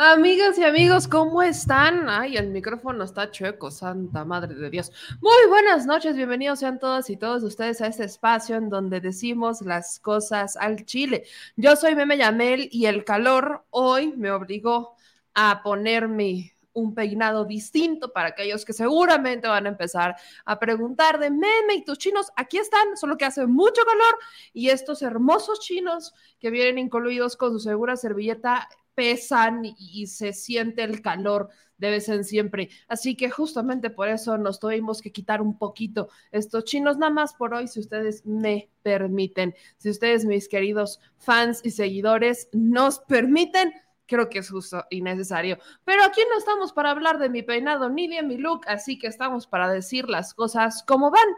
[0.00, 2.08] Amigas y amigos, ¿cómo están?
[2.08, 4.92] Ay, el micrófono está chueco, santa madre de Dios.
[5.20, 9.60] Muy buenas noches, bienvenidos sean todas y todos ustedes a este espacio en donde decimos
[9.60, 11.24] las cosas al chile.
[11.56, 14.94] Yo soy Meme Yamel y el calor hoy me obligó
[15.34, 21.30] a ponerme un peinado distinto para aquellos que seguramente van a empezar a preguntar de
[21.30, 24.18] meme y tus chinos, aquí están, solo que hace mucho calor
[24.52, 28.68] y estos hermosos chinos que vienen incluidos con su segura servilleta
[28.98, 32.68] pesan y se siente el calor de vez en siempre.
[32.88, 37.32] Así que justamente por eso nos tuvimos que quitar un poquito estos chinos, nada más
[37.32, 39.54] por hoy, si ustedes me permiten.
[39.76, 43.72] Si ustedes, mis queridos fans y seguidores, nos permiten,
[44.06, 45.58] creo que es justo y necesario.
[45.84, 49.06] Pero aquí no estamos para hablar de mi peinado ni de mi look, así que
[49.06, 51.28] estamos para decir las cosas como van.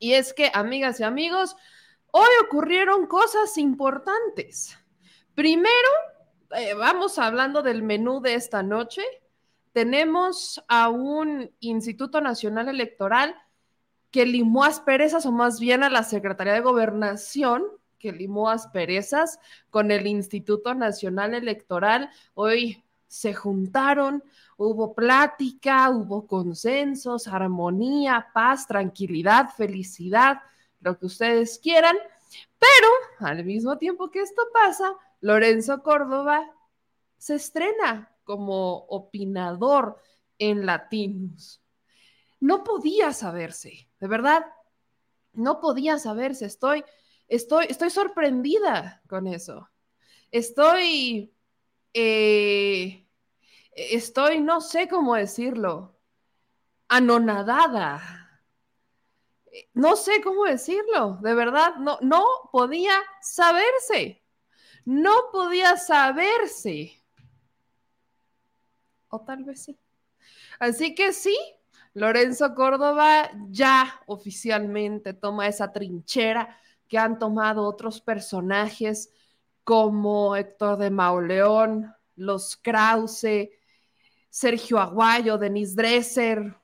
[0.00, 1.54] Y es que, amigas y amigos,
[2.10, 4.76] hoy ocurrieron cosas importantes.
[5.36, 5.88] Primero,
[6.56, 9.02] eh, vamos hablando del menú de esta noche.
[9.72, 13.34] Tenemos a un Instituto Nacional Electoral
[14.10, 17.64] que limó asperezas, o más bien a la Secretaría de Gobernación,
[17.98, 19.38] que limó asperezas
[19.70, 22.10] con el Instituto Nacional Electoral.
[22.34, 24.22] Hoy se juntaron,
[24.56, 30.40] hubo plática, hubo consensos, armonía, paz, tranquilidad, felicidad,
[30.80, 31.96] lo que ustedes quieran.
[32.58, 32.88] Pero
[33.30, 36.52] al mismo tiempo que esto pasa, Lorenzo Córdoba
[37.16, 40.02] se estrena como opinador
[40.36, 41.62] en Latinos.
[42.40, 44.44] No podía saberse, de verdad,
[45.32, 46.46] no podía saberse.
[46.46, 46.84] Estoy,
[47.28, 49.70] estoy, estoy sorprendida con eso.
[50.32, 51.32] Estoy,
[51.94, 53.06] eh,
[53.70, 56.00] estoy, no sé cómo decirlo,
[56.88, 58.42] anonadada.
[59.72, 64.21] No sé cómo decirlo, de verdad, no, no podía saberse
[64.84, 66.92] no podía saberse.
[69.08, 69.78] O tal vez sí.
[70.58, 71.36] Así que sí,
[71.94, 76.56] Lorenzo Córdoba ya oficialmente toma esa trinchera
[76.88, 79.10] que han tomado otros personajes
[79.64, 83.50] como Héctor de Mauleón, los Krause,
[84.30, 86.56] Sergio Aguayo, Denis Dresser.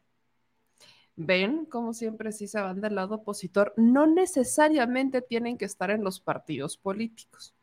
[1.17, 6.05] Ven, como siempre, si se van del lado opositor, no necesariamente tienen que estar en
[6.05, 7.55] los partidos políticos.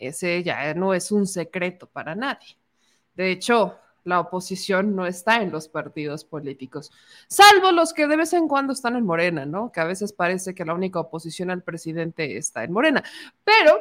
[0.00, 2.56] Ese ya no es un secreto para nadie.
[3.14, 6.90] De hecho, la oposición no está en los partidos políticos,
[7.28, 9.70] salvo los que de vez en cuando están en Morena, ¿no?
[9.70, 13.04] Que a veces parece que la única oposición al presidente está en Morena,
[13.44, 13.78] pero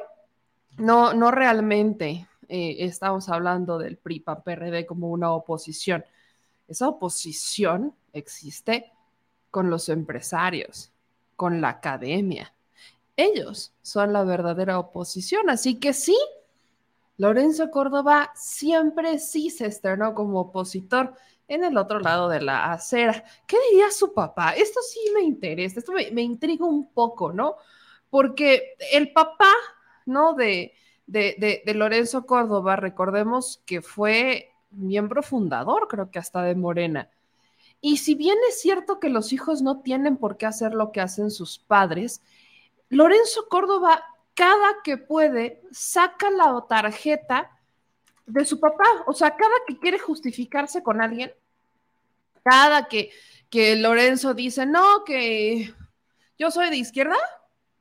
[0.77, 6.03] no, no realmente eh, estamos hablando del PRI, PAN, PRD como una oposición.
[6.67, 8.91] Esa oposición existe
[9.51, 10.91] con los empresarios,
[11.35, 12.53] con la academia,
[13.23, 15.49] ellos son la verdadera oposición.
[15.49, 16.17] Así que sí,
[17.17, 21.13] Lorenzo Córdoba siempre sí se estrenó como opositor
[21.47, 23.23] en el otro lado de la acera.
[23.47, 24.51] ¿Qué diría su papá?
[24.51, 27.55] Esto sí me interesa, esto me, intriga un poco, ¿no?
[28.09, 29.51] Porque el papá,
[30.05, 30.33] ¿no?
[30.33, 30.73] De,
[31.07, 37.09] de, de Lorenzo Córdoba, recordemos que fue miembro fundador, creo que hasta de Morena.
[37.81, 41.01] Y si bien es cierto que los hijos no tienen por qué hacer lo que
[41.01, 42.21] hacen sus padres,
[42.89, 47.51] Lorenzo Córdoba, cada que puede, saca la tarjeta
[48.25, 48.85] de su papá.
[49.05, 51.31] O sea, cada que quiere justificarse con alguien,
[52.43, 53.11] cada que,
[53.49, 55.73] que Lorenzo dice, no, que
[56.37, 57.17] yo soy de izquierda,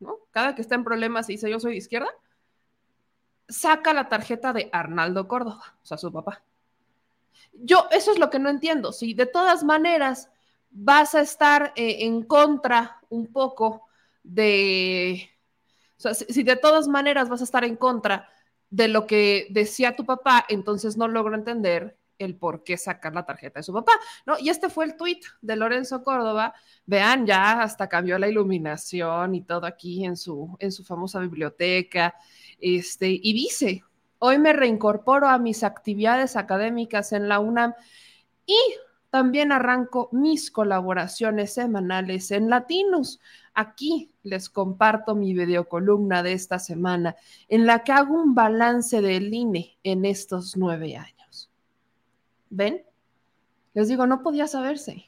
[0.00, 0.18] ¿no?
[0.30, 2.10] Cada que está en problemas y dice yo soy de izquierda,
[3.48, 6.42] saca la tarjeta de Arnaldo Córdoba, o sea, su papá.
[7.52, 8.92] Yo, eso es lo que no entiendo.
[8.92, 10.30] Si de todas maneras
[10.70, 13.87] vas a estar eh, en contra un poco
[14.28, 15.30] de,
[15.96, 18.28] si, de todas maneras vas a estar en contra
[18.70, 23.24] de lo que decía tu papá, entonces no logro entender el por qué sacar la
[23.24, 23.92] tarjeta de su papá,
[24.26, 24.38] ¿no?
[24.38, 26.52] Y este fue el tuit de Lorenzo Córdoba.
[26.84, 32.14] Vean, ya hasta cambió la iluminación y todo aquí en su, en su famosa biblioteca.
[32.60, 33.82] Este, y dice,
[34.18, 37.72] hoy me reincorporo a mis actividades académicas en la UNAM
[38.44, 38.58] y
[39.10, 43.20] también arranco mis colaboraciones semanales en Latinos.
[43.60, 47.16] Aquí les comparto mi videocolumna de esta semana,
[47.48, 51.50] en la que hago un balance del INE en estos nueve años.
[52.50, 52.84] ¿Ven?
[53.74, 55.06] Les digo, no podía saberse.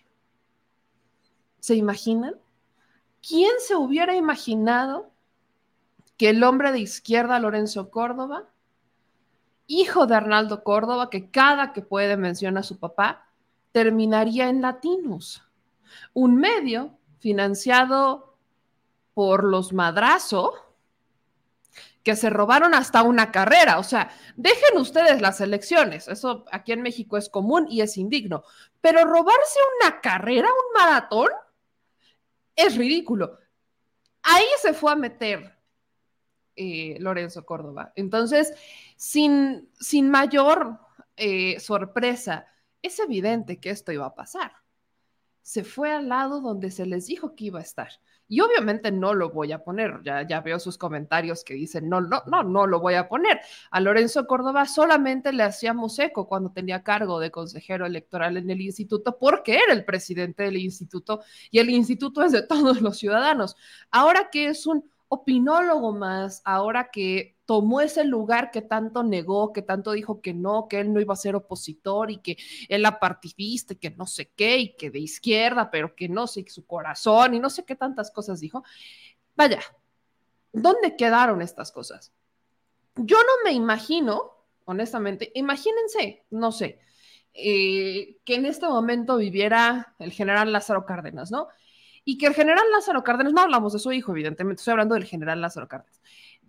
[1.61, 2.35] ¿Se imaginan?
[3.23, 5.12] ¿Quién se hubiera imaginado
[6.17, 8.49] que el hombre de izquierda, Lorenzo Córdoba,
[9.69, 13.29] hijo de Arnaldo Córdoba, que cada que puede menciona a su papá,
[13.70, 15.44] terminaría en Latinos,
[16.14, 18.30] un medio financiado
[19.21, 20.55] por los madrazo
[22.03, 23.79] que se robaron hasta una carrera.
[23.79, 28.45] O sea, dejen ustedes las elecciones, eso aquí en México es común y es indigno,
[28.81, 31.29] pero robarse una carrera, un maratón,
[32.57, 33.39] es ridículo.
[34.23, 35.55] Ahí se fue a meter
[36.57, 37.93] eh, Lorenzo Córdoba.
[37.97, 38.55] Entonces,
[38.97, 40.81] sin, sin mayor
[41.19, 42.47] eh, sorpresa,
[42.81, 44.53] es evidente que esto iba a pasar.
[45.43, 48.01] Se fue al lado donde se les dijo que iba a estar.
[48.31, 52.00] Y obviamente no lo voy a poner, ya, ya veo sus comentarios que dicen, no,
[52.00, 53.41] no, no, no lo voy a poner.
[53.73, 58.61] A Lorenzo Córdoba solamente le hacíamos eco cuando tenía cargo de consejero electoral en el
[58.61, 63.56] instituto, porque era el presidente del instituto y el instituto es de todos los ciudadanos.
[63.91, 69.62] Ahora que es un opinólogo más, ahora que tomó ese lugar que tanto negó, que
[69.62, 72.37] tanto dijo que no, que él no iba a ser opositor y que
[72.69, 76.29] él la partidista y que no sé qué, y que de izquierda, pero que no
[76.29, 78.62] sé, su corazón y no sé qué tantas cosas dijo.
[79.35, 79.58] Vaya,
[80.52, 82.12] ¿dónde quedaron estas cosas?
[82.94, 84.31] Yo no me imagino,
[84.67, 86.79] honestamente, imagínense, no sé,
[87.35, 91.49] eh, que en este momento viviera el general Lázaro Cárdenas, ¿no?
[92.05, 95.05] Y que el general Lázaro Cárdenas, no hablamos de su hijo, evidentemente, estoy hablando del
[95.05, 96.00] general Lázaro Cárdenas,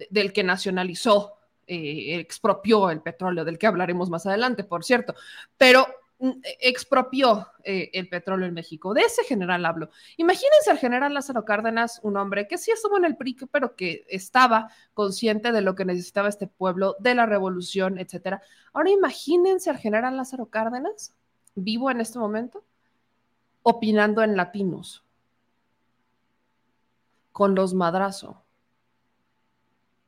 [0.09, 1.37] del que nacionalizó,
[1.67, 5.15] eh, expropió el petróleo, del que hablaremos más adelante, por cierto,
[5.57, 5.87] pero
[6.19, 8.93] mm, expropió eh, el petróleo en México.
[8.93, 9.89] De ese general hablo.
[10.17, 14.05] Imagínense al general Lázaro Cárdenas, un hombre que sí estuvo en el PRI, pero que
[14.09, 18.41] estaba consciente de lo que necesitaba este pueblo, de la revolución, etcétera.
[18.73, 21.13] Ahora imagínense al general Lázaro Cárdenas,
[21.55, 22.63] vivo en este momento,
[23.63, 25.03] opinando en latinos
[27.31, 28.40] con los madrazo,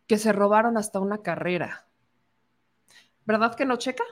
[0.07, 1.85] que se robaron hasta una carrera.
[3.25, 4.03] ¿Verdad que no checa?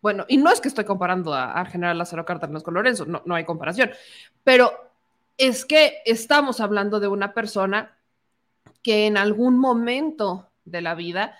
[0.00, 3.34] Bueno, y no es que estoy comparando al general Lázaro Cárdenas con Lorenzo, no, no
[3.34, 3.90] hay comparación,
[4.42, 4.70] pero
[5.38, 7.96] es que estamos hablando de una persona
[8.82, 11.36] que en algún momento de la vida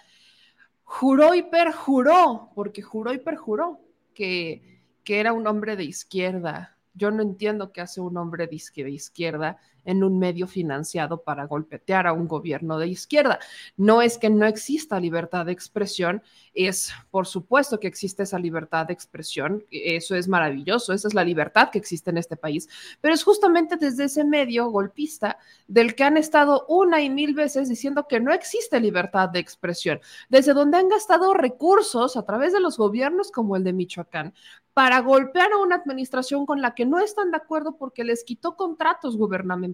[0.82, 3.80] juró y perjuró, porque juró y perjuró
[4.14, 6.76] que, que era un hombre de izquierda.
[6.94, 12.06] Yo no entiendo qué hace un hombre de izquierda en un medio financiado para golpetear
[12.06, 13.38] a un gobierno de izquierda.
[13.76, 16.22] No es que no exista libertad de expresión,
[16.54, 21.24] es por supuesto que existe esa libertad de expresión, eso es maravilloso, esa es la
[21.24, 22.68] libertad que existe en este país,
[23.00, 27.68] pero es justamente desde ese medio golpista del que han estado una y mil veces
[27.68, 32.60] diciendo que no existe libertad de expresión, desde donde han gastado recursos a través de
[32.60, 34.34] los gobiernos como el de Michoacán
[34.74, 38.56] para golpear a una administración con la que no están de acuerdo porque les quitó
[38.56, 39.73] contratos gubernamentales,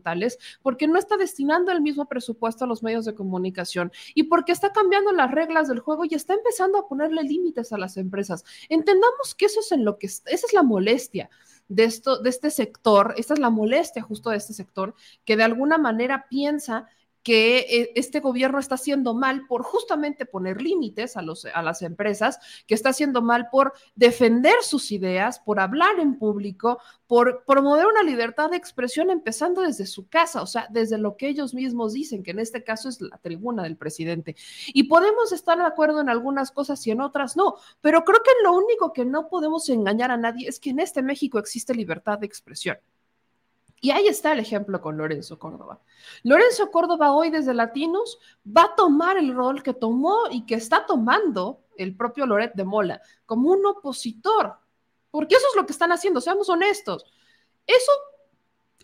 [0.62, 4.72] porque no está destinando el mismo presupuesto a los medios de comunicación y porque está
[4.72, 8.44] cambiando las reglas del juego y está empezando a ponerle límites a las empresas.
[8.68, 11.30] Entendamos que eso es en lo que esa es la molestia
[11.68, 14.94] de esto de este sector, esta es la molestia justo de este sector
[15.24, 16.88] que de alguna manera piensa
[17.22, 21.82] que eh, este gobierno está haciendo mal por justamente poner límites a, los, a las
[21.82, 27.86] empresas, que está haciendo mal por defender sus ideas, por hablar en público, por promover
[27.86, 31.92] una libertad de expresión empezando desde su casa, o sea, desde lo que ellos mismos
[31.92, 34.36] dicen, que en este caso es la tribuna del presidente.
[34.68, 38.30] Y podemos estar de acuerdo en algunas cosas y en otras no, pero creo que
[38.42, 42.18] lo único que no podemos engañar a nadie es que en este México existe libertad
[42.18, 42.78] de expresión.
[43.82, 45.80] Y ahí está el ejemplo con Lorenzo Córdoba.
[46.22, 50.84] Lorenzo Córdoba hoy desde Latinos va a tomar el rol que tomó y que está
[50.84, 54.54] tomando el propio Loret de Mola como un opositor,
[55.10, 57.06] porque eso es lo que están haciendo, seamos honestos.
[57.66, 57.92] Eso,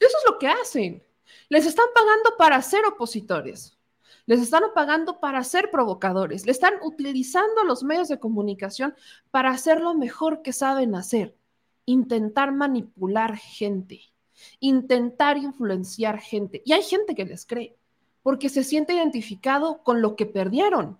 [0.00, 1.03] es lo que hacen.
[1.50, 3.76] Les están pagando para ser opositores.
[4.25, 6.47] Les están pagando para ser provocadores.
[6.47, 8.95] Le están utilizando los medios de comunicación
[9.31, 11.37] para hacer lo mejor que saben hacer,
[11.85, 14.16] intentar manipular gente
[14.61, 16.62] intentar influenciar gente.
[16.64, 17.76] Y hay gente que les cree,
[18.23, 20.99] porque se siente identificado con lo que perdieron,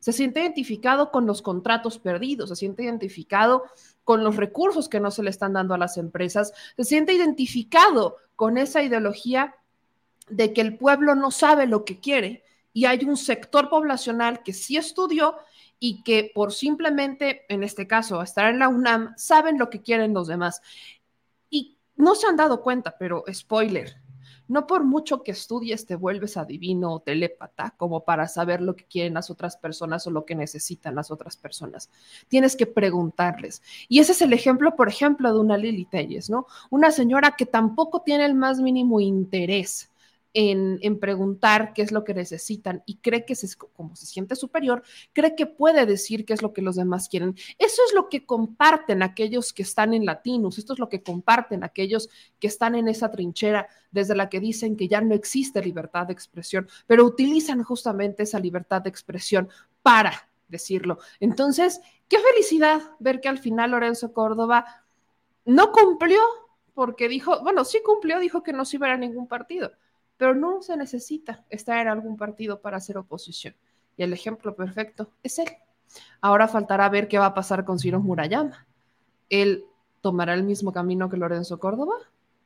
[0.00, 3.64] se siente identificado con los contratos perdidos, se siente identificado
[4.04, 8.16] con los recursos que no se le están dando a las empresas, se siente identificado
[8.36, 9.56] con esa ideología
[10.28, 14.52] de que el pueblo no sabe lo que quiere y hay un sector poblacional que
[14.52, 15.36] sí estudió
[15.80, 20.14] y que por simplemente, en este caso, estar en la UNAM, saben lo que quieren
[20.14, 20.60] los demás
[21.98, 23.96] no se han dado cuenta, pero spoiler,
[24.48, 28.86] no por mucho que estudies te vuelves adivino o telépata como para saber lo que
[28.86, 31.90] quieren las otras personas o lo que necesitan las otras personas.
[32.28, 33.62] Tienes que preguntarles.
[33.88, 36.46] Y ese es el ejemplo, por ejemplo, de una Lili Telles, ¿no?
[36.70, 39.90] Una señora que tampoco tiene el más mínimo interés
[40.40, 44.84] en, preguntar qué es lo que necesitan y cree que se, como se siente superior,
[45.12, 47.34] cree que puede decir qué es lo que los demás quieren.
[47.58, 51.64] Eso es lo que comparten aquellos que están en latinos, esto es lo que comparten
[51.64, 56.06] aquellos que están en esa trinchera desde la que dicen que ya no existe libertad
[56.06, 59.48] de expresión, pero utilizan justamente esa libertad de expresión
[59.82, 60.98] para decirlo.
[61.18, 64.64] Entonces, qué felicidad ver que al final Lorenzo Córdoba
[65.44, 66.20] no cumplió
[66.74, 69.72] porque dijo, bueno, sí cumplió, dijo que no se iba a ningún partido
[70.18, 73.54] pero no se necesita estar en algún partido para hacer oposición.
[73.96, 75.48] Y el ejemplo perfecto es él.
[76.20, 78.66] Ahora faltará ver qué va a pasar con Ciro Murayama.
[79.30, 79.64] ¿Él
[80.00, 81.94] tomará el mismo camino que Lorenzo Córdoba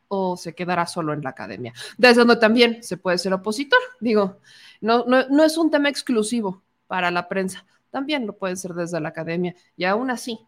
[0.08, 1.72] o se quedará solo en la academia?
[1.96, 3.80] Desde donde también se puede ser opositor.
[4.00, 4.38] Digo,
[4.80, 7.64] no, no, no es un tema exclusivo para la prensa.
[7.90, 9.54] También lo pueden ser desde la academia.
[9.76, 10.38] Y aún así,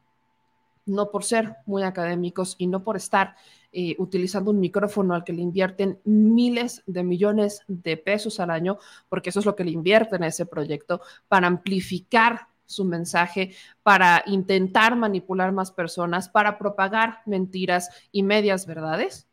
[0.87, 3.37] no por ser muy académicos y no por estar
[3.73, 8.79] eh, utilizando un micrófono al que le invierten miles de millones de pesos al año,
[9.09, 14.23] porque eso es lo que le invierten a ese proyecto, para amplificar su mensaje, para
[14.27, 19.29] intentar manipular más personas, para propagar mentiras y medias verdades,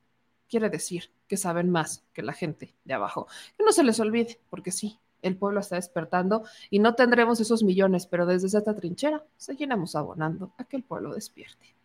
[0.49, 3.27] quiere decir que saben más que la gente de abajo.
[3.57, 7.63] Que no se les olvide, porque sí, el pueblo está despertando y no tendremos esos
[7.63, 11.75] millones, pero desde esta trinchera seguiremos abonando a que el pueblo despierte.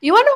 [0.00, 0.28] Y bueno,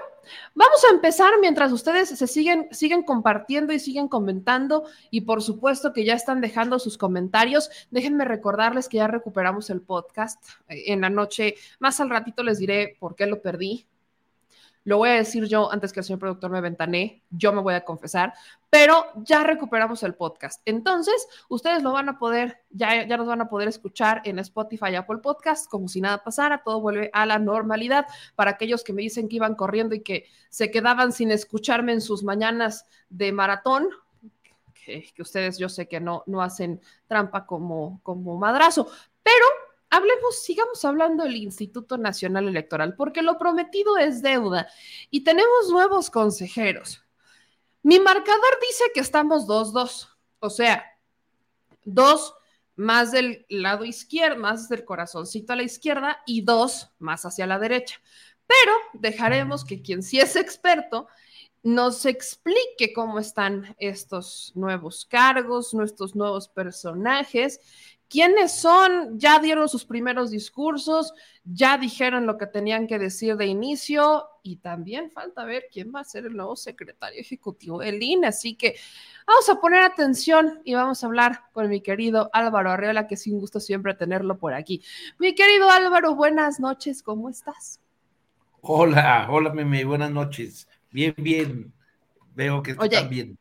[0.54, 5.92] vamos a empezar mientras ustedes se siguen, siguen compartiendo y siguen comentando y por supuesto
[5.92, 7.70] que ya están dejando sus comentarios.
[7.90, 11.56] Déjenme recordarles que ya recuperamos el podcast eh, en la noche.
[11.80, 13.86] Más al ratito les diré por qué lo perdí.
[14.88, 17.74] Lo voy a decir yo antes que el señor productor me ventané, yo me voy
[17.74, 18.32] a confesar,
[18.70, 20.62] pero ya recuperamos el podcast.
[20.64, 24.94] Entonces, ustedes lo van a poder, ya, ya nos van a poder escuchar en Spotify,
[24.94, 28.06] Apple Podcast, como si nada pasara, todo vuelve a la normalidad.
[28.34, 32.00] Para aquellos que me dicen que iban corriendo y que se quedaban sin escucharme en
[32.00, 33.90] sus mañanas de maratón,
[34.72, 38.90] que, ustedes yo sé que no, no hacen trampa como, como madrazo,
[39.22, 39.44] pero
[39.90, 44.68] hablemos, sigamos hablando del Instituto Nacional Electoral, porque lo prometido es deuda
[45.10, 47.02] y tenemos nuevos consejeros.
[47.82, 50.08] Mi marcador dice que estamos 2-2,
[50.40, 50.84] o sea,
[51.84, 52.34] dos
[52.76, 57.58] más del lado izquierdo, más del corazoncito a la izquierda y dos más hacia la
[57.58, 58.00] derecha.
[58.46, 61.08] Pero dejaremos que quien sí es experto
[61.62, 67.60] nos explique cómo están estos nuevos cargos, nuestros nuevos personajes
[68.08, 71.12] quiénes son, ya dieron sus primeros discursos,
[71.44, 76.00] ya dijeron lo que tenían que decir de inicio y también falta ver quién va
[76.00, 78.28] a ser el nuevo secretario ejecutivo del INE.
[78.28, 78.76] Así que
[79.26, 83.26] vamos a poner atención y vamos a hablar con mi querido Álvaro Arreola, que es
[83.26, 84.82] un gusto siempre tenerlo por aquí.
[85.18, 87.80] Mi querido Álvaro, buenas noches, ¿cómo estás?
[88.60, 90.66] Hola, hola, Meme, buenas noches.
[90.90, 91.72] Bien, bien.
[92.34, 93.38] Veo que están bien.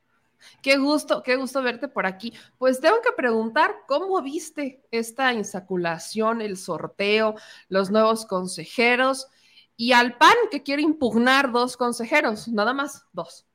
[0.61, 2.33] Qué gusto, qué gusto verte por aquí.
[2.57, 7.35] Pues tengo que preguntar, ¿cómo viste esta insaculación, el sorteo,
[7.69, 9.27] los nuevos consejeros
[9.75, 13.45] y al PAN que quiere impugnar dos consejeros, nada más dos?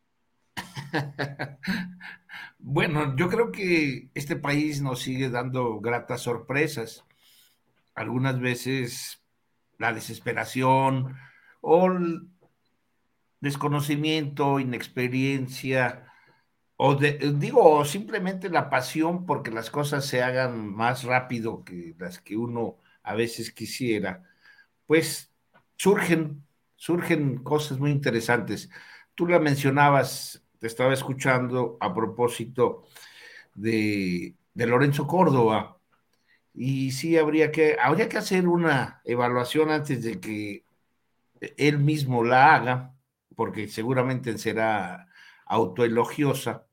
[2.58, 7.04] bueno, yo creo que este país nos sigue dando gratas sorpresas.
[7.94, 9.22] Algunas veces
[9.78, 11.16] la desesperación
[11.60, 12.28] o el
[13.40, 16.11] desconocimiento, inexperiencia,
[16.84, 22.36] o digo, simplemente la pasión porque las cosas se hagan más rápido que las que
[22.36, 24.24] uno a veces quisiera,
[24.86, 25.32] pues
[25.76, 28.68] surgen, surgen cosas muy interesantes.
[29.14, 32.84] Tú la mencionabas, te estaba escuchando a propósito
[33.54, 35.78] de, de Lorenzo Córdoba,
[36.54, 40.64] y sí habría que, habría que hacer una evaluación antes de que
[41.56, 42.94] él mismo la haga,
[43.36, 45.08] porque seguramente será
[45.46, 46.66] autoelogiosa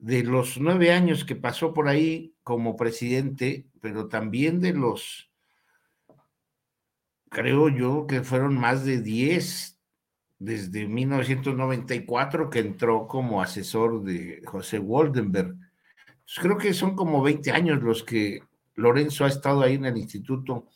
[0.00, 5.30] de los nueve años que pasó por ahí como presidente, pero también de los,
[7.28, 9.78] creo yo que fueron más de diez
[10.38, 15.56] desde 1994 que entró como asesor de José Waldenberg.
[16.40, 18.42] creo que son como 20 años los que
[18.74, 20.68] Lorenzo ha estado ahí en el Instituto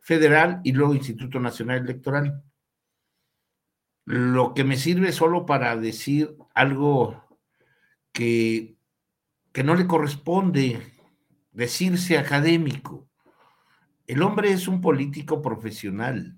[0.00, 2.42] Federal y luego Instituto Nacional Electoral.
[4.04, 7.21] Lo que me sirve solo para decir algo
[8.12, 8.76] que,
[9.52, 10.80] que no le corresponde
[11.52, 13.08] decirse académico.
[14.06, 16.36] El hombre es un político profesional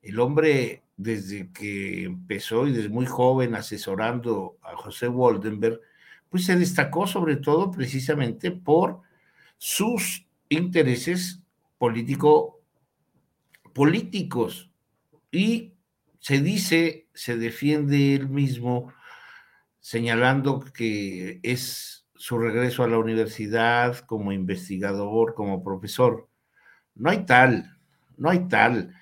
[0.00, 5.80] El hombre, desde que empezó y desde muy joven asesorando a José Waldenberg,
[6.28, 9.00] pues se destacó sobre todo precisamente por
[9.58, 11.40] sus intereses
[11.78, 12.60] político,
[13.72, 14.70] políticos.
[15.30, 15.74] Y
[16.18, 18.92] se dice, se defiende él mismo,
[19.82, 26.28] señalando que es su regreso a la universidad como investigador, como profesor.
[26.94, 27.76] No hay tal,
[28.16, 28.94] no hay tal.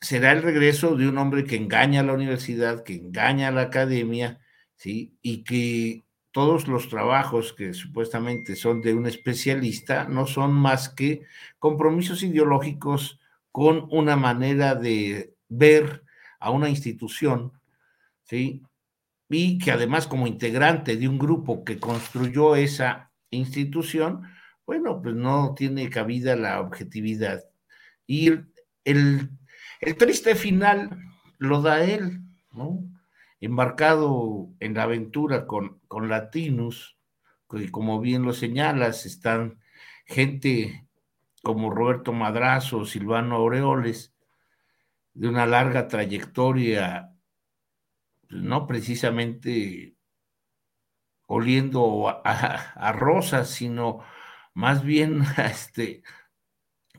[0.00, 3.62] Será el regreso de un hombre que engaña a la universidad, que engaña a la
[3.62, 4.38] academia,
[4.76, 5.16] ¿sí?
[5.22, 11.22] Y que todos los trabajos que supuestamente son de un especialista no son más que
[11.58, 13.18] compromisos ideológicos
[13.50, 16.04] con una manera de ver
[16.38, 17.52] a una institución,
[18.24, 18.62] ¿sí?
[19.28, 24.22] Y que además como integrante de un grupo que construyó esa institución,
[24.66, 27.42] bueno, pues no tiene cabida la objetividad.
[28.06, 28.28] Y
[28.84, 29.30] el,
[29.80, 30.98] el, triste final
[31.38, 32.20] lo da él,
[32.52, 32.80] ¿no?
[33.40, 36.98] Embarcado en la aventura con, con Latinus,
[37.48, 39.58] que como bien lo señalas, están
[40.06, 40.86] gente
[41.42, 44.14] como Roberto Madrazo, Silvano Aureoles,
[45.14, 47.12] de una larga trayectoria,
[48.28, 49.96] no precisamente
[51.26, 54.00] oliendo a, a rosas, sino
[54.54, 56.02] más bien a, este,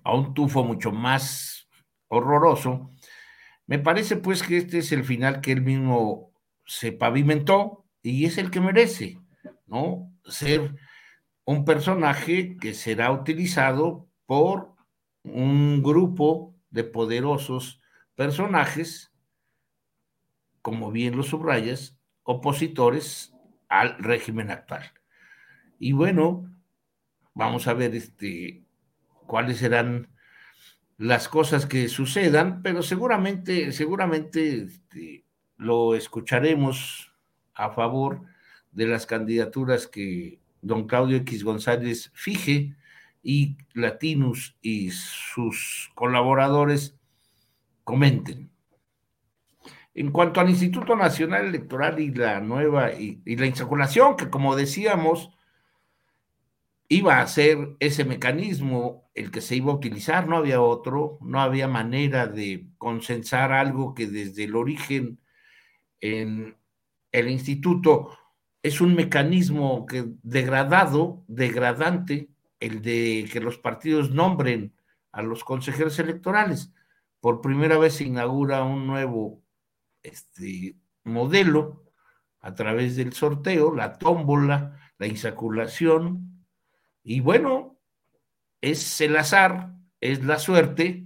[0.04, 1.68] a un tufo mucho más
[2.08, 2.92] horroroso,
[3.68, 6.34] me parece pues que este es el final que él mismo
[6.66, 9.20] se pavimentó y es el que merece,
[9.68, 10.12] ¿no?
[10.26, 10.76] Ser
[11.46, 14.76] un personaje que será utilizado por
[15.24, 17.82] un grupo de poderosos
[18.16, 19.09] personajes,
[20.62, 23.34] como bien lo subrayas, opositores
[23.68, 24.92] al régimen actual.
[25.80, 26.50] Y bueno,
[27.40, 28.64] Vamos a ver este,
[29.26, 30.10] cuáles serán
[30.98, 35.24] las cosas que sucedan, pero seguramente, seguramente este,
[35.56, 37.14] lo escucharemos
[37.54, 38.24] a favor
[38.74, 42.76] de las candidaturas que don Claudio X González fije
[43.24, 46.98] y Latinus y sus colaboradores
[47.86, 48.49] comenten.
[49.94, 55.32] En cuanto al Instituto Nacional Electoral y la nueva y, la insaculación, que como decíamos,
[56.88, 61.42] iba a ser ese mecanismo el que se iba a utilizar, no había otro, no
[61.42, 65.20] había manera de consensar algo que desde el origen
[66.02, 66.56] en
[67.12, 68.18] el instituto
[68.64, 74.74] es un mecanismo que degradado, degradante, el de que los partidos nombren
[75.12, 76.74] a los consejeros electorales.
[77.22, 79.42] Por primera vez se inaugura un nuevo
[80.04, 81.84] este, modelo
[82.42, 86.46] a través del sorteo, la tómbola, la insaculación,
[87.04, 87.78] y bueno,
[88.62, 91.06] es el azar, es la suerte,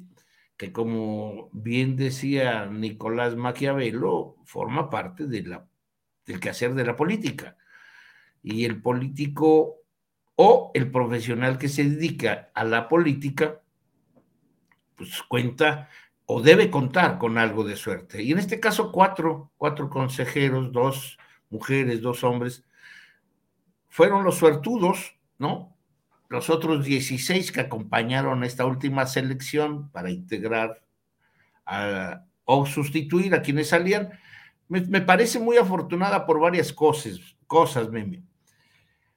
[0.57, 5.67] que como bien decía Nicolás Maquiavelo, forma parte de la,
[6.25, 7.57] del quehacer de la política.
[8.41, 9.77] Y el político
[10.35, 13.61] o el profesional que se dedica a la política,
[14.95, 15.89] pues cuenta
[16.25, 18.23] o debe contar con algo de suerte.
[18.23, 21.17] Y en este caso, cuatro, cuatro consejeros, dos
[21.49, 22.63] mujeres, dos hombres,
[23.89, 25.73] fueron los suertudos, ¿no?
[26.33, 30.81] los otros 16 que acompañaron esta última selección para integrar
[32.43, 34.19] o sustituir a quienes salían,
[34.67, 38.23] me, parece muy afortunada por varias cosas, cosas, Meme.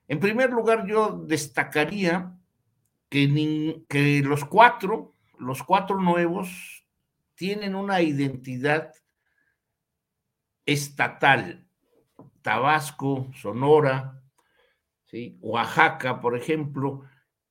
[0.09, 2.35] En primer lugar, yo destacaría
[3.09, 6.86] que, que los cuatro, los cuatro nuevos,
[7.37, 8.93] tienen una identidad
[10.65, 11.69] estatal.
[12.43, 14.23] Tabasco, Sonora,
[15.41, 17.03] Oaxaca, por ejemplo,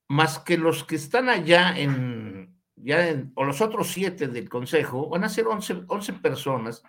[0.08, 5.24] más que los que están allá en, ya o los otros siete del Consejo, van
[5.24, 6.84] a ser 11, 11 personas,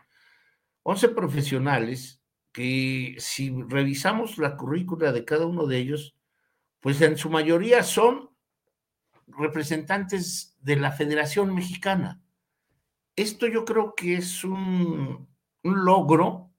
[0.82, 2.20] 11 profesionales,
[2.52, 6.16] que si revisamos la currícula de cada uno de ellos,
[6.80, 8.30] pues en su mayoría son
[9.26, 12.22] representantes de la Federación Mexicana.
[13.16, 15.26] Esto yo creo que es un,
[15.62, 16.52] logro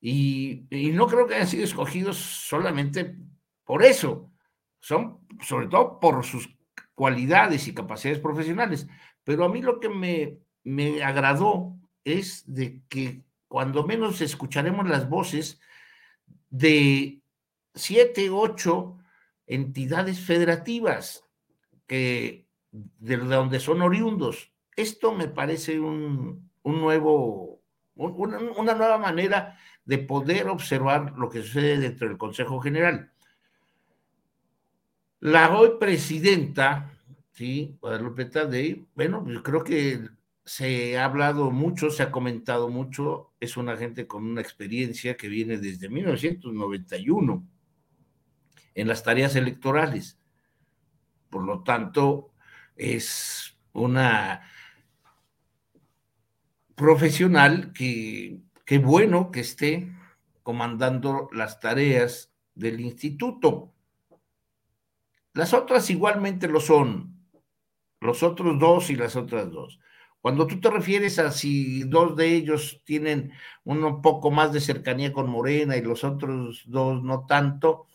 [0.00, 3.16] y, no creo que hayan sido escogidos solamente
[3.64, 4.32] por eso,
[4.78, 6.48] son sobre todo por sus
[6.94, 8.86] cualidades y capacidades profesionales.
[9.24, 15.08] Pero a mí lo que me, me agradó es de que cuando menos escucharemos las
[15.08, 15.60] voces
[16.50, 17.20] de
[17.74, 18.98] siete, ocho
[19.46, 21.24] entidades federativas
[21.86, 24.52] que de donde son oriundos.
[24.76, 27.62] Esto me parece un, un nuevo,
[27.94, 33.10] una, nueva manera de poder observar lo que sucede dentro del Consejo General.
[35.20, 36.92] La hoy presidenta
[37.36, 38.88] Sí, Guadalupe Tadei.
[38.94, 40.08] Bueno, yo creo que
[40.46, 43.34] se ha hablado mucho, se ha comentado mucho.
[43.40, 47.46] Es una gente con una experiencia que viene desde 1991
[48.74, 50.18] en las tareas electorales.
[51.28, 52.32] Por lo tanto,
[52.74, 54.40] es una
[56.76, 58.38] profesional que,
[58.78, 59.90] bueno que esté
[60.42, 63.72] comandando las tareas del instituto.
[65.32, 67.26] Las otras igualmente lo son,
[68.00, 69.80] los otros dos y las otras dos.
[70.20, 73.32] Cuando tú te refieres a si dos de ellos tienen
[73.64, 77.86] un poco más de cercanía con Morena y los otros dos no tanto,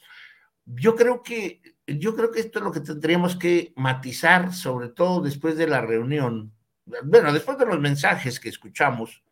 [0.65, 5.21] yo creo que yo creo que esto es lo que tendríamos que matizar, sobre todo
[5.21, 6.53] después de la reunión,
[6.85, 9.23] bueno, después de los mensajes que escuchamos,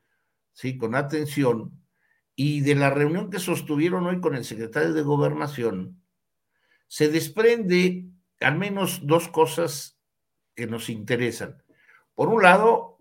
[0.53, 1.71] sí, con atención,
[2.35, 6.01] y de la reunión que sostuvieron hoy con el secretario de Gobernación,
[6.87, 8.05] se desprende
[8.39, 9.99] al menos dos cosas
[10.55, 11.61] que nos interesan.
[12.15, 12.97] Por un lado,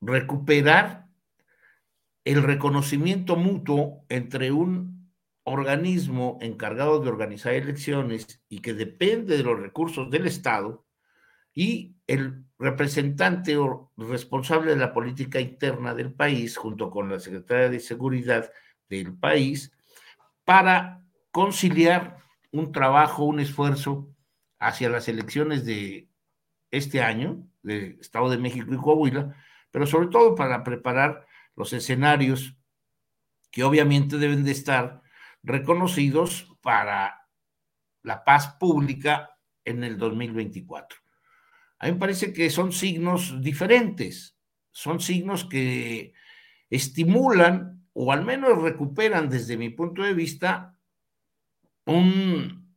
[0.00, 1.06] recuperar
[2.24, 5.12] el reconocimiento mutuo entre un
[5.44, 10.86] organismo encargado de organizar elecciones y que depende de los recursos del Estado
[11.54, 17.68] y el representante o responsable de la política interna del país, junto con la Secretaría
[17.68, 18.50] de Seguridad
[18.88, 19.72] del país,
[20.44, 22.18] para conciliar
[22.52, 24.08] un trabajo, un esfuerzo
[24.58, 26.08] hacia las elecciones de
[26.70, 29.34] este año, de Estado de México y Coahuila,
[29.70, 32.56] pero sobre todo para preparar los escenarios
[33.50, 35.02] que obviamente deben de estar
[35.42, 37.26] reconocidos para
[38.02, 40.99] la paz pública en el 2024.
[41.80, 44.36] A mí me parece que son signos diferentes,
[44.70, 46.12] son signos que
[46.68, 50.76] estimulan o al menos recuperan desde mi punto de vista
[51.86, 52.76] un,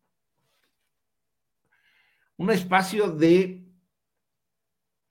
[2.38, 3.66] un espacio de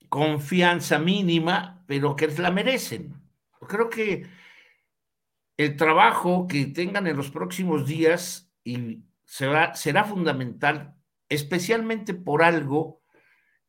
[0.09, 3.13] confianza mínima, pero que la merecen.
[3.67, 4.27] Creo que
[5.55, 10.95] el trabajo que tengan en los próximos días y será, será fundamental,
[11.29, 13.02] especialmente por algo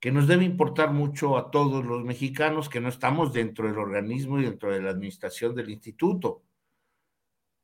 [0.05, 4.39] que nos debe importar mucho a todos los mexicanos que no estamos dentro del organismo
[4.39, 6.45] y dentro de la administración del instituto.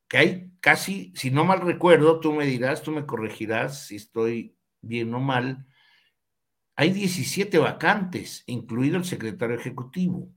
[0.09, 4.57] Que hay casi, si no mal recuerdo, tú me dirás, tú me corregirás si estoy
[4.81, 5.67] bien o mal,
[6.77, 10.31] hay 17 vacantes, incluido el secretario ejecutivo,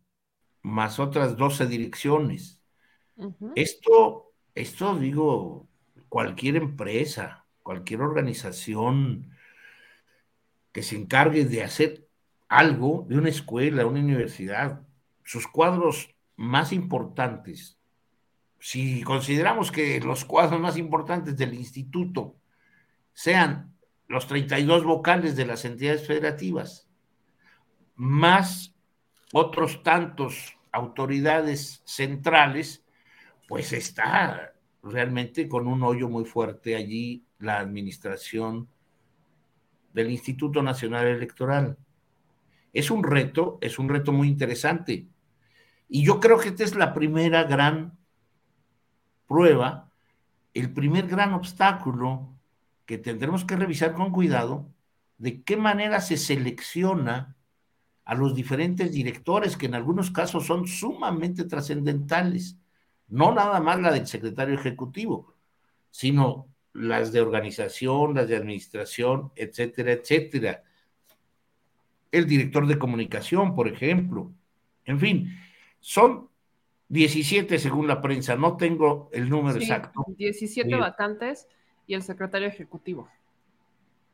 [0.61, 2.61] más otras 12 direcciones.
[3.55, 5.69] Esto, esto digo,
[6.09, 9.32] cualquier empresa, cualquier organización,
[10.73, 12.07] que se encargue de hacer
[12.49, 14.81] algo de una escuela, una universidad,
[15.23, 17.77] sus cuadros más importantes,
[18.59, 22.37] si consideramos que los cuadros más importantes del instituto
[23.11, 23.75] sean
[24.07, 26.87] los 32 vocales de las entidades federativas,
[27.95, 28.73] más
[29.33, 32.85] otros tantos autoridades centrales,
[33.49, 38.69] pues está realmente con un hoyo muy fuerte allí la administración
[39.93, 41.77] del Instituto Nacional Electoral.
[42.73, 45.07] Es un reto, es un reto muy interesante.
[45.87, 47.97] Y yo creo que esta es la primera gran
[49.27, 49.91] prueba,
[50.53, 52.33] el primer gran obstáculo
[52.85, 54.67] que tendremos que revisar con cuidado,
[55.17, 57.35] de qué manera se selecciona
[58.05, 62.57] a los diferentes directores, que en algunos casos son sumamente trascendentales,
[63.07, 65.33] no nada más la del secretario ejecutivo,
[65.91, 70.63] sino las de organización, las de administración, etcétera, etcétera.
[72.11, 74.31] El director de comunicación, por ejemplo.
[74.85, 75.29] En fin,
[75.79, 76.29] son
[76.89, 80.03] 17 según la prensa, no tengo el número exacto.
[80.17, 81.47] 17 vacantes
[81.87, 83.09] y el secretario ejecutivo.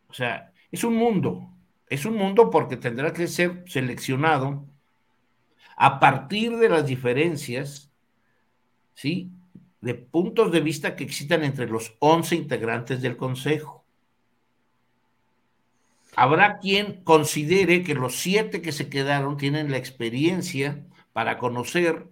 [0.08, 1.50] O sea, es un mundo,
[1.88, 4.65] es un mundo porque tendrá que ser seleccionado
[5.76, 7.91] a partir de las diferencias,
[8.93, 9.32] ¿sí?
[9.81, 13.83] De puntos de vista que existan entre los 11 integrantes del Consejo.
[16.15, 22.07] Habrá quien considere que los siete que se quedaron tienen la experiencia para conocer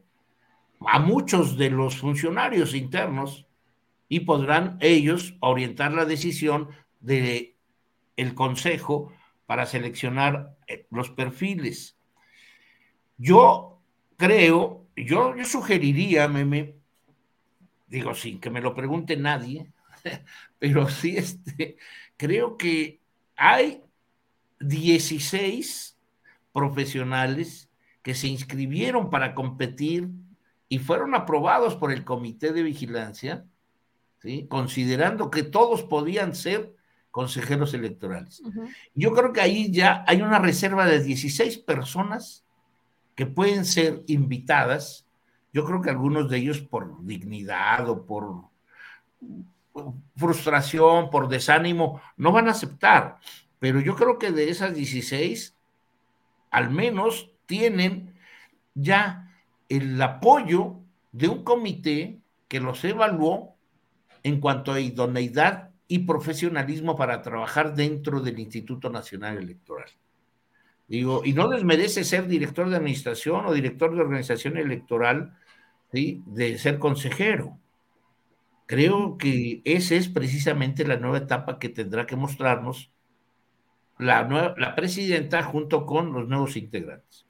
[0.85, 3.47] a muchos de los funcionarios internos
[4.07, 6.69] y podrán ellos orientar la decisión
[7.01, 7.55] del
[8.15, 9.11] el Consejo
[9.45, 11.97] para seleccionar eh, los perfiles.
[13.17, 13.79] Yo
[14.17, 16.76] creo, yo, yo sugeriría, Meme,
[17.87, 19.71] digo, sin que me lo pregunte nadie,
[20.59, 21.77] pero sí, este,
[22.17, 22.99] creo que
[23.35, 23.81] hay
[24.59, 25.97] 16
[26.51, 27.69] profesionales
[28.01, 30.09] que se inscribieron para competir
[30.69, 33.45] y fueron aprobados por el Comité de Vigilancia,
[34.21, 34.47] ¿sí?
[34.49, 36.75] considerando que todos podían ser
[37.11, 38.43] consejeros electorales.
[38.93, 42.45] Yo creo que ahí ya hay una reserva de 16 personas
[43.15, 45.06] que pueden ser invitadas.
[45.57, 48.43] Yo creo que algunos de ellos por dignidad o por
[50.15, 53.17] frustración, por desánimo, no van a aceptar.
[53.57, 55.55] Pero yo creo que de esas 16,
[56.51, 58.13] al menos tienen
[58.75, 59.33] ya
[59.67, 60.75] el apoyo
[61.11, 63.55] de un comité que los evaluó
[64.21, 69.89] en cuanto a idoneidad y profesionalismo para trabajar dentro del Instituto Nacional Electoral.
[70.87, 75.35] Digo, y no les merece ser director de administración o director de organización electoral,
[75.91, 76.23] ¿sí?
[76.25, 77.57] de ser consejero.
[78.65, 82.91] Creo que esa es precisamente la nueva etapa que tendrá que mostrarnos
[83.97, 87.25] la, nueva, la presidenta junto con los nuevos integrantes.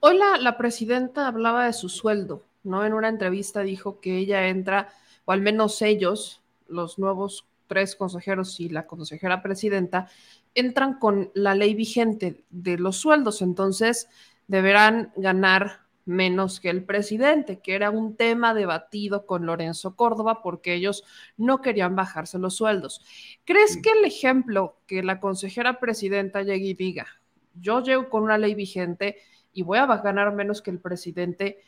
[0.00, 2.84] Hoy la, la, presidenta hablaba de su sueldo, ¿no?
[2.84, 4.88] En una entrevista dijo que ella entra,
[5.24, 10.08] o al menos ellos, los nuevos tres consejeros y la consejera presidenta,
[10.54, 14.08] entran con la ley vigente de los sueldos, entonces
[14.48, 20.72] deberán ganar menos que el presidente, que era un tema debatido con Lorenzo Córdoba porque
[20.72, 21.04] ellos
[21.36, 23.04] no querían bajarse los sueldos.
[23.44, 27.06] ¿Crees que el ejemplo que la consejera presidenta llegue y diga,
[27.54, 29.18] yo llego con una ley vigente
[29.52, 31.58] y voy a ganar menos que el presidente,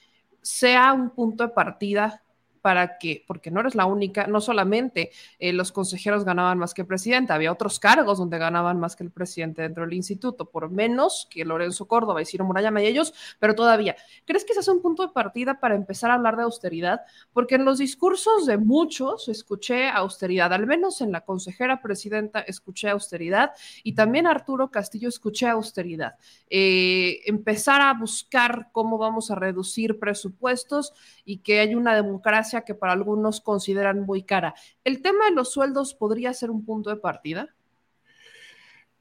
[0.41, 2.23] sea un punto de partida
[2.69, 6.83] para que, porque no eres la única, no solamente eh, los consejeros ganaban más que
[6.83, 10.69] el presidente, había otros cargos donde ganaban más que el presidente dentro del instituto, por
[10.69, 13.97] menos que Lorenzo Córdoba y Ciro Murayama y ellos, pero todavía.
[14.27, 17.01] ¿Crees que ese es un punto de partida para empezar a hablar de austeridad?
[17.33, 22.91] Porque en los discursos de muchos escuché austeridad, al menos en la consejera presidenta escuché
[22.91, 23.53] austeridad
[23.83, 26.17] y también Arturo Castillo escuché austeridad.
[26.51, 30.93] Eh, empezar a buscar cómo vamos a reducir presupuestos
[31.25, 34.55] y que hay una democracia que para algunos consideran muy cara.
[34.85, 37.55] ¿El tema de los sueldos podría ser un punto de partida?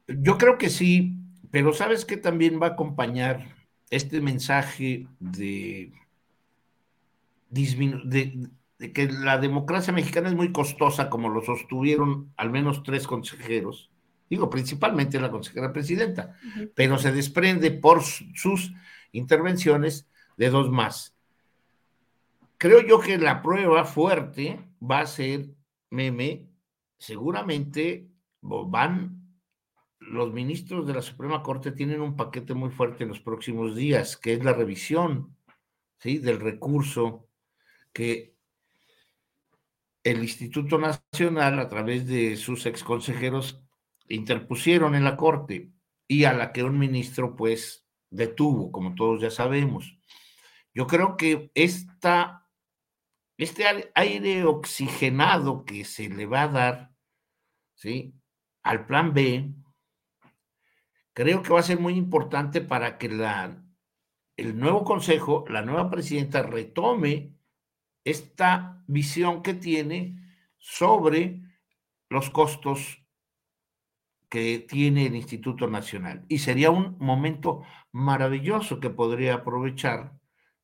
[0.06, 1.16] Yo creo que sí,
[1.50, 3.56] pero sabes que también va a acompañar
[3.90, 5.92] este mensaje de,
[7.50, 8.48] de,
[8.92, 13.90] que la democracia mexicana es muy costosa, como lo sostuvieron al menos tres consejeros,
[14.30, 16.36] digo, principalmente la consejera presidenta,
[16.74, 18.72] pero se desprende por sus
[19.12, 21.17] intervenciones de dos más.
[22.58, 25.46] Creo yo que la prueba fuerte va a ser,
[25.90, 26.50] meme,
[26.98, 29.38] seguramente van,
[30.00, 34.16] los ministros de la Suprema Corte tienen un paquete muy fuerte en los próximos días,
[34.16, 35.36] que es la revisión
[36.00, 36.18] ¿sí?
[36.18, 37.28] del recurso
[37.92, 38.34] que
[40.02, 43.62] el Instituto Nacional, a través de sus exconsejeros,
[44.08, 45.70] interpusieron en la Corte
[46.08, 49.96] y a la que un ministro, pues, detuvo, como todos ya sabemos.
[50.74, 52.47] Yo creo que esta
[53.38, 56.92] este aire oxigenado que se le va a dar
[57.74, 58.12] ¿sí?
[58.64, 59.54] al plan B,
[61.14, 63.62] creo que va a ser muy importante para que la,
[64.36, 67.36] el nuevo consejo, la nueva presidenta retome
[68.04, 70.16] esta visión que tiene
[70.58, 71.40] sobre
[72.08, 73.04] los costos
[74.28, 76.24] que tiene el Instituto Nacional.
[76.28, 80.18] Y sería un momento maravilloso que podría aprovechar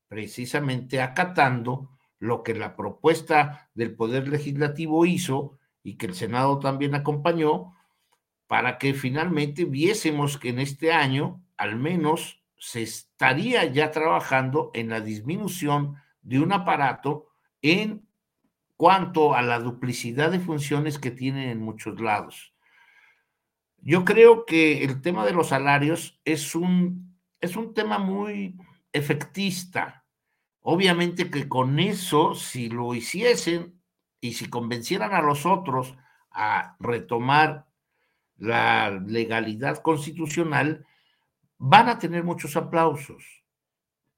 [0.08, 1.93] precisamente acatando
[2.24, 7.74] lo que la propuesta del Poder Legislativo hizo y que el Senado también acompañó,
[8.46, 14.88] para que finalmente viésemos que en este año al menos se estaría ya trabajando en
[14.88, 17.28] la disminución de un aparato
[17.60, 18.06] en
[18.76, 22.54] cuanto a la duplicidad de funciones que tienen en muchos lados.
[23.78, 28.56] Yo creo que el tema de los salarios es un, es un tema muy
[28.92, 30.03] efectista,
[30.66, 33.82] Obviamente que con eso, si lo hiciesen
[34.18, 35.94] y si convencieran a los otros
[36.30, 37.66] a retomar
[38.38, 40.86] la legalidad constitucional,
[41.58, 43.44] van a tener muchos aplausos.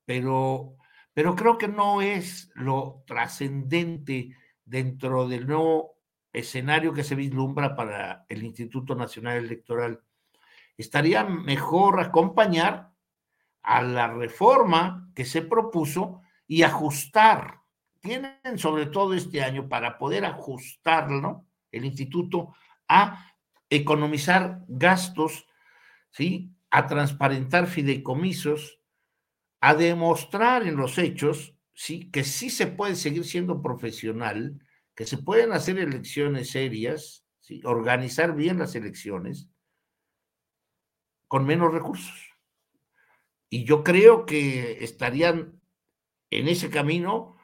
[0.05, 0.77] Pero,
[1.13, 5.97] pero creo que no es lo trascendente dentro del nuevo
[6.33, 10.01] escenario que se vislumbra para el Instituto Nacional Electoral.
[10.77, 12.93] Estaría mejor acompañar
[13.63, 17.61] a la reforma que se propuso y ajustar.
[18.01, 22.55] Tienen sobre todo este año para poder ajustarlo, el instituto,
[22.89, 23.33] a
[23.69, 25.47] economizar gastos,
[26.11, 26.53] ¿sí?
[26.71, 28.81] a transparentar fideicomisos,
[29.61, 32.11] a demostrar en los hechos ¿sí?
[32.11, 34.61] que sí se puede seguir siendo profesional,
[34.95, 37.61] que se pueden hacer elecciones serias, ¿sí?
[37.65, 39.49] organizar bien las elecciones
[41.29, 42.15] con menos recursos.
[43.51, 45.56] Y yo creo que estarían
[46.31, 47.37] en ese camino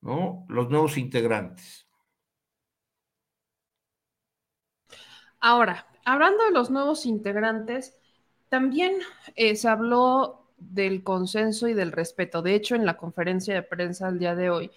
[0.00, 0.44] ¿no?
[0.48, 1.86] los nuevos integrantes.
[5.40, 7.96] Ahora, hablando de los nuevos integrantes,
[8.48, 8.92] también
[9.36, 12.42] eh, se habló del consenso y del respeto.
[12.42, 14.70] De hecho, en la conferencia de prensa el día de hoy,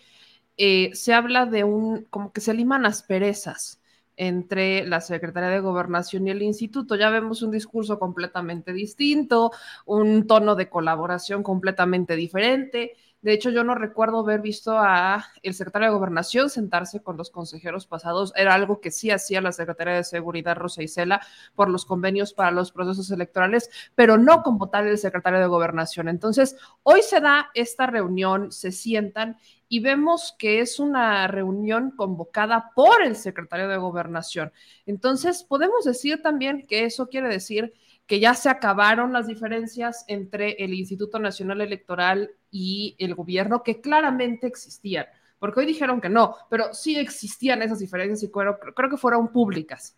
[0.57, 3.81] eh, se habla de un, como que se liman asperezas
[4.15, 6.95] entre la Secretaría de Gobernación y el instituto.
[6.95, 9.51] Ya vemos un discurso completamente distinto,
[9.85, 12.95] un tono de colaboración completamente diferente.
[13.23, 17.31] De hecho, yo no recuerdo haber visto a el secretario de Gobernación sentarse con los
[17.31, 18.33] consejeros pasados.
[18.35, 21.21] Era algo que sí hacía la Secretaría de Seguridad Rosa Isela
[21.55, 26.09] por los convenios para los procesos electorales, pero no como tal el secretario de Gobernación.
[26.09, 29.37] Entonces, hoy se da esta reunión, se sientan
[29.69, 34.51] y vemos que es una reunión convocada por el secretario de Gobernación.
[34.85, 37.73] Entonces, podemos decir también que eso quiere decir
[38.05, 43.81] que ya se acabaron las diferencias entre el Instituto Nacional Electoral y el gobierno, que
[43.81, 45.07] claramente existían,
[45.39, 49.29] porque hoy dijeron que no, pero sí existían esas diferencias y creo, creo que fueron
[49.29, 49.97] públicas.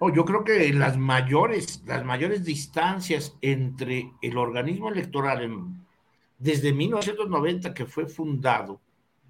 [0.00, 5.66] No, yo creo que las mayores, las mayores distancias entre el organismo electoral
[6.38, 8.80] desde 1990 que fue fundado,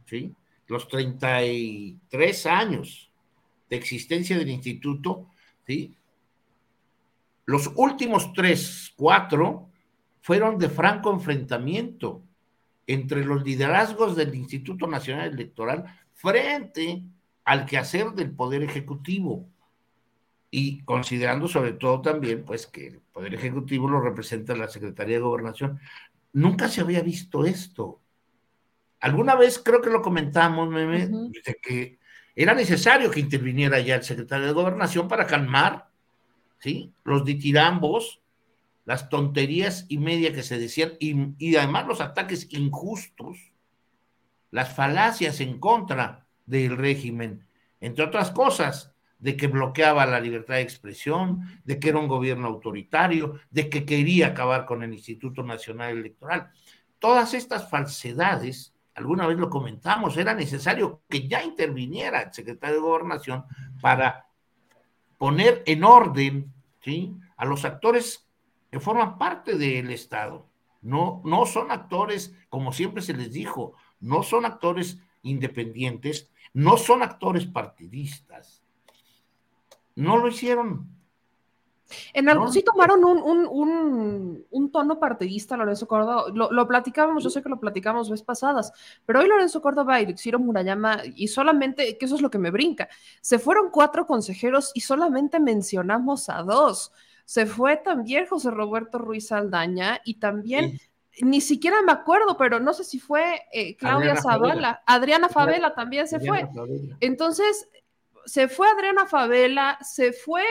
[0.05, 0.33] ¿sí?
[0.69, 3.11] los 33 años
[3.69, 5.27] de existencia del instituto,
[5.67, 5.97] ¿sí?
[7.47, 9.70] Los últimos tres, cuatro,
[10.31, 12.23] fueron de franco enfrentamiento
[12.87, 17.03] entre los liderazgos del Instituto Nacional Electoral frente
[17.45, 19.49] al quehacer del Poder Ejecutivo
[20.49, 25.23] y considerando sobre todo también pues que el Poder Ejecutivo lo representa la Secretaría de
[25.23, 25.81] Gobernación.
[26.33, 27.99] Nunca se había visto esto.
[29.01, 31.99] Alguna vez creo que lo comentamos, Meme, de que
[32.37, 35.91] era necesario que interviniera ya el secretario de Gobernación para calmar
[36.61, 36.93] ¿sí?
[37.05, 38.20] Los ditirambos,
[38.91, 43.53] las tonterías y media que se decían, y, además los ataques injustos,
[44.51, 47.47] las falacias en contra del régimen,
[47.81, 52.49] entre otras cosas, de que bloqueaba la libertad de expresión, de que era un gobierno
[52.49, 56.51] autoritario, de que quería acabar con el Instituto Nacional Electoral.
[56.99, 62.83] Todas estas falsedades, alguna vez lo comentamos, era necesario que ya interviniera el secretario de
[62.83, 63.45] Gobernación
[63.81, 64.27] para
[65.17, 67.15] poner en orden ¿sí?
[67.37, 68.27] a los actores
[68.79, 70.47] forman parte del Estado.
[70.83, 77.03] No, no son actores, como siempre se les dijo, no son actores independientes, no son
[77.03, 78.63] actores partidistas.
[79.95, 80.89] No lo hicieron.
[82.13, 86.27] En algo, sí tomaron un, tono partidista, Lorenzo Córdoba.
[86.33, 88.73] Lo, platicábamos, yo sé que lo platicamos vez pasadas,
[89.05, 92.51] pero hoy Lorenzo Córdoba y Ciro Murayama, y solamente, que eso es lo que me
[92.51, 92.89] brinca,
[93.21, 96.93] se fueron cuatro consejeros y solamente mencionamos a dos.
[97.31, 100.81] Se fue también José Roberto Ruiz Aldaña y también.
[101.23, 104.83] Ni siquiera me acuerdo, pero no sé si fue eh, Claudia Zavala.
[104.85, 106.49] Adriana Favela también se fue.
[106.99, 107.69] Entonces,
[108.25, 110.43] se fue Adriana Favela, se fue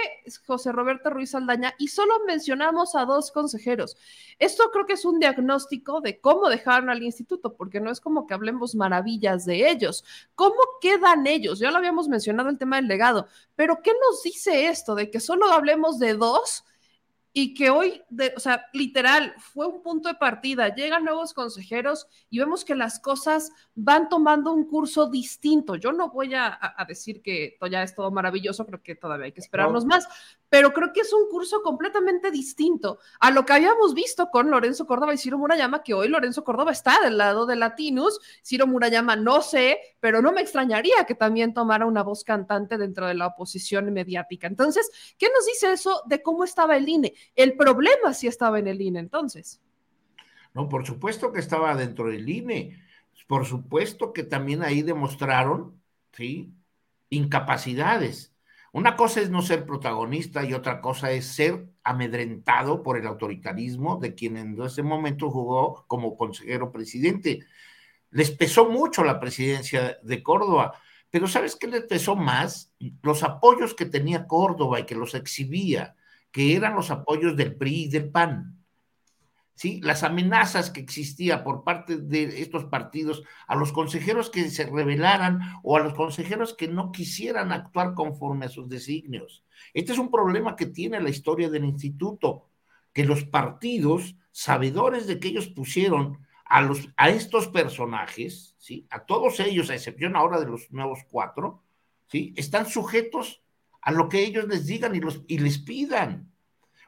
[0.47, 3.97] José Roberto Ruiz Aldaña y solo mencionamos a dos consejeros.
[4.37, 8.25] Esto creo que es un diagnóstico de cómo dejaron al instituto, porque no es como
[8.25, 10.05] que hablemos maravillas de ellos.
[10.33, 11.59] ¿Cómo quedan ellos?
[11.59, 15.19] Ya lo habíamos mencionado el tema del legado, pero ¿qué nos dice esto de que
[15.19, 16.63] solo hablemos de dos?
[17.41, 22.05] Y que hoy, de, o sea, literal, fue un punto de partida, llegan nuevos consejeros
[22.29, 25.75] y vemos que las cosas van tomando un curso distinto.
[25.75, 29.39] Yo no voy a, decir que ya es todo maravilloso, creo que todavía hay que
[29.39, 30.09] esperarnos más,
[30.49, 34.85] pero creo que es un curso completamente distinto a lo que habíamos visto con Lorenzo
[34.85, 39.15] Córdoba y Ciro Murayama, que hoy Lorenzo Córdoba está del lado de Latinus, Ciro Murayama
[39.15, 43.27] no sé, pero no me extrañaría que también tomara una voz cantante dentro de la
[43.27, 44.47] oposición mediática.
[44.47, 47.13] Entonces, ¿qué nos dice eso de cómo estaba el INE?
[47.35, 49.61] El problema sí estaba en el INE entonces.
[50.53, 52.77] No, por supuesto que estaba dentro del INE.
[53.27, 55.79] Por supuesto que también ahí demostraron,
[56.13, 56.51] ¿sí?
[57.09, 58.28] Incapacidades.
[58.71, 63.97] Una cosa es no ser protagonista y otra cosa es ser amedrentado por el autoritarismo
[63.97, 67.39] de quien en ese momento jugó como consejero presidente.
[68.11, 70.73] Les pesó mucho la presidencia de Córdoba,
[71.09, 72.73] pero ¿sabes qué les pesó más?
[73.01, 75.95] Los apoyos que tenía Córdoba y que los exhibía
[76.31, 78.58] que eran los apoyos del PRI y del PAN.
[79.59, 79.81] ¿Sí?
[79.81, 85.41] Las amenazas que existía por parte de estos partidos a los consejeros que se rebelaran
[85.63, 89.43] o a los consejeros que no quisieran actuar conforme a sus designios.
[89.73, 92.47] Este es un problema que tiene la historia del instituto,
[92.93, 98.87] que los partidos, sabedores de que ellos pusieron a, los, a estos personajes, ¿sí?
[98.89, 101.65] a todos ellos, a excepción ahora de los nuevos cuatro,
[102.07, 102.33] ¿sí?
[102.37, 103.43] están sujetos
[103.81, 106.28] a lo que ellos les digan y, los, y les pidan.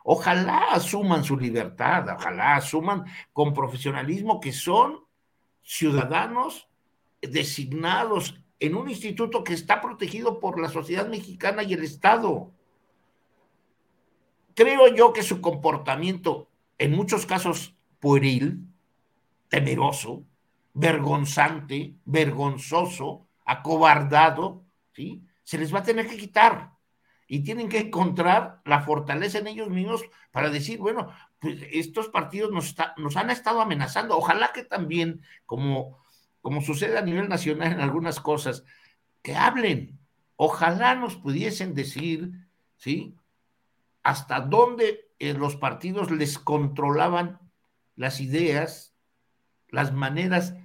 [0.03, 4.99] Ojalá asuman su libertad, ojalá asuman con profesionalismo que son
[5.61, 6.67] ciudadanos
[7.21, 12.51] designados en un instituto que está protegido por la sociedad mexicana y el Estado.
[14.53, 16.47] creo yo que su comportamiento,
[16.77, 18.67] en muchos casos pueril,
[19.49, 20.23] temeroso,
[20.73, 25.23] vergonzante, vergonzoso, acobardado, ¿sí?
[25.43, 26.70] Se les va a tener que quitar
[27.33, 32.51] y tienen que encontrar la fortaleza en ellos mismos para decir, bueno, pues estos partidos
[32.51, 34.17] nos, han estado amenazando.
[34.17, 35.97] Ojalá que también, como,
[36.41, 38.65] como sucede a nivel nacional en algunas cosas,
[39.21, 39.97] que hablen.
[40.35, 42.33] Ojalá nos pudiesen decir,
[42.75, 43.15] ¿sí?
[44.03, 47.39] Hasta dónde eh, los partidos les controlaban
[47.95, 48.93] las ideas,
[49.69, 50.55] las maneras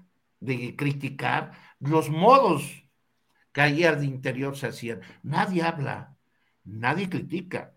[0.41, 2.83] de criticar, los modos
[3.53, 5.03] que ayer de interior se hacían.
[5.23, 6.16] Nadie habla,
[6.67, 7.73] nadie critica.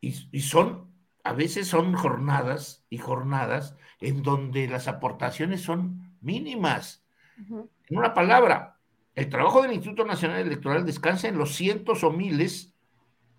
[0.00, 0.92] Y, son,
[1.24, 7.04] a veces son jornadas y jornadas en donde las aportaciones son mínimas.
[7.38, 8.78] En una palabra,
[9.14, 12.74] el trabajo del Instituto Nacional Electoral descansa en los cientos o miles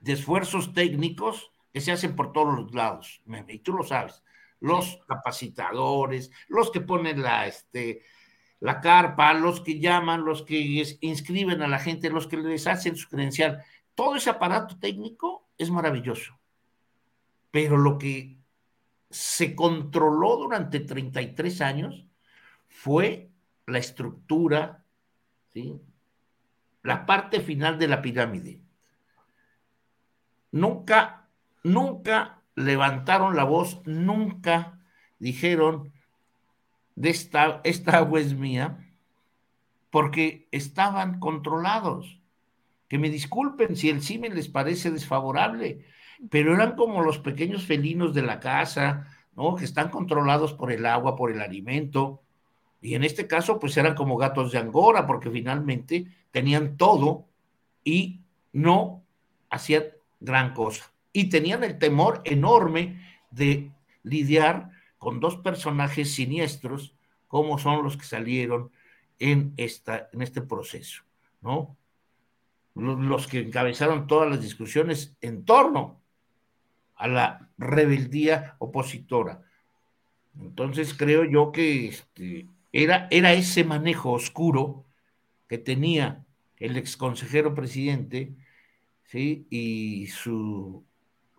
[0.02, 4.24] de esfuerzos técnicos que se hacen por todos los lados, y tú lo sabes
[4.60, 8.02] los capacitadores, los que ponen la, este,
[8.60, 12.96] la carpa, los que llaman, los que inscriben a la gente, los que les hacen
[12.96, 13.64] su credencial.
[13.98, 16.38] Todo ese aparato técnico es maravilloso.
[17.50, 18.38] Pero lo que
[19.10, 22.06] se controló durante 33 años
[22.68, 23.32] fue
[23.66, 24.84] la estructura,
[25.52, 25.82] ¿sí?
[26.84, 28.62] la parte final de la pirámide.
[30.52, 31.28] Nunca,
[31.64, 34.80] nunca levantaron la voz, nunca
[35.18, 35.92] dijeron,
[36.94, 38.78] de esta, esta agua es mía,
[39.90, 42.20] porque estaban controlados.
[42.88, 45.86] Que me disculpen si el CIME les parece desfavorable,
[46.30, 49.56] pero eran como los pequeños felinos de la casa, ¿no?
[49.56, 52.22] Que están controlados por el agua, por el alimento.
[52.82, 57.26] Y en este caso, pues eran como gatos de Angora, porque finalmente tenían todo
[57.84, 58.22] y
[58.54, 59.04] no
[59.50, 59.84] hacían
[60.20, 63.72] gran cosa y tenían el temor enorme de
[64.04, 64.70] lidiar
[65.00, 66.94] con dos personajes siniestros
[67.28, 68.70] como son los que salieron
[69.18, 71.02] en, esta, en este proceso,
[71.42, 71.76] ¿no?
[72.78, 76.02] Los que encabezaron todas las discusiones en torno
[76.96, 79.42] a la rebeldía opositora.
[80.40, 84.86] Entonces creo yo que este, era, era ese manejo oscuro
[85.48, 86.26] que tenía
[86.58, 88.34] el ex consejero presidente,
[89.06, 89.48] ¿sí?
[89.50, 90.84] Y su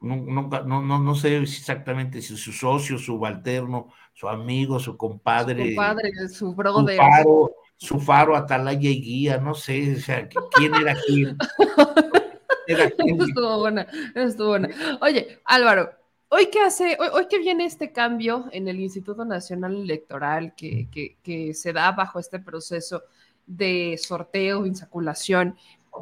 [0.01, 5.70] Nunca, no, no, no sé exactamente si su socio, su subalterno, su amigo, su compadre.
[5.70, 6.97] Su compadre, su brother.
[6.97, 11.37] Su faro, su faro, atalaya y guía, no sé, o sea, quién era quién.
[12.66, 13.18] Era quién.
[13.22, 14.68] estuvo buena, estuvo buena.
[15.01, 15.91] Oye, Álvaro,
[16.29, 20.87] hoy que hace, hoy, hoy, que viene este cambio en el Instituto Nacional Electoral que,
[20.91, 23.05] que, que se da bajo este proceso
[23.47, 25.57] de sorteo, insaculación,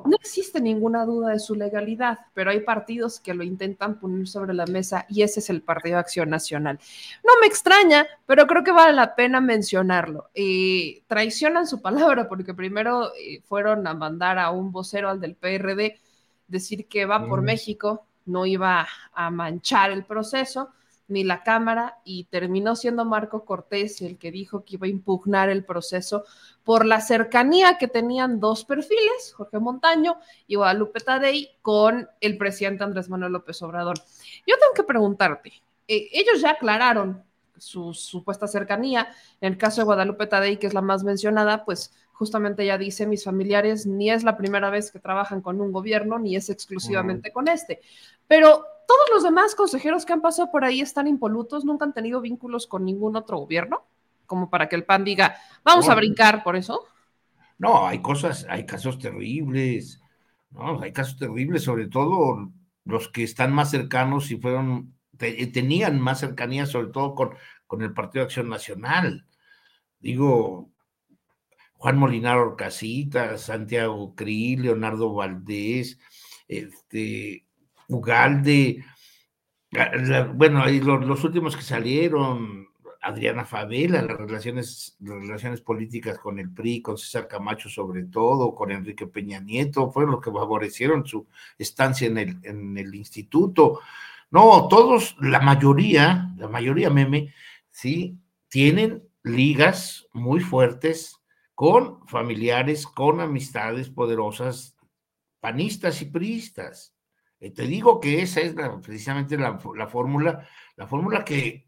[0.04, 4.54] no existe ninguna duda de su legalidad, pero hay partidos que lo intentan poner sobre
[4.54, 6.78] la mesa y ese es el Partido Acción Nacional.
[7.24, 10.30] No me extraña, pero creo que vale la pena mencionarlo.
[10.34, 15.34] Eh, traicionan su palabra porque primero eh, fueron a mandar a un vocero al del
[15.36, 15.98] PRD
[16.48, 20.70] decir que va por México, no iba a manchar el proceso
[21.08, 25.48] ni la Cámara y terminó siendo Marco Cortés el que dijo que iba a impugnar
[25.48, 26.24] el proceso
[26.64, 32.84] por la cercanía que tenían dos perfiles, Jorge Montaño y Guadalupe Tadei, con el presidente
[32.84, 33.98] Andrés Manuel López Obrador.
[34.46, 35.52] Yo tengo que preguntarte,
[35.88, 37.24] eh, ellos ya aclararon
[37.58, 39.08] su supuesta cercanía,
[39.40, 43.06] en el caso de Guadalupe Tadei, que es la más mencionada, pues justamente ya dice,
[43.06, 47.30] mis familiares ni es la primera vez que trabajan con un gobierno, ni es exclusivamente
[47.32, 47.80] con este.
[48.26, 52.20] Pero todos los demás consejeros que han pasado por ahí están impolutos, nunca han tenido
[52.20, 53.84] vínculos con ningún otro gobierno
[54.26, 56.84] como para que el PAN diga, vamos a brincar por eso?
[57.58, 60.02] No, hay cosas, hay casos terribles,
[60.50, 60.80] ¿no?
[60.82, 62.50] Hay casos terribles, sobre todo
[62.84, 67.30] los que están más cercanos y fueron, tenían más cercanía, sobre todo con,
[67.66, 69.26] con el Partido de Acción Nacional.
[70.00, 70.70] Digo,
[71.78, 75.98] Juan Molinar Orcasita, Santiago Cri, Leonardo Valdés,
[76.48, 77.44] este,
[77.88, 78.84] Ugalde,
[80.34, 82.68] bueno, ahí los, los, últimos que salieron,
[83.02, 88.54] Adriana Favela, las relaciones, las relaciones políticas con el PRI, con César Camacho sobre todo,
[88.54, 91.26] con Enrique Peña Nieto, fueron los que favorecieron su
[91.58, 93.80] estancia en el, en el instituto.
[94.30, 97.32] No, todos, la mayoría, la mayoría meme,
[97.70, 98.18] sí,
[98.48, 101.20] tienen ligas muy fuertes
[101.56, 104.76] con familiares, con amistades poderosas,
[105.40, 106.94] panistas y priistas.
[107.40, 110.46] Eh, te digo que esa es precisamente la, la fórmula,
[110.76, 111.66] la fórmula que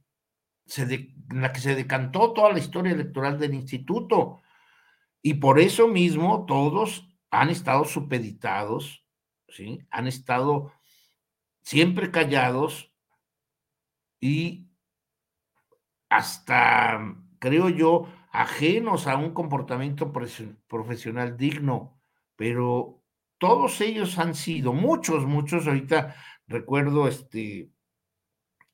[0.76, 4.42] en la que se decantó toda la historia electoral del instituto.
[5.22, 9.06] Y por eso mismo todos han estado supeditados,
[9.48, 9.80] ¿sí?
[9.90, 10.70] han estado
[11.62, 12.92] siempre callados
[14.20, 14.68] y
[16.10, 21.98] hasta, creo yo, ajenos a un comportamiento profesional digno,
[22.36, 23.02] pero
[23.38, 26.14] todos ellos han sido, muchos, muchos, ahorita
[26.46, 27.70] recuerdo este,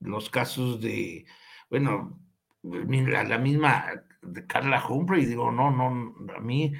[0.00, 1.26] los casos de,
[1.70, 2.18] bueno,
[2.62, 3.86] la, misma
[4.22, 6.72] de Carla Humphrey, digo, no, no, a mí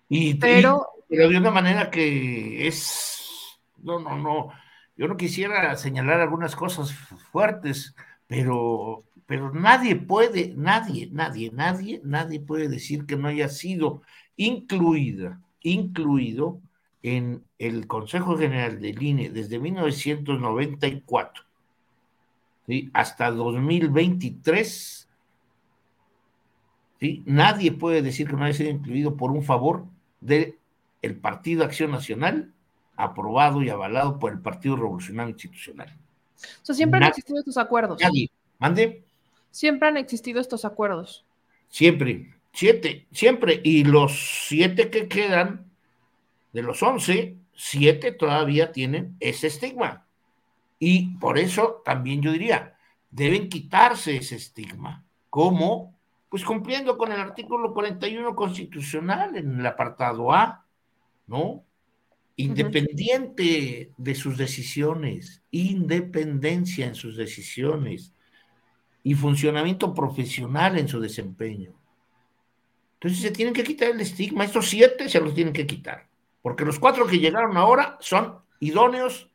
[0.09, 4.49] Y, pero, pero de una manera que es, no, no, no,
[4.97, 6.91] yo no quisiera señalar algunas cosas
[7.31, 7.95] fuertes,
[8.27, 14.01] pero, pero nadie puede, nadie, nadie, nadie, nadie puede decir que no haya sido
[14.37, 16.63] incluida, incluido
[17.03, 21.45] en el Consejo General del INE desde 1994
[22.67, 22.89] ¿sí?
[22.95, 25.11] hasta 2023
[27.27, 29.85] Nadie puede decir que no haya sido incluido por un favor
[30.23, 30.57] del
[31.03, 32.53] el Partido Acción Nacional,
[32.97, 35.97] aprobado y avalado por el Partido Revolucionario Institucional.
[36.63, 38.01] O sea, siempre han existido estos acuerdos.
[38.01, 38.31] Nadie.
[38.59, 39.05] ¿Mande?
[39.51, 41.25] Siempre han existido estos acuerdos.
[41.69, 42.35] Siempre.
[42.53, 43.61] Siete, siempre.
[43.63, 45.71] Y los siete que quedan,
[46.53, 50.07] de los once, siete todavía tienen ese estigma.
[50.79, 52.77] Y por eso también yo diría,
[53.11, 55.05] deben quitarse ese estigma.
[55.31, 55.93] ¿Cómo?
[56.33, 60.65] pues cumpliendo con el artículo 41 constitucional en el apartado A,
[61.27, 61.65] ¿no?
[62.37, 68.13] Independiente de sus decisiones, independencia en sus decisiones
[69.03, 71.73] y funcionamiento profesional en su desempeño.
[72.95, 76.09] Entonces se tienen que quitar el estigma, estos siete se los tienen que quitar,
[76.41, 79.29] porque los cuatro que llegaron ahora son idóneos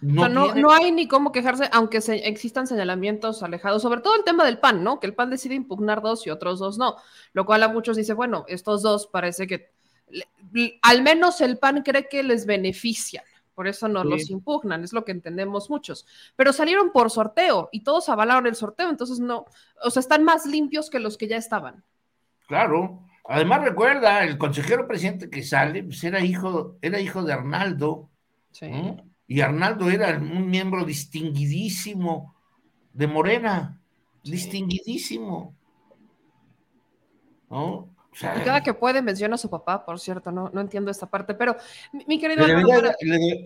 [0.00, 4.58] no, no, hay ni cómo quejarse, aunque existan señalamientos alejados, sobre todo el tema del
[4.58, 5.00] PAN, ¿no?
[5.00, 6.96] Que el PAN decide impugnar dos y otros dos no.
[7.32, 9.70] Lo cual a muchos dice, bueno, estos dos parece que
[10.82, 15.04] al menos el PAN cree que les benefician, por eso no los impugnan, es lo
[15.04, 16.06] que entendemos muchos.
[16.36, 19.46] Pero salieron por sorteo y todos avalaron el sorteo, entonces no,
[19.82, 21.84] o sea, están más limpios que los que ya estaban.
[22.46, 23.04] Claro.
[23.30, 28.08] Además, recuerda, el consejero presidente que sale, pues era hijo, era hijo de Arnaldo.
[28.52, 28.66] Sí
[29.30, 32.34] y Arnaldo era un miembro distinguidísimo
[32.94, 33.78] de Morena,
[34.24, 35.54] distinguidísimo.
[37.50, 37.94] ¿No?
[38.14, 41.34] Y cada que puede menciona a su papá, por cierto, no, no entiendo esta parte,
[41.34, 41.56] pero
[42.06, 42.46] mi, querido...
[42.46, 42.94] Le debería,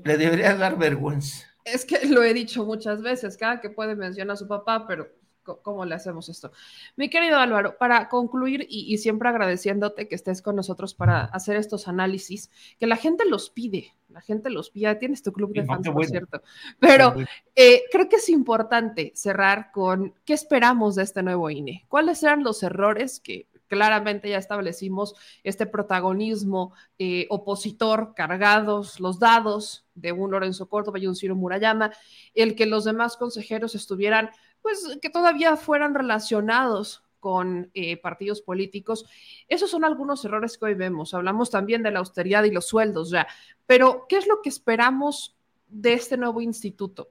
[0.05, 1.47] le debería, dar vergüenza.
[1.65, 5.09] Es que lo he dicho muchas veces, cada que puede menciona a su papá, pero
[5.43, 6.53] cómo le hacemos esto.
[6.97, 11.89] Mi querido Álvaro, para concluir y, siempre agradeciéndote que estés con nosotros para hacer estos
[11.89, 15.89] análisis, que la gente los pide, la gente los pide, tienes tu club de fans,
[15.89, 16.43] por cierto,
[16.79, 17.15] pero
[17.55, 22.43] eh, creo que es importante cerrar con qué esperamos de este nuevo INE, cuáles eran
[22.45, 25.15] los errores que claramente ya establecimos
[25.45, 31.91] este protagonismo eh, opositor, cargados los dados de un Lorenzo Córdoba y un Ciro Murayama,
[32.35, 34.29] el que los demás consejeros estuvieran
[34.61, 39.07] pues que todavía fueran relacionados con eh, partidos políticos.
[39.49, 41.15] Esos son algunos errores que hoy vemos.
[41.15, 43.27] Hablamos también de la austeridad y los sueldos ya.
[43.65, 45.35] Pero, ¿qué es lo que esperamos
[45.67, 47.11] de este nuevo instituto?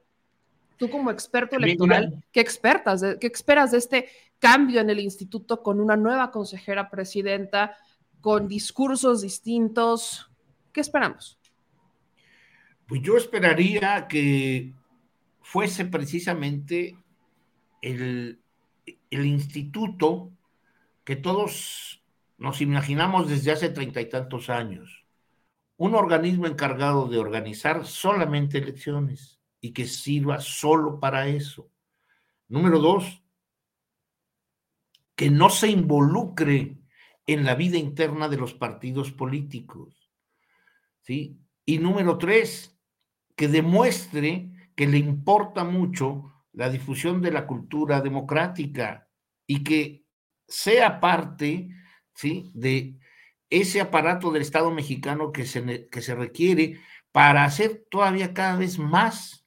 [0.82, 4.08] Tú como experto electoral, ¿qué, expertas, ¿qué esperas de este
[4.40, 7.76] cambio en el instituto con una nueva consejera presidenta,
[8.20, 10.28] con discursos distintos?
[10.72, 11.38] ¿Qué esperamos?
[12.88, 14.72] Pues yo esperaría que
[15.40, 16.96] fuese precisamente
[17.80, 18.40] el,
[19.12, 20.32] instituto
[21.04, 22.02] que todos
[22.38, 25.04] nos imaginamos desde hace treinta y tantos años,
[25.76, 31.70] un organismo encargado de organizar solamente elecciones y que sirva solo para eso.
[32.48, 33.22] Número dos,
[35.16, 36.76] que no se involucre
[37.26, 40.10] en la vida interna de los partidos políticos.
[41.00, 41.38] ¿sí?
[41.64, 42.76] Y número tres,
[43.36, 49.08] que demuestre que le importa mucho la difusión de la cultura democrática
[49.46, 50.04] y que
[50.48, 51.68] sea parte
[52.14, 52.50] ¿sí?
[52.54, 52.98] de
[53.48, 56.80] ese aparato del Estado mexicano que se, que se requiere
[57.12, 59.41] para hacer todavía cada vez más,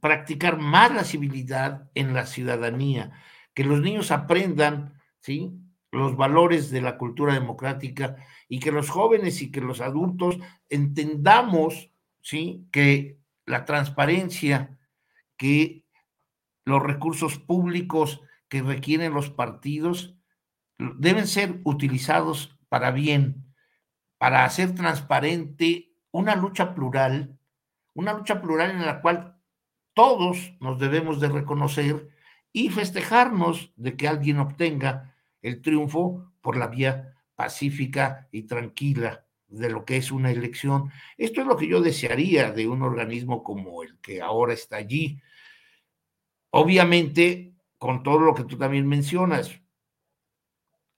[0.00, 3.12] practicar más la civilidad en la ciudadanía,
[3.54, 5.58] que los niños aprendan ¿sí?
[5.90, 8.16] los valores de la cultura democrática
[8.48, 10.38] y que los jóvenes y que los adultos
[10.68, 11.90] entendamos
[12.22, 12.66] ¿sí?
[12.70, 14.78] que la transparencia,
[15.36, 15.84] que
[16.64, 20.16] los recursos públicos que requieren los partidos
[20.78, 23.54] deben ser utilizados para bien,
[24.18, 27.38] para hacer transparente una lucha plural,
[27.94, 29.35] una lucha plural en la cual
[29.96, 32.10] todos nos debemos de reconocer
[32.52, 39.70] y festejarnos de que alguien obtenga el triunfo por la vía pacífica y tranquila de
[39.70, 40.92] lo que es una elección.
[41.16, 45.18] Esto es lo que yo desearía de un organismo como el que ahora está allí.
[46.50, 49.62] Obviamente, con todo lo que tú también mencionas,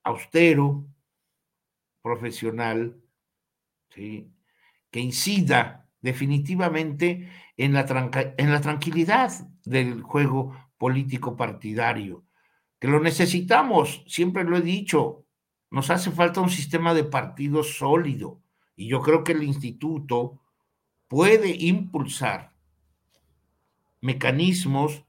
[0.03, 0.85] austero,
[2.01, 3.01] profesional,
[3.91, 4.29] ¿sí?
[4.91, 7.29] que incida definitivamente
[7.59, 7.85] en la,
[8.37, 9.33] en la tranquilidad
[9.65, 12.23] del juego político partidario,
[12.79, 15.25] que lo necesitamos, siempre lo he dicho,
[15.69, 18.39] nos hace falta un sistema de partidos sólido
[18.77, 20.39] y yo creo que el instituto
[21.09, 22.53] puede impulsar
[23.99, 25.03] mecanismos,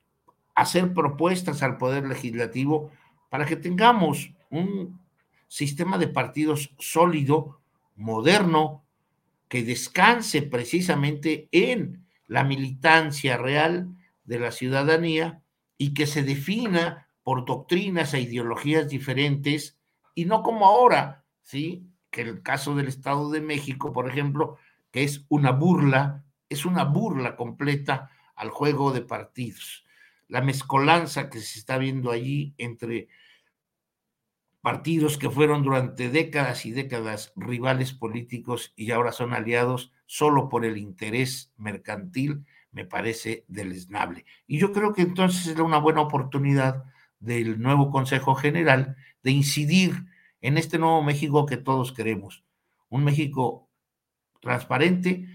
[0.57, 2.91] hacer propuestas al Poder Legislativo
[3.29, 5.01] para que tengamos un
[5.47, 7.61] sistema de partidos sólido,
[7.95, 8.85] moderno,
[9.47, 12.00] que descanse precisamente en
[12.31, 13.89] la militancia real
[14.23, 15.43] de la ciudadanía
[15.77, 19.81] y que se defina por doctrinas e ideologías diferentes
[20.15, 21.91] y no como ahora, ¿sí?
[22.09, 24.59] Que el caso del Estado de México, por ejemplo,
[24.93, 29.85] que es una burla, es una burla completa al juego de partidos.
[30.29, 33.09] La mezcolanza que se está viendo allí entre
[34.61, 40.65] partidos que fueron durante décadas y décadas rivales políticos y ahora son aliados solo por
[40.65, 44.25] el interés mercantil, me parece deleznable.
[44.49, 46.83] Y yo creo que entonces era una buena oportunidad
[47.21, 50.07] del nuevo Consejo General de incidir
[50.41, 52.43] en este nuevo México que todos queremos.
[52.89, 53.71] Un México
[54.41, 55.29] transparente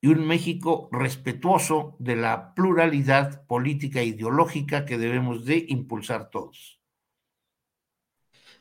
[0.00, 6.75] y un México respetuoso de la pluralidad política e ideológica que debemos de impulsar todos.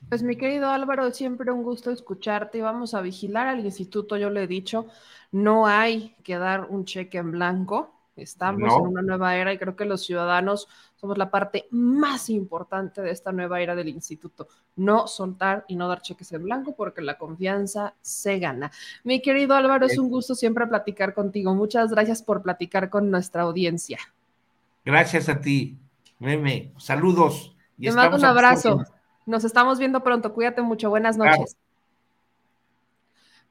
[0.09, 4.29] Pues mi querido Álvaro, siempre un gusto escucharte y vamos a vigilar al instituto, yo
[4.29, 4.87] le he dicho,
[5.31, 9.75] no hay que dar un cheque en blanco, estamos en una nueva era y creo
[9.75, 15.07] que los ciudadanos somos la parte más importante de esta nueva era del instituto, no
[15.07, 18.71] soltar y no dar cheques en blanco porque la confianza se gana.
[19.03, 23.41] Mi querido Álvaro, es un gusto siempre platicar contigo, muchas gracias por platicar con nuestra
[23.41, 23.97] audiencia.
[24.85, 25.79] Gracias a ti,
[26.19, 27.55] Meme, saludos.
[27.77, 28.85] Y Te mando un abrazo.
[29.25, 30.33] Nos estamos viendo pronto.
[30.33, 30.89] Cuídate mucho.
[30.89, 31.57] Buenas noches.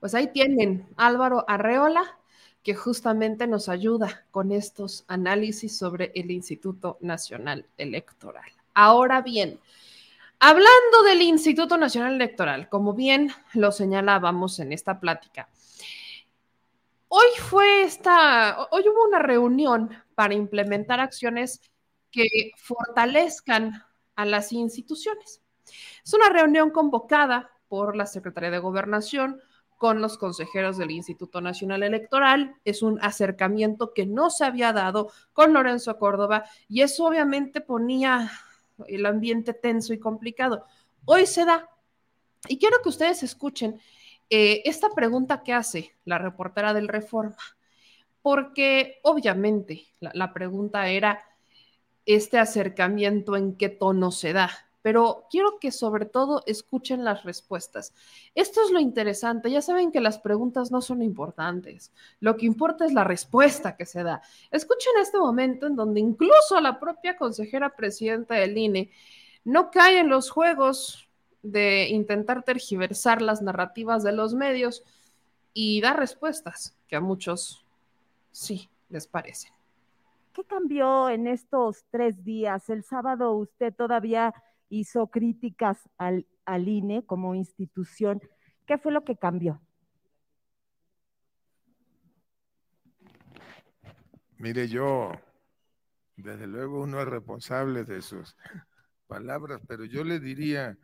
[0.01, 2.19] Pues ahí tienen Álvaro Arreola,
[2.63, 8.51] que justamente nos ayuda con estos análisis sobre el Instituto Nacional Electoral.
[8.75, 9.59] Ahora bien,
[10.41, 15.49] hablando del Instituto Nacional Electoral, como bien lo señalábamos en esta plática,
[17.09, 21.61] hoy fue esta, hoy hubo una reunión para implementar acciones
[22.11, 23.83] que fortalezcan
[24.17, 25.44] a las instituciones.
[26.05, 29.41] Es una reunión convocada por la Secretaría de Gobernación
[29.79, 32.57] con los consejeros del Instituto Nacional Electoral.
[32.67, 38.31] Es un acercamiento que no se había dado con Lorenzo Córdoba y eso obviamente ponía
[38.87, 40.67] el ambiente tenso y complicado.
[41.07, 41.71] Hoy se da.
[42.49, 43.81] Y quiero que ustedes escuchen
[44.29, 47.37] eh, esta pregunta que hace la reportera del Reforma,
[48.21, 51.25] porque obviamente la pregunta era
[52.05, 54.51] este acercamiento en qué tono se da
[54.85, 57.95] pero quiero que sobre todo escuchen las respuestas.
[58.35, 62.85] Esto es lo interesante, ya saben que las preguntas no son importantes, lo que importa
[62.85, 64.21] es la respuesta que se da.
[64.51, 68.91] Escuchen este momento en donde incluso la propia consejera presidenta del INE
[69.43, 71.09] no cae en los juegos
[71.43, 74.85] de intentar tergiversar las narrativas de los medios
[75.55, 77.65] y da respuestas que a muchos
[78.33, 79.51] sí les parecen.
[80.35, 82.69] ¿Qué cambió en estos tres días?
[82.69, 84.35] El sábado usted todavía
[84.81, 88.21] hizo críticas al, al INE como institución.
[88.67, 89.61] ¿Qué fue lo que cambió?
[94.39, 95.13] Mire, yo,
[96.17, 98.37] desde luego uno es responsable de sus
[99.07, 100.77] palabras, pero yo le diría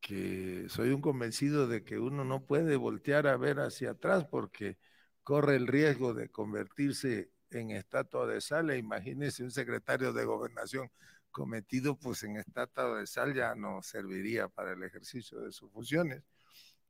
[0.00, 4.78] que soy un convencido de que uno no puede voltear a ver hacia atrás porque
[5.22, 8.70] corre el riesgo de convertirse en estatua de sal.
[8.70, 10.90] E imagínese un secretario de gobernación
[11.32, 16.22] cometido pues en estatua de sal ya no serviría para el ejercicio de sus funciones.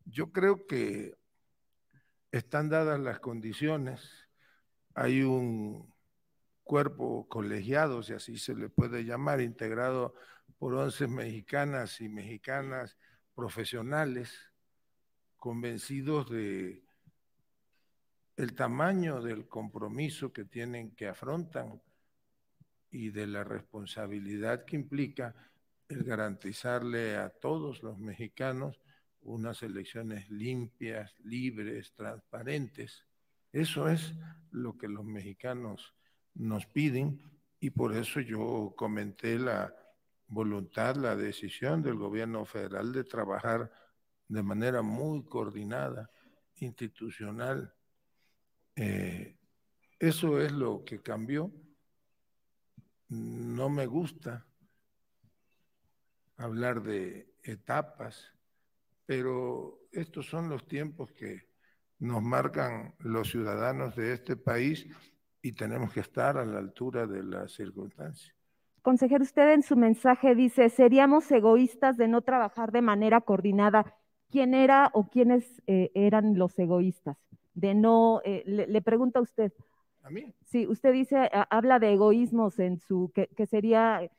[0.05, 1.17] Yo creo que
[2.33, 4.29] están dadas las condiciones,
[4.95, 5.93] hay un
[6.65, 10.15] cuerpo colegiado, si así se le puede llamar, integrado
[10.59, 12.97] por 11 mexicanas y mexicanas
[13.35, 14.33] profesionales
[15.37, 16.85] convencidos de
[18.37, 21.83] el tamaño del compromiso que tienen que afrontan
[22.93, 25.35] y de la responsabilidad que implica
[25.89, 28.81] el garantizarle a todos los mexicanos
[29.23, 33.05] unas elecciones limpias, libres, transparentes.
[33.53, 34.15] Eso es
[34.51, 35.95] lo que los mexicanos
[36.35, 37.21] nos piden
[37.61, 39.75] y por eso yo comenté la
[40.29, 43.71] voluntad, la decisión del gobierno federal de trabajar
[44.29, 46.11] de manera muy coordinada,
[46.57, 47.75] institucional.
[48.77, 49.37] Eh,
[49.99, 51.53] eso es lo que cambió.
[53.13, 54.47] No me gusta
[56.39, 58.33] hablar de etapas,
[59.05, 61.43] pero estos son los tiempos que
[61.99, 64.87] nos marcan los ciudadanos de este país
[65.43, 68.35] y tenemos que estar a la altura de las circunstancias.
[68.81, 73.95] Consejero, usted en su mensaje dice, seríamos egoístas de no trabajar de manera coordinada.
[74.31, 77.19] ¿Quién era o quiénes eh, eran los egoístas?
[77.53, 79.53] De no, eh, le, pregunta a usted.
[80.03, 80.35] ¿A mí?
[80.45, 84.11] Sí, usted dice, habla de egoísmos en su, que, que sería,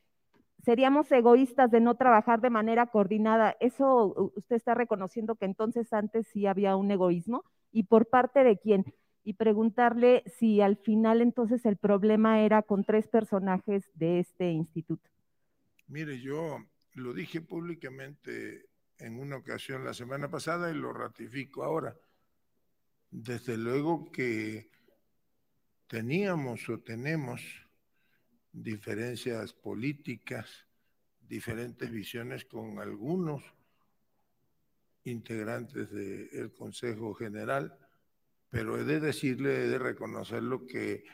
[0.64, 3.56] seríamos egoístas de no trabajar de manera coordinada.
[3.60, 7.44] ¿Eso usted está reconociendo que entonces antes sí había un egoísmo?
[7.72, 8.86] ¿Y por parte de quién?
[9.24, 15.10] y preguntarle si al final entonces el problema era con tres personajes de este instituto.
[15.88, 16.58] Mire, yo
[16.96, 18.66] lo dije públicamente
[19.00, 21.96] en una ocasión la semana pasada y lo ratifico ahora.
[23.12, 24.70] Desde luego que
[25.94, 27.40] teníamos o tenemos
[28.52, 30.66] diferencias políticas,
[31.22, 33.44] diferentes visiones con algunos
[35.04, 37.78] integrantes del Consejo General
[38.50, 41.06] pero he de decirle, he de reconocerlo que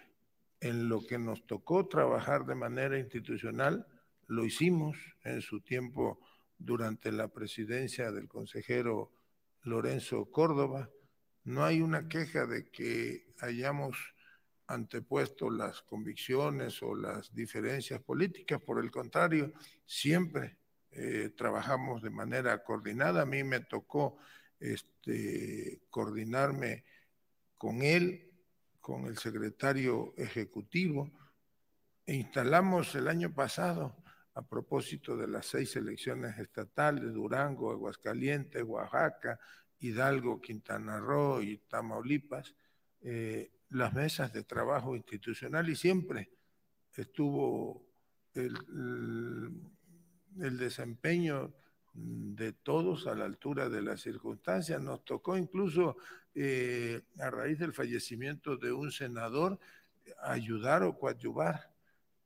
[0.62, 3.86] en lo que nos tocó trabajar de manera institucional,
[4.28, 6.20] lo hicimos en su tiempo
[6.58, 9.12] durante la presidencia del consejero
[9.64, 10.90] Lorenzo Córdoba.
[11.46, 13.98] No hay una queja de que hayamos
[14.70, 19.52] antepuesto las convicciones o las diferencias políticas, por el contrario,
[19.84, 20.58] siempre
[20.92, 23.24] eh, trabajamos de manera coordinada.
[23.24, 24.18] A mí me tocó
[24.60, 26.86] este, coordinarme
[27.58, 28.32] con él,
[28.80, 31.12] con el secretario ejecutivo,
[32.06, 33.96] e instalamos el año pasado,
[34.36, 39.40] a propósito de las seis elecciones estatales, Durango, Aguascalientes, Oaxaca,
[39.80, 42.56] Hidalgo, Quintana Roo y Tamaulipas,
[43.02, 46.32] eh, las mesas de trabajo institucional y siempre
[46.96, 47.86] estuvo
[48.34, 48.58] el,
[50.36, 51.54] desempeño
[51.94, 54.82] de todos a la altura de las circunstancias.
[54.82, 55.98] Nos tocó incluso,
[56.34, 59.60] eh, a raíz del fallecimiento de un senador,
[60.22, 61.74] ayudar o coadyuvar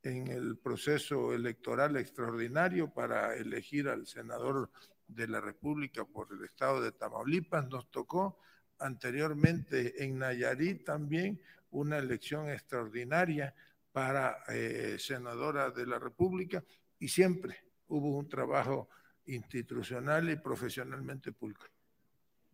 [0.03, 4.69] en el proceso electoral extraordinario para elegir al senador
[5.07, 7.67] de la República por el estado de Tamaulipas.
[7.69, 8.37] Nos tocó
[8.84, 11.39] anteriormente en Nayarit también
[11.71, 13.55] una elección extraordinaria
[13.91, 16.63] para eh, senadora de la República
[16.99, 17.55] y siempre
[17.88, 18.89] hubo un trabajo
[19.25, 21.69] institucional y profesionalmente pulcro.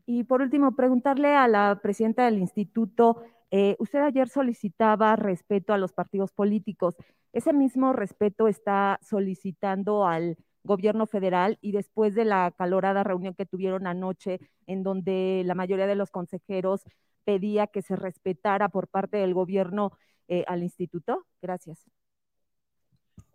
[0.05, 5.77] Y por último, preguntarle a la presidenta del instituto, eh, usted ayer solicitaba respeto a
[5.77, 6.95] los partidos políticos.
[7.32, 13.45] ¿Ese mismo respeto está solicitando al gobierno federal y después de la calorada reunión que
[13.45, 16.84] tuvieron anoche, en donde la mayoría de los consejeros
[17.24, 19.91] pedía que se respetara por parte del gobierno
[20.28, 21.26] eh, al instituto?
[21.41, 21.89] Gracias.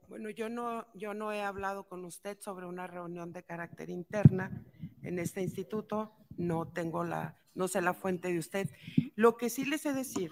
[0.09, 4.64] Bueno, yo no, yo no he hablado con usted sobre una reunión de carácter interna
[5.03, 8.68] en este instituto, no tengo la, no sé la fuente de usted.
[9.14, 10.31] Lo que sí les sé decir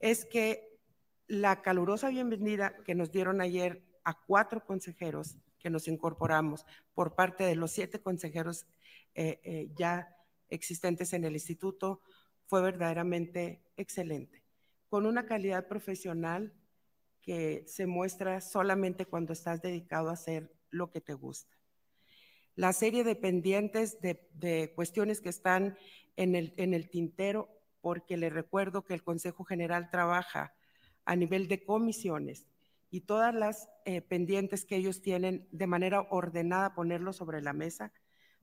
[0.00, 0.78] es que
[1.26, 7.44] la calurosa bienvenida que nos dieron ayer a cuatro consejeros que nos incorporamos por parte
[7.44, 8.66] de los siete consejeros
[9.14, 10.16] eh, eh, ya
[10.48, 12.00] existentes en el instituto
[12.46, 14.42] fue verdaderamente excelente,
[14.88, 16.54] con una calidad profesional
[17.20, 21.56] que se muestra solamente cuando estás dedicado a hacer lo que te gusta.
[22.54, 25.76] La serie de pendientes de, cuestiones que están
[26.16, 27.48] en el, en el tintero,
[27.80, 30.54] porque le recuerdo que el Consejo General trabaja
[31.04, 32.46] a nivel de comisiones
[32.90, 37.92] y todas las eh, pendientes que ellos tienen de manera ordenada ponerlo sobre la mesa,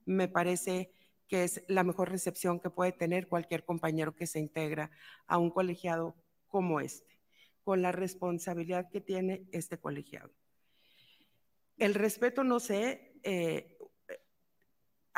[0.06, 0.92] me parece
[1.28, 4.92] que es la mejor recepción que puede tener cualquier compañero que se integra
[5.26, 6.16] a un colegiado
[6.48, 7.20] como este,
[7.64, 10.32] con la responsabilidad que tiene este colegiado.
[11.78, 13.75] El respeto, no sé, eh,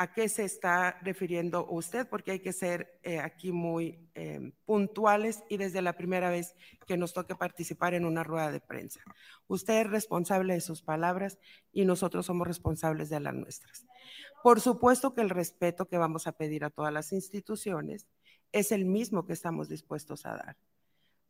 [0.00, 5.42] a qué se está refiriendo usted, porque hay que ser eh, aquí muy eh, puntuales
[5.48, 6.54] y desde la primera vez
[6.86, 9.00] que nos toque participar en una rueda de prensa.
[9.48, 11.38] Usted es responsable de sus palabras
[11.72, 13.86] y nosotros somos responsables de las nuestras.
[14.44, 18.06] Por supuesto que el respeto que vamos a pedir a todas las instituciones
[18.52, 20.56] es el mismo que estamos dispuestos a dar.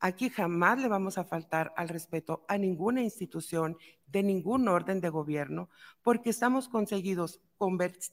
[0.01, 3.77] Aquí jamás le vamos a faltar al respeto a ninguna institución
[4.07, 5.69] de ningún orden de gobierno,
[6.03, 7.41] porque estamos conseguidos,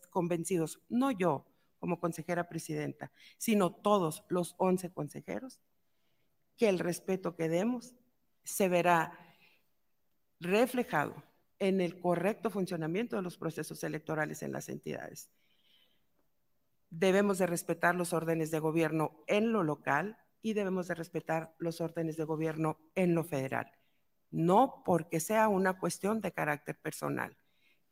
[0.09, 1.45] convencidos, no yo
[1.79, 5.59] como consejera presidenta, sino todos los 11 consejeros,
[6.57, 7.93] que el respeto que demos
[8.43, 9.19] se verá
[10.39, 11.23] reflejado
[11.59, 15.29] en el correcto funcionamiento de los procesos electorales en las entidades.
[16.89, 21.81] Debemos de respetar los órdenes de gobierno en lo local, y debemos de respetar los
[21.81, 23.71] órdenes de gobierno en lo federal.
[24.29, 27.35] No porque sea una cuestión de carácter personal,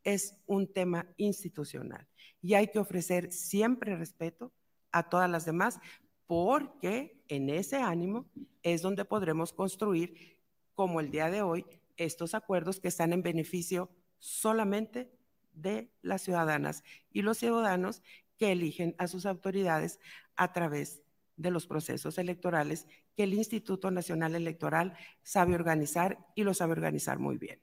[0.04, 2.08] es un tema institucional
[2.44, 4.54] y hay que ofrecer siempre respeto
[4.92, 5.80] a todas las demás
[6.28, 8.30] porque en ese ánimo
[8.62, 10.38] es donde podremos construir,
[10.76, 11.66] como el día de hoy,
[11.98, 13.90] estos acuerdos que están en beneficio
[14.20, 15.12] solamente
[15.54, 18.04] de las ciudadanas y los ciudadanos
[18.38, 20.00] que eligen a sus autoridades
[20.36, 21.04] a través
[21.36, 27.20] de los procesos electorales que el Instituto Nacional Electoral sabe organizar y lo sabe organizar
[27.20, 27.60] muy bien.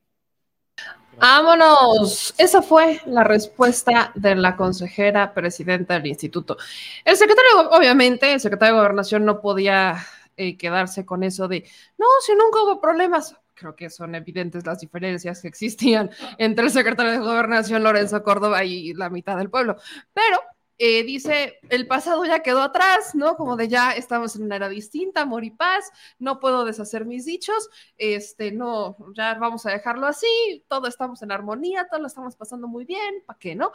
[1.19, 2.35] Vámonos.
[2.39, 6.57] Esa fue la respuesta de la consejera presidenta del instituto.
[7.05, 9.99] El secretario, obviamente, el secretario de Gobernación no podía
[10.37, 11.69] eh, quedarse con eso de,
[11.99, 13.37] no, si nunca hubo problemas.
[13.55, 18.65] Creo que son evidentes las diferencias que existían entre el secretario de Gobernación, Lorenzo Córdoba,
[18.65, 19.77] y la mitad del pueblo.
[20.15, 20.41] Pero
[20.83, 23.37] eh, dice, el pasado ya quedó atrás, ¿no?
[23.37, 27.27] Como de ya estamos en una era distinta, amor y paz, no puedo deshacer mis
[27.27, 27.69] dichos,
[27.99, 32.67] este, no, ya vamos a dejarlo así, todo estamos en armonía, todo lo estamos pasando
[32.67, 33.73] muy bien, ¿para qué, no?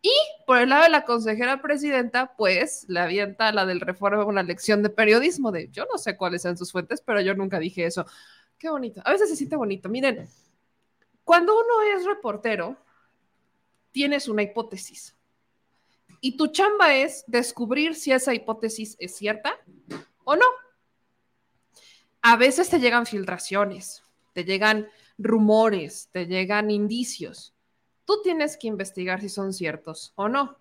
[0.00, 0.12] Y
[0.46, 4.84] por el lado de la consejera presidenta, pues, le avienta la del reforma una lección
[4.84, 8.06] de periodismo, de yo no sé cuáles sean sus fuentes, pero yo nunca dije eso.
[8.58, 9.88] Qué bonito, a veces se siente bonito.
[9.88, 10.28] Miren,
[11.24, 12.76] cuando uno es reportero,
[13.90, 15.16] tienes una hipótesis
[16.24, 19.58] y tu chamba es descubrir si esa hipótesis es cierta
[20.24, 20.46] o no.
[22.22, 24.02] A veces te llegan filtraciones,
[24.32, 27.52] te llegan rumores, te llegan indicios.
[28.06, 30.56] Tú tienes que investigar si son ciertos o no.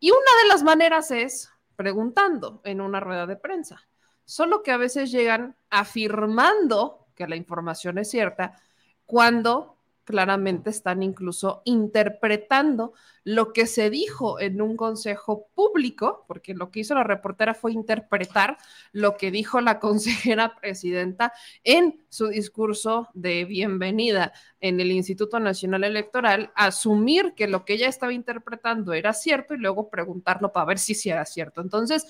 [0.00, 3.86] Y una de las maneras es preguntando en una rueda de prensa.
[4.24, 8.60] Solo que a veces llegan afirmando que la información es cierta
[9.06, 9.71] cuando
[10.04, 12.92] claramente están incluso interpretando
[13.24, 17.72] lo que se dijo en un consejo público, porque lo que hizo la reportera fue
[17.72, 18.58] interpretar
[18.90, 21.32] lo que dijo la consejera presidenta
[21.62, 27.88] en su discurso de bienvenida en el Instituto Nacional Electoral, asumir que lo que ella
[27.88, 31.60] estaba interpretando era cierto y luego preguntarlo para ver si sí era cierto.
[31.60, 32.06] Entonces,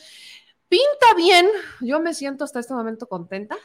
[0.69, 1.47] pinta bien,
[1.81, 3.57] yo me siento hasta este momento contenta,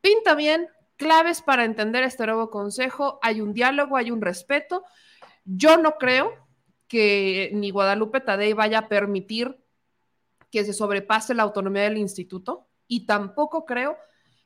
[0.00, 3.18] pinta bien, claves para entender este nuevo consejo.
[3.22, 4.84] Hay un diálogo, hay un respeto.
[5.44, 6.32] Yo no creo
[6.88, 9.58] que ni Guadalupe Tadei vaya a permitir
[10.50, 13.96] que se sobrepase la autonomía del instituto y tampoco creo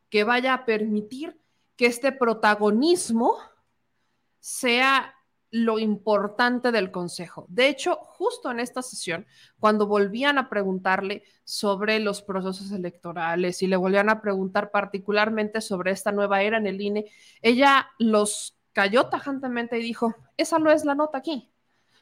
[0.08, 1.38] que vaya a permitir
[1.76, 3.36] que este protagonismo
[4.40, 5.14] sea
[5.50, 7.46] lo importante del Consejo.
[7.48, 9.26] De hecho, justo en esta sesión,
[9.58, 15.92] cuando volvían a preguntarle sobre los procesos electorales y le volvían a preguntar particularmente sobre
[15.92, 20.84] esta nueva era en el INE, ella los cayó tajantemente y dijo, esa no es
[20.84, 21.50] la nota aquí.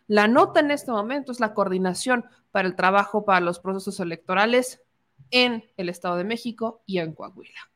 [0.09, 4.83] La nota en este momento es la coordinación para el trabajo para los procesos electorales
[5.31, 7.76] en el Estado de México y en Coahuila.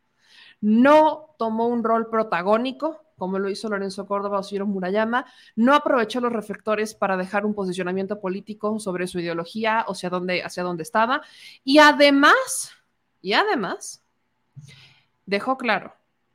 [0.61, 6.23] No tomó un rol protagónico como lo hizo Lorenzo Córdoba o Ciro Murayama, no aprovechó
[6.23, 11.21] los reflectores para dejar un posicionamiento político sobre su ideología o dónde, hacia dónde estaba.
[11.63, 12.73] Y además,
[13.21, 14.03] y además,
[15.27, 15.93] dejó claro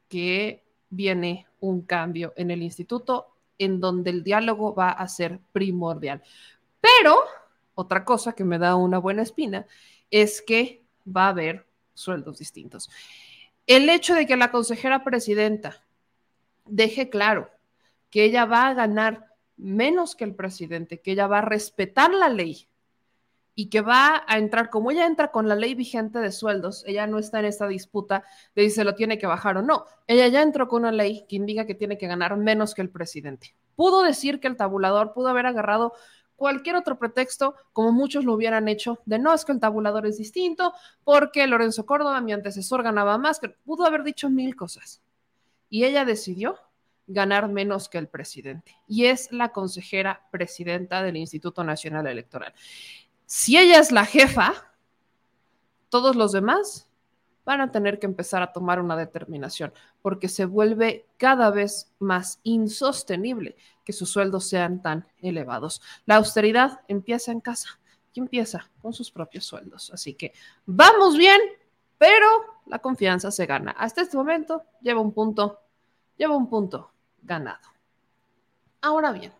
[0.07, 6.21] que viene un cambio en el instituto en donde el diálogo va a ser primordial.
[6.79, 7.17] Pero
[7.73, 9.65] otra cosa que me da una buena espina
[10.11, 11.65] es que va a haber
[11.95, 12.91] sueldos distintos.
[13.67, 15.83] El hecho de que la consejera presidenta
[16.65, 17.49] deje claro
[18.11, 19.25] que ella va a ganar
[19.57, 22.67] menos que el presidente, que ella va a respetar la ley
[23.55, 27.07] y que va a entrar, como ella entra con la ley vigente de sueldos, ella
[27.07, 29.85] no está en esta disputa de si se lo tiene que bajar o no.
[30.07, 32.89] Ella ya entró con una ley que indica que tiene que ganar menos que el
[32.89, 33.55] presidente.
[33.75, 35.93] Pudo decir que el tabulador pudo haber agarrado
[36.35, 40.17] cualquier otro pretexto, como muchos lo hubieran hecho, de no es que el tabulador es
[40.17, 40.73] distinto,
[41.03, 45.01] porque Lorenzo Córdoba, mi antecesor, ganaba más, que pudo haber dicho mil cosas.
[45.69, 46.57] Y ella decidió
[47.07, 48.75] ganar menos que el presidente.
[48.87, 52.53] Y es la consejera presidenta del Instituto Nacional Electoral.
[53.25, 54.53] Si ella es la jefa,
[55.89, 56.87] todos los demás
[57.45, 59.71] van a tener que empezar a tomar una determinación,
[60.01, 63.55] porque se vuelve cada vez más insostenible
[63.85, 65.81] que sus sueldos sean tan elevados.
[66.05, 67.79] La austeridad empieza en casa
[68.11, 69.91] y empieza con sus propios sueldos.
[69.93, 70.33] Así que
[70.65, 71.39] vamos bien,
[71.97, 72.27] pero
[72.65, 73.71] la confianza se gana.
[73.71, 75.61] Hasta este momento lleva un punto,
[76.17, 77.69] lleva un punto ganado.
[78.81, 79.33] Ahora bien,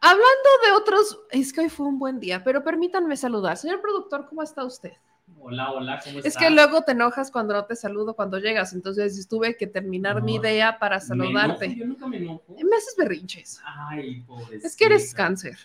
[0.00, 3.56] hablando de otros, es que hoy fue un buen día, pero permítanme saludar.
[3.56, 4.92] Señor productor, ¿cómo está usted?
[5.40, 6.32] Hola, hola, ¿cómo estás?
[6.32, 10.22] Es que luego te enojas cuando no te saludo cuando llegas, entonces tuve que terminar
[10.22, 11.68] mi idea para saludarte.
[11.68, 12.44] Me enojo, yo nunca me enojo.
[12.48, 13.60] Me haces berrinches.
[13.64, 14.56] Ay, pobre.
[14.56, 15.58] Es que eres cáncer.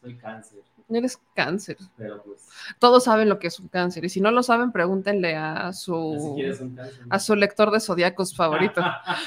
[0.00, 0.62] Soy cáncer.
[0.88, 1.76] Eres cáncer.
[1.96, 2.48] Pero pues.
[2.78, 4.04] Todos saben lo que es un cáncer.
[4.04, 6.38] Y si no lo saben, pregúntenle a su,
[7.10, 8.82] a su lector de zodiacos favorito.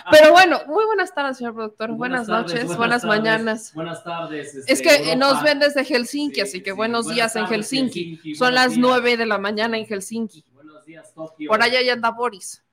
[0.10, 1.92] Pero bueno, muy buenas tardes, señor productor.
[1.92, 3.74] Buenas, noches, buenas, mañanas.
[3.74, 4.56] Buenas tardes.
[4.56, 8.36] es este, que nos ven desde Helsinki, así que buenos días en Helsinki.
[8.36, 10.46] Son las nueve de la mañana en Helsinki.
[10.54, 11.50] Buenos días, Tokio.
[11.50, 12.64] Por allá ya anda Boris.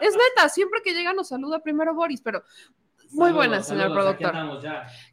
[0.00, 2.44] es neta, siempre que llega nos saluda primero Boris, pero
[3.16, 4.34] muy buenas, señor productor.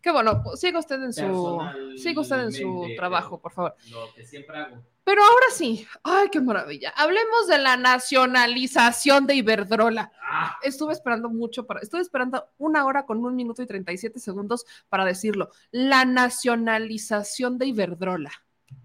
[0.02, 1.60] Qué bueno, siga usted en su,
[1.98, 3.76] siga usted en su trabajo, por favor.
[3.90, 4.84] Lo que siempre hago.
[5.04, 6.94] Pero ahora sí, ay, qué maravilla.
[6.96, 10.12] Hablemos de la nacionalización de Iberdrola.
[10.22, 10.58] Ah.
[10.64, 15.04] Estuve esperando mucho para, estuve esperando una hora con un minuto y 37 segundos para
[15.04, 15.50] decirlo.
[15.72, 18.32] La nacionalización de Iberdrola.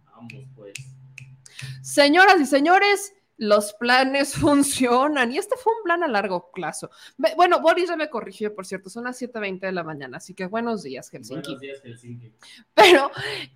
[0.04, 0.72] Vamos, pues.
[1.82, 5.32] Señoras y señores, los planes funcionan.
[5.32, 6.90] Y este fue un plan a largo plazo.
[7.36, 10.46] Bueno, Boris ya me corrigió, por cierto, son las 7.20 de la mañana, así que
[10.46, 11.56] buenos días, Helsinki.
[11.56, 12.32] Buenos días, Helsinki.
[12.74, 13.10] Pero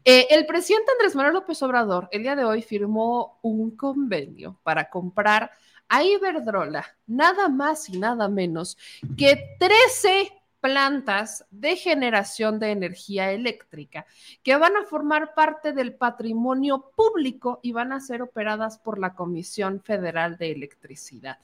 [0.04, 4.88] eh, el presidente Andrés Manuel López Obrador el día de hoy firmó un convenio para
[4.88, 5.50] comprar
[5.88, 8.78] a Iberdrola nada más y nada menos
[9.16, 14.06] que 13 plantas de generación de energía eléctrica
[14.44, 19.14] que van a formar parte del patrimonio público y van a ser operadas por la
[19.14, 21.38] Comisión Federal de Electricidad.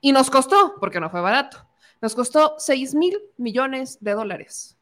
[0.00, 1.66] Y nos costó, porque no fue barato,
[2.02, 4.76] nos costó 6 mil millones de dólares.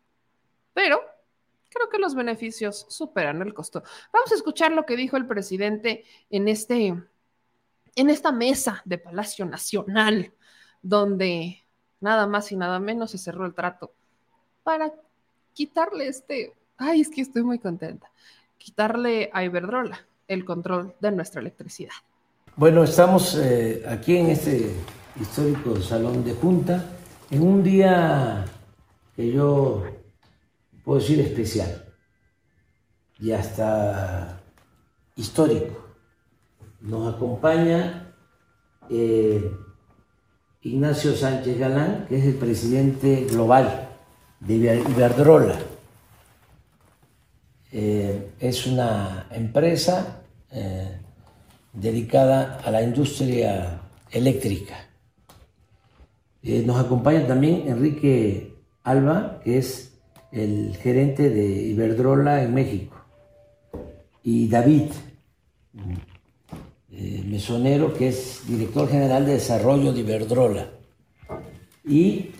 [0.72, 1.00] Pero
[1.68, 3.82] creo que los beneficios superan el costo.
[4.12, 6.78] Vamos a escuchar lo que dijo el presidente en este
[7.96, 10.32] en esta mesa de Palacio Nacional,
[10.82, 11.64] donde
[12.00, 13.92] nada más y nada menos se cerró el trato
[14.62, 14.92] para
[15.52, 18.10] quitarle este, ay, es que estoy muy contenta,
[18.58, 21.92] quitarle a Iberdrola el control de nuestra electricidad.
[22.56, 24.74] Bueno, estamos eh, aquí en este
[25.20, 26.84] histórico salón de junta,
[27.30, 28.44] en un día
[29.16, 29.84] que yo
[30.84, 31.84] puedo decir especial
[33.18, 34.40] y hasta
[35.16, 35.79] histórico
[36.80, 38.14] nos acompaña
[38.88, 39.52] eh,
[40.62, 43.88] Ignacio Sánchez Galán, que es el presidente global
[44.40, 45.58] de Iberdrola.
[47.72, 50.98] Eh, es una empresa eh,
[51.72, 54.88] dedicada a la industria eléctrica.
[56.42, 59.92] nos acompaña también Enrique Alba, que es
[60.32, 62.96] el gerente de Iberdrola en México,
[64.22, 64.90] y David,
[67.02, 70.68] eh, Mesonero, que es director general de desarrollo de Iberdrola,
[71.82, 72.32] y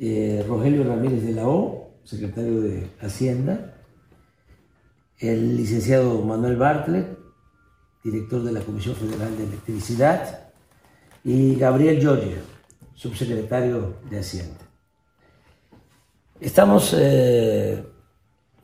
[0.00, 3.76] eh, Rogelio Ramírez de la O, secretario de Hacienda,
[5.20, 7.06] el licenciado Manuel Bartlett,
[8.02, 10.48] director de la Comisión Federal de Electricidad,
[11.22, 12.38] y Gabriel Giorgio,
[12.94, 14.58] subsecretario de Hacienda.
[16.40, 17.80] Estamos eh,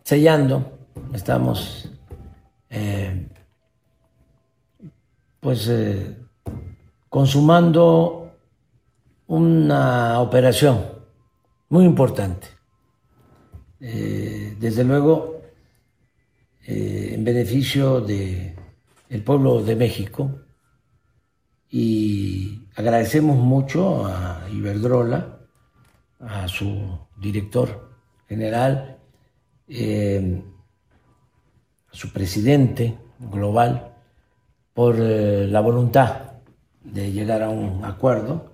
[0.02, 0.76] sellando,
[1.14, 1.88] estamos
[5.40, 6.16] pues eh,
[7.08, 8.36] consumando
[9.26, 10.84] una operación
[11.70, 12.48] muy importante.
[13.80, 15.40] Eh, desde luego,
[16.66, 18.54] eh, en beneficio del
[19.08, 20.42] el pueblo de México
[21.70, 25.38] y agradecemos mucho a Iberdrola,
[26.20, 27.90] a su director
[28.28, 28.98] general,
[31.90, 33.89] a su presidente global,
[34.74, 36.32] por eh, la voluntad
[36.82, 38.52] de llegar a un acuerdo.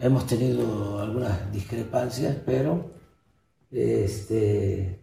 [0.00, 2.90] Hemos tenido algunas discrepancias, pero
[3.70, 5.00] este,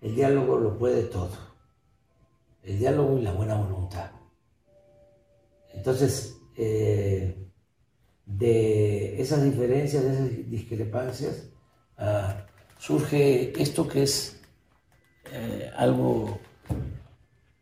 [0.00, 1.30] el diálogo lo puede todo.
[2.62, 4.10] El diálogo y la buena voluntad.
[5.72, 7.46] Entonces, eh,
[8.24, 11.48] de esas diferencias, de esas discrepancias,
[11.98, 12.46] ah,
[12.78, 14.40] surge esto que es
[15.32, 16.38] eh, algo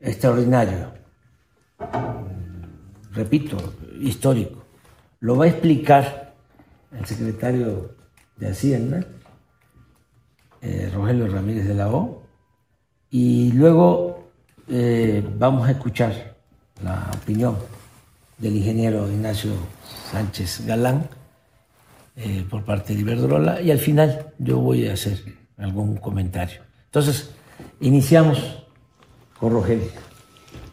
[0.00, 0.93] extraordinario,
[3.12, 3.57] repito,
[4.01, 4.64] histórico.
[5.20, 6.35] Lo va a explicar
[6.93, 7.95] el secretario
[8.37, 9.05] de Hacienda,
[10.61, 12.22] eh, Rogelio Ramírez de la O,
[13.11, 14.30] y luego
[14.68, 16.37] eh, vamos a escuchar
[16.82, 17.57] la opinión
[18.39, 19.53] del ingeniero Ignacio
[20.11, 21.09] Sánchez Galán
[22.16, 25.22] eh, por parte de Iberdrola y al final yo voy a hacer
[25.57, 26.62] algún comentario.
[26.87, 27.30] Entonces,
[27.80, 28.64] iniciamos
[29.39, 29.91] con Rogelio.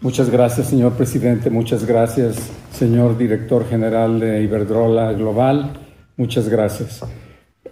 [0.04, 1.52] Muchas gracias, señor presidente.
[1.52, 5.74] Muchas gracias, señor director general de Iberdrola Global.
[6.18, 7.06] Muchas gracias.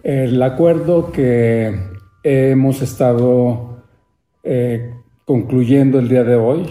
[0.03, 1.75] El acuerdo que
[2.21, 3.81] hemos estado
[4.43, 4.93] eh,
[5.25, 6.67] concluyendo el día de hoy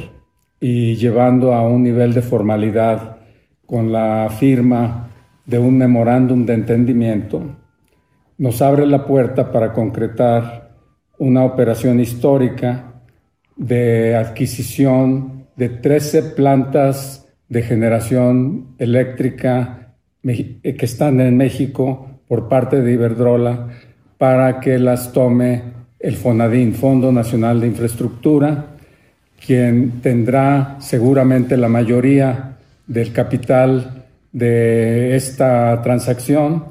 [0.61, 3.17] y llevando a un nivel de formalidad
[3.67, 5.09] con la firma
[5.45, 7.43] de un memorándum de entendimiento,
[8.37, 10.71] nos abre la puerta para concretar
[11.19, 13.03] una operación histórica
[13.57, 22.81] de adquisición de 13 plantas de generación eléctrica eh, que están en México por parte
[22.81, 23.69] de Iberdrola
[24.19, 25.63] para que las tome
[25.99, 28.67] el FONADIN, Fondo Nacional de Infraestructura,
[29.45, 32.57] quien tendrá seguramente la mayoría
[32.87, 36.67] del capital de esta transacción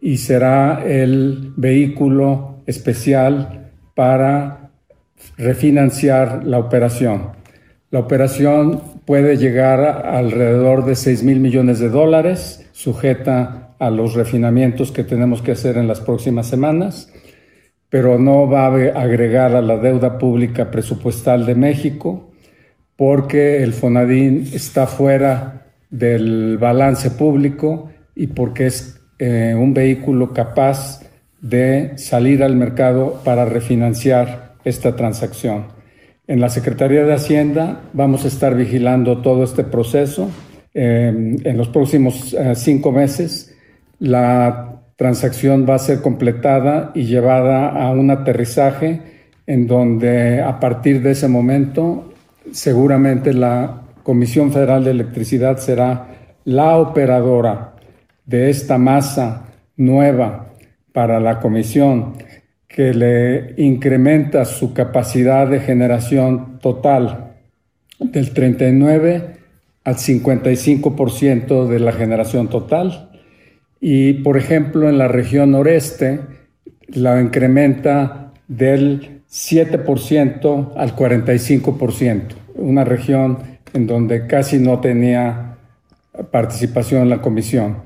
[0.00, 4.70] y será el vehículo especial para
[5.36, 7.43] refinanciar la operación.
[7.94, 14.14] La operación puede llegar a alrededor de 6 mil millones de dólares, sujeta a los
[14.14, 17.08] refinamientos que tenemos que hacer en las próximas semanas,
[17.90, 22.32] pero no va a agregar a la deuda pública presupuestal de México
[22.96, 31.00] porque el FONADIN está fuera del balance público y porque es eh, un vehículo capaz
[31.40, 35.73] de salir al mercado para refinanciar esta transacción.
[36.26, 40.30] En la Secretaría de Hacienda vamos a estar vigilando todo este proceso.
[40.72, 43.54] Eh, en los próximos eh, cinco meses
[43.98, 49.02] la transacción va a ser completada y llevada a un aterrizaje
[49.46, 52.12] en donde a partir de ese momento
[52.52, 56.08] seguramente la Comisión Federal de Electricidad será
[56.44, 57.74] la operadora
[58.24, 60.46] de esta masa nueva
[60.92, 62.14] para la comisión
[62.74, 67.36] que le incrementa su capacidad de generación total
[68.00, 69.36] del 39
[69.84, 73.10] al 55% de la generación total.
[73.80, 76.18] Y, por ejemplo, en la región noreste
[76.88, 82.22] la incrementa del 7% al 45%,
[82.56, 83.38] una región
[83.72, 85.58] en donde casi no tenía
[86.32, 87.76] participación en la comisión.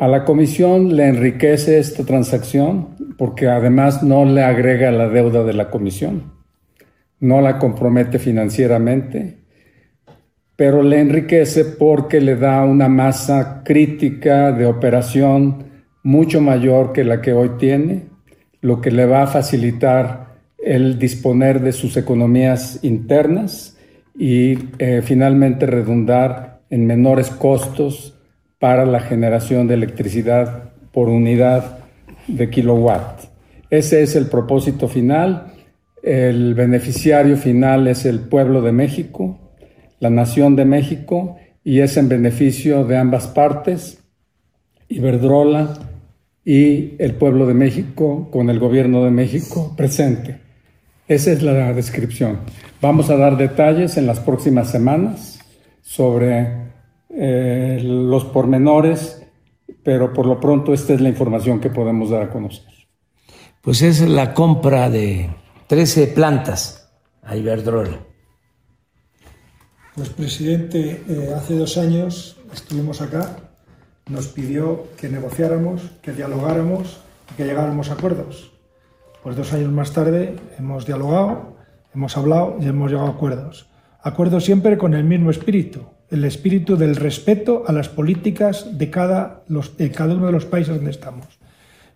[0.00, 5.54] A la comisión le enriquece esta transacción porque además no le agrega la deuda de
[5.54, 6.34] la comisión,
[7.18, 9.38] no la compromete financieramente,
[10.54, 15.64] pero le enriquece porque le da una masa crítica de operación
[16.04, 18.04] mucho mayor que la que hoy tiene,
[18.60, 23.76] lo que le va a facilitar el disponer de sus economías internas
[24.16, 28.14] y eh, finalmente redundar en menores costos
[28.58, 31.78] para la generación de electricidad por unidad
[32.26, 33.24] de kilowatt.
[33.70, 35.52] Ese es el propósito final.
[36.02, 39.38] El beneficiario final es el pueblo de México.
[40.00, 43.98] la nación de México y es en beneficio de ambas partes,
[44.88, 45.74] Iberdrola
[46.44, 50.38] y el pueblo de México con el gobierno de México presente.
[51.08, 52.38] Esa es la descripción.
[52.80, 55.40] Vamos a dar detalles en las próximas semanas
[55.82, 56.67] sobre
[57.10, 59.26] eh, los pormenores,
[59.82, 62.66] pero por lo pronto esta es la información que podemos dar a conocer.
[63.62, 65.30] Pues es la compra de
[65.66, 66.90] 13 plantas
[67.22, 67.98] a Iberdrola.
[69.94, 73.36] Pues presidente, eh, hace dos años estuvimos acá,
[74.08, 77.00] nos pidió que negociáramos, que dialogáramos,
[77.36, 78.52] que llegáramos a acuerdos.
[79.22, 81.56] Pues dos años más tarde hemos dialogado,
[81.94, 83.68] hemos hablado y hemos llegado a acuerdos.
[84.00, 85.80] Acuerdos siempre con el mismo espíritu,
[86.10, 90.74] el espíritu del respeto a las políticas de cada, los, cada uno de los países
[90.74, 91.26] donde estamos.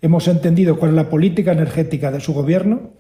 [0.01, 2.91] Hemos entendido cuál es la política energética de su gobierno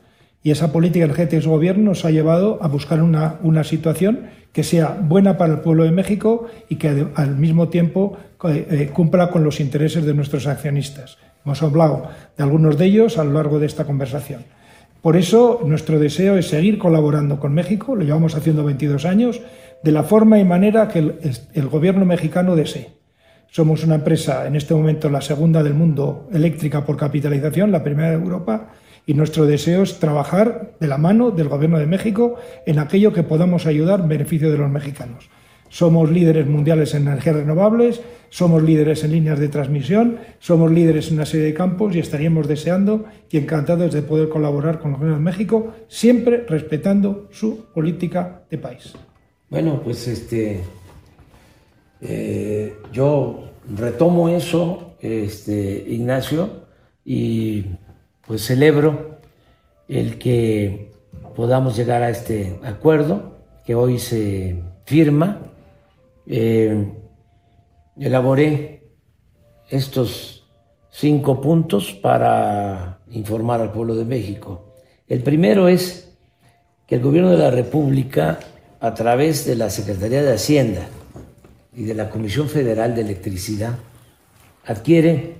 [0.42, 4.26] y esa política energética de su gobierno nos ha llevado a buscar una, una situación
[4.52, 9.30] que sea buena para el pueblo de México y que al mismo tiempo eh, cumpla
[9.30, 11.18] con los intereses de nuestros accionistas.
[11.44, 14.44] Hemos hablado de algunos de ellos a lo largo de esta conversación.
[15.00, 19.40] Por eso nuestro deseo es seguir colaborando con México, lo llevamos haciendo 22 años,
[19.82, 20.98] de la forma y manera que
[21.52, 22.90] el, gobierno mexicano desee.
[23.50, 28.10] Somos una empresa, en este momento la segunda del mundo eléctrica por capitalización, la primera
[28.10, 28.70] de Europa,
[29.04, 32.36] y nuestro deseo es trabajar de la mano del Gobierno de México
[32.66, 35.28] en aquello que podamos ayudar en beneficio de los mexicanos.
[35.68, 41.14] Somos líderes mundiales en energías renovables, somos líderes en líneas de transmisión, somos líderes en
[41.14, 45.18] una serie de campos y estaríamos deseando y encantados de poder colaborar con el Gobierno
[45.18, 48.94] de México, siempre respetando su política de país.
[49.52, 50.62] Bueno, pues este,
[52.00, 56.64] eh, yo retomo eso, este, Ignacio,
[57.04, 57.66] y
[58.26, 59.18] pues celebro
[59.88, 60.90] el que
[61.36, 65.42] podamos llegar a este acuerdo que hoy se firma.
[66.26, 66.90] Eh,
[67.98, 68.94] elaboré
[69.68, 70.48] estos
[70.88, 74.72] cinco puntos para informar al pueblo de México.
[75.06, 76.16] El primero es
[76.86, 78.38] que el gobierno de la República,
[78.82, 80.88] a través de la Secretaría de Hacienda
[81.72, 83.78] y de la Comisión Federal de Electricidad,
[84.66, 85.36] adquiere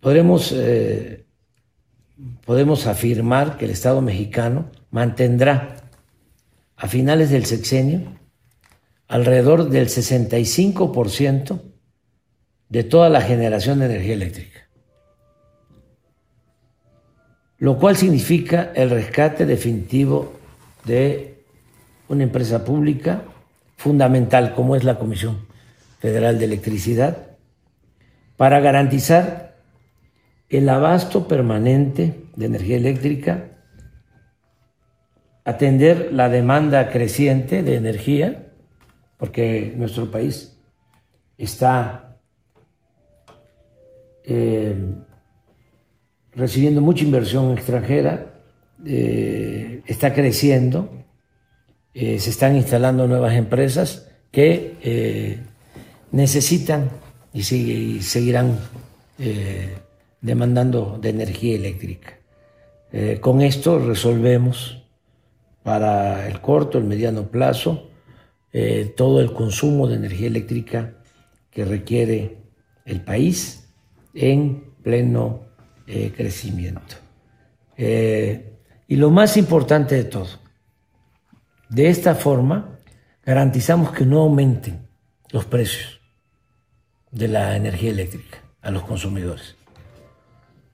[0.00, 1.21] podremos, eh,
[2.44, 5.76] podemos afirmar que el Estado mexicano mantendrá
[6.76, 8.02] a finales del sexenio
[9.08, 11.60] alrededor del 65%
[12.68, 14.60] de toda la generación de energía eléctrica.
[17.58, 20.32] Lo cual significa el rescate definitivo
[20.84, 21.44] de
[22.08, 23.22] una empresa pública
[23.76, 25.46] fundamental como es la Comisión
[26.00, 27.36] Federal de Electricidad
[28.36, 29.51] para garantizar
[30.52, 33.48] el abasto permanente de energía eléctrica,
[35.44, 38.52] atender la demanda creciente de energía,
[39.16, 40.58] porque nuestro país
[41.38, 42.18] está
[44.24, 44.76] eh,
[46.34, 48.26] recibiendo mucha inversión extranjera
[48.84, 51.04] eh, está creciendo,
[51.94, 55.40] eh, se están instalando nuevas empresas que
[56.10, 56.90] necesitan
[57.32, 58.58] y, seguirán
[60.22, 62.18] demandando de energía eléctrica.
[62.92, 64.84] Eh, con esto resolvemos
[65.62, 67.90] para el corto, el mediano plazo,
[68.52, 70.94] eh, todo el consumo de energía eléctrica
[71.50, 72.38] que requiere
[72.84, 73.68] el país
[74.14, 75.42] en pleno
[75.86, 76.96] eh, crecimiento.
[77.76, 80.28] Y lo más importante de todo,
[81.68, 82.78] de esta forma
[83.24, 84.86] garantizamos que no aumenten
[85.30, 86.00] los precios
[87.10, 89.56] de la energía eléctrica a los consumidores,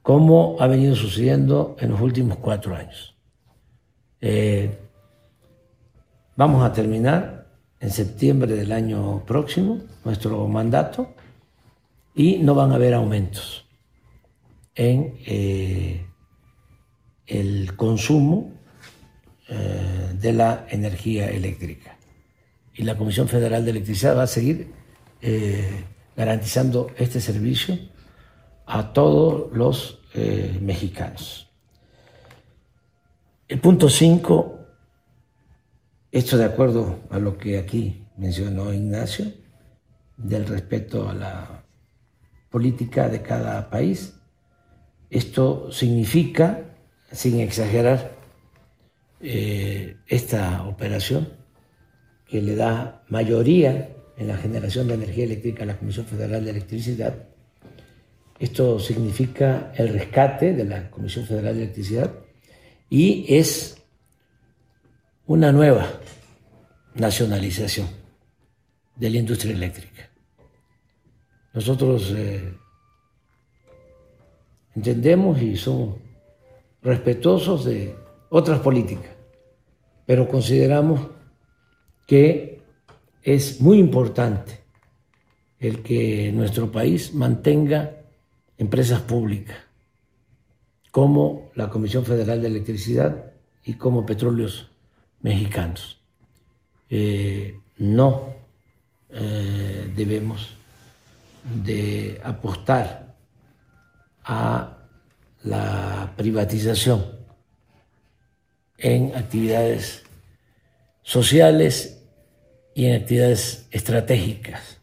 [0.02, 3.16] como ha venido sucediendo en los últimos cuatro años.
[4.20, 4.78] Eh,
[6.36, 7.46] vamos a terminar
[7.80, 11.14] en septiembre del año próximo nuestro mandato
[12.14, 13.66] y no van a haber aumentos
[14.74, 16.06] en eh,
[17.26, 18.52] el consumo
[19.48, 21.96] eh, de la energía eléctrica.
[22.74, 24.72] Y la Comisión Federal de Electricidad va a seguir
[26.16, 27.76] garantizando este servicio
[28.68, 31.50] a todos los eh, mexicanos.
[33.48, 34.58] El punto 5,
[36.12, 39.32] esto de acuerdo a lo que aquí mencionó Ignacio,
[40.18, 41.64] del respeto a la
[42.50, 44.20] política de cada país.
[45.08, 46.76] Esto significa,
[47.10, 48.18] sin exagerar,
[49.20, 51.28] eh, esta operación
[52.26, 56.50] que le da mayoría en la generación de energía eléctrica a la Comisión Federal de
[56.50, 57.28] Electricidad.
[58.38, 62.12] Esto significa el rescate de la Comisión Federal de Electricidad
[62.88, 63.82] y es
[65.26, 65.86] una nueva
[66.94, 67.88] nacionalización
[68.94, 70.08] de la industria eléctrica.
[71.52, 72.54] Nosotros eh,
[74.76, 75.96] entendemos y somos
[76.82, 77.94] respetuosos de
[78.30, 79.10] otras políticas,
[80.06, 81.08] pero consideramos
[82.06, 82.62] que
[83.22, 84.60] es muy importante
[85.58, 87.97] el que nuestro país mantenga
[88.58, 89.56] empresas públicas
[90.90, 93.32] como la Comisión Federal de Electricidad
[93.64, 94.70] y como Petróleos
[95.20, 96.00] Mexicanos.
[96.90, 98.34] Eh, no
[99.10, 100.50] eh, debemos
[101.64, 103.14] de apostar
[104.24, 104.78] a
[105.44, 107.04] la privatización
[108.76, 110.02] en actividades
[111.02, 112.02] sociales
[112.74, 114.78] y en actividades estratégicas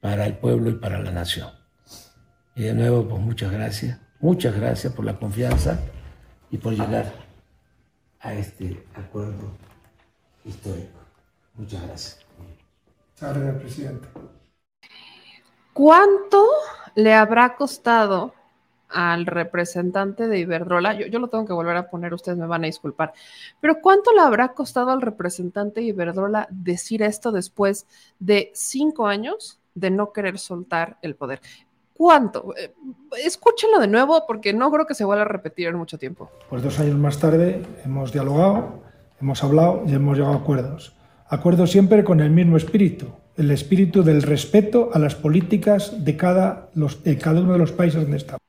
[0.00, 1.61] para el pueblo y para la nación.
[2.54, 5.80] Y de nuevo, pues muchas gracias, muchas gracias por la confianza
[6.50, 7.12] y por llegar
[8.20, 9.50] a este acuerdo
[10.44, 11.00] histórico.
[11.54, 12.18] Muchas gracias.
[13.18, 14.08] Gracias, presidente.
[15.72, 16.46] ¿Cuánto
[16.94, 18.34] le habrá costado
[18.88, 20.92] al representante de Iberdrola?
[20.94, 23.14] Yo, yo lo tengo que volver a poner, ustedes me van a disculpar,
[23.60, 27.86] pero ¿cuánto le habrá costado al representante de Iberdrola decir esto después
[28.18, 31.40] de cinco años de no querer soltar el poder?
[32.02, 32.52] ¿Cuánto?
[32.56, 32.74] Eh,
[33.24, 36.32] escúchenlo de nuevo porque no creo que se vuelva a repetir en mucho tiempo.
[36.50, 38.82] Pues dos años más tarde hemos dialogado,
[39.20, 40.96] hemos hablado y hemos llegado a acuerdos.
[41.28, 46.70] Acuerdos siempre con el mismo espíritu, el espíritu del respeto a las políticas de cada,
[46.74, 48.40] los, de cada uno de los países donde estamos.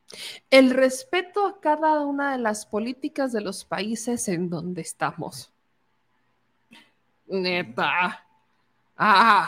[0.50, 5.54] El respeto a cada una de las políticas de los países en donde estamos.
[7.28, 8.26] Neta.
[8.98, 9.48] Ah,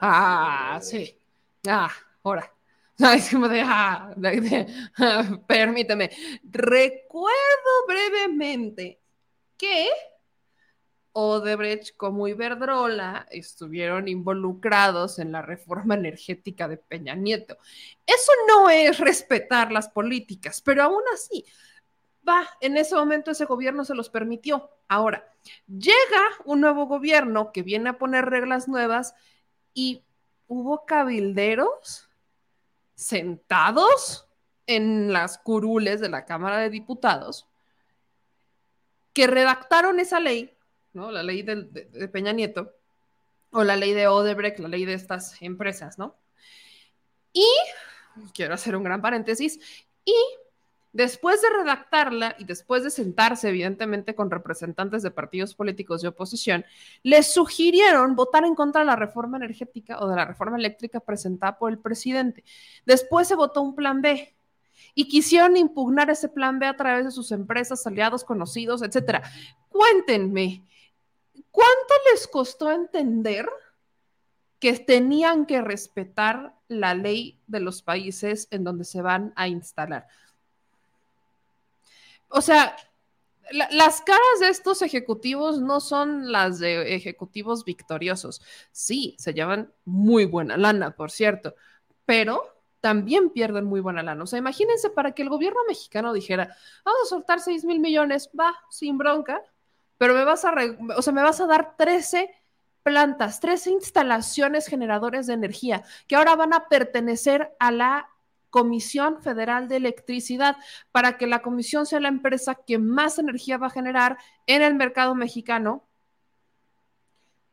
[0.00, 1.18] ah, sí.
[1.66, 1.90] Ah,
[2.22, 2.53] ahora.
[3.16, 4.66] Es como de, ah, de-
[5.46, 6.10] permíteme.
[6.44, 9.00] Recuerdo brevemente
[9.56, 9.88] que
[11.12, 17.56] Odebrecht como Iberdrola estuvieron involucrados en la reforma energética de Peña Nieto.
[18.04, 21.44] Eso no es respetar las políticas, pero aún así,
[22.28, 24.70] va, en ese momento ese gobierno se los permitió.
[24.88, 25.24] Ahora,
[25.68, 29.14] llega un nuevo gobierno que viene a poner reglas nuevas
[29.72, 30.02] y
[30.48, 32.08] hubo cabilderos
[32.94, 34.26] sentados
[34.66, 37.46] en las curules de la Cámara de Diputados
[39.12, 40.56] que redactaron esa ley,
[40.92, 41.10] ¿no?
[41.10, 42.74] La ley de, de Peña Nieto,
[43.50, 46.16] o la ley de Odebrecht, la ley de estas empresas, ¿no?
[47.32, 47.46] Y,
[48.34, 49.60] quiero hacer un gran paréntesis,
[50.04, 50.14] y
[50.94, 56.64] después de redactarla y después de sentarse, evidentemente, con representantes de partidos políticos de oposición,
[57.02, 61.58] les sugirieron votar en contra de la reforma energética o de la reforma eléctrica presentada
[61.58, 62.44] por el presidente.
[62.86, 64.34] Después se votó un plan B
[64.94, 69.22] y quisieron impugnar ese plan B a través de sus empresas, aliados, conocidos, etcétera.
[69.68, 70.64] Cuéntenme,
[71.50, 73.48] ¿cuánto les costó entender
[74.60, 80.06] que tenían que respetar la ley de los países en donde se van a instalar?
[82.36, 82.76] O sea,
[83.52, 88.42] la, las caras de estos ejecutivos no son las de ejecutivos victoriosos.
[88.72, 91.54] Sí, se llevan muy buena lana, por cierto,
[92.04, 92.42] pero
[92.80, 94.24] también pierden muy buena lana.
[94.24, 98.28] O sea, imagínense para que el gobierno mexicano dijera, vamos a soltar 6 mil millones,
[98.38, 99.40] va, sin bronca,
[99.96, 100.52] pero me vas a,
[100.96, 102.34] o sea, me vas a dar 13
[102.82, 108.10] plantas, 13 instalaciones generadores de energía que ahora van a pertenecer a la
[108.54, 110.56] Comisión Federal de Electricidad
[110.92, 114.16] para que la comisión sea la empresa que más energía va a generar
[114.46, 115.82] en el mercado mexicano.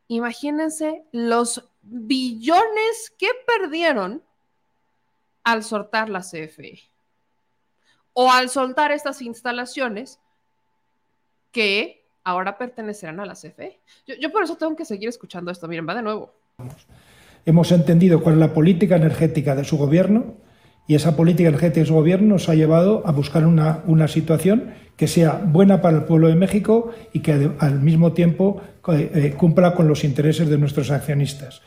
[0.06, 4.22] Imagínense los billones que perdieron
[5.42, 6.78] al soltar la CFE
[8.12, 10.20] o al soltar estas instalaciones
[11.50, 13.80] que ahora pertenecerán a la CFE.
[14.20, 15.66] Yo, por eso tengo que seguir escuchando esto.
[15.66, 16.32] Miren, va de nuevo.
[17.44, 20.36] Hemos entendido cuál es la política energética de su gobierno
[20.86, 24.74] y esa política energética de su gobierno nos ha llevado a buscar una, una situación
[24.96, 29.74] que sea buena para el pueblo de México y que al mismo tiempo eh, cumpla
[29.74, 31.62] con los intereses de nuestros accionistas.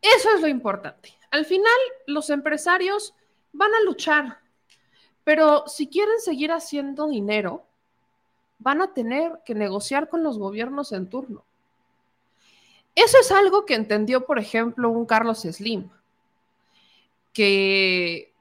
[0.00, 1.14] Eso es lo importante.
[1.30, 1.72] Al final,
[2.06, 3.14] los empresarios
[3.52, 4.38] van a luchar,
[5.24, 7.66] pero si quieren seguir haciendo dinero,
[8.58, 11.44] van a tener que negociar con los gobiernos en turno.
[12.94, 15.90] Eso es algo que entendió, por ejemplo, un Carlos Slim,
[17.32, 18.32] que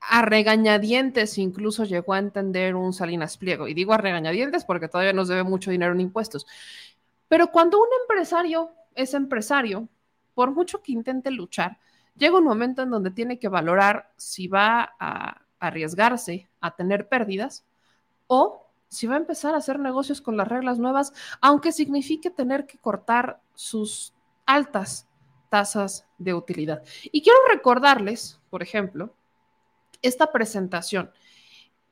[0.00, 3.68] a regañadientes incluso llegó a entender un Salinas Pliego.
[3.68, 6.46] Y digo a regañadientes porque todavía nos debe mucho dinero en impuestos.
[7.28, 9.88] Pero cuando un empresario es empresario,
[10.34, 11.78] por mucho que intente luchar,
[12.16, 17.64] llega un momento en donde tiene que valorar si va a arriesgarse a tener pérdidas
[18.26, 22.66] o si va a empezar a hacer negocios con las reglas nuevas, aunque signifique tener
[22.66, 24.12] que cortar sus
[24.44, 25.08] altas
[25.48, 26.82] tasas de utilidad.
[27.04, 29.14] Y quiero recordarles, por ejemplo,
[30.02, 31.10] esta presentación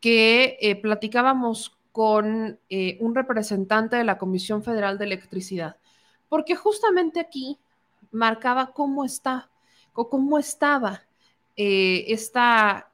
[0.00, 5.76] que eh, platicábamos con eh, un representante de la Comisión Federal de Electricidad,
[6.28, 7.58] porque justamente aquí
[8.10, 9.50] marcaba cómo está
[9.92, 11.02] cómo estaba
[11.56, 12.90] eh, esta,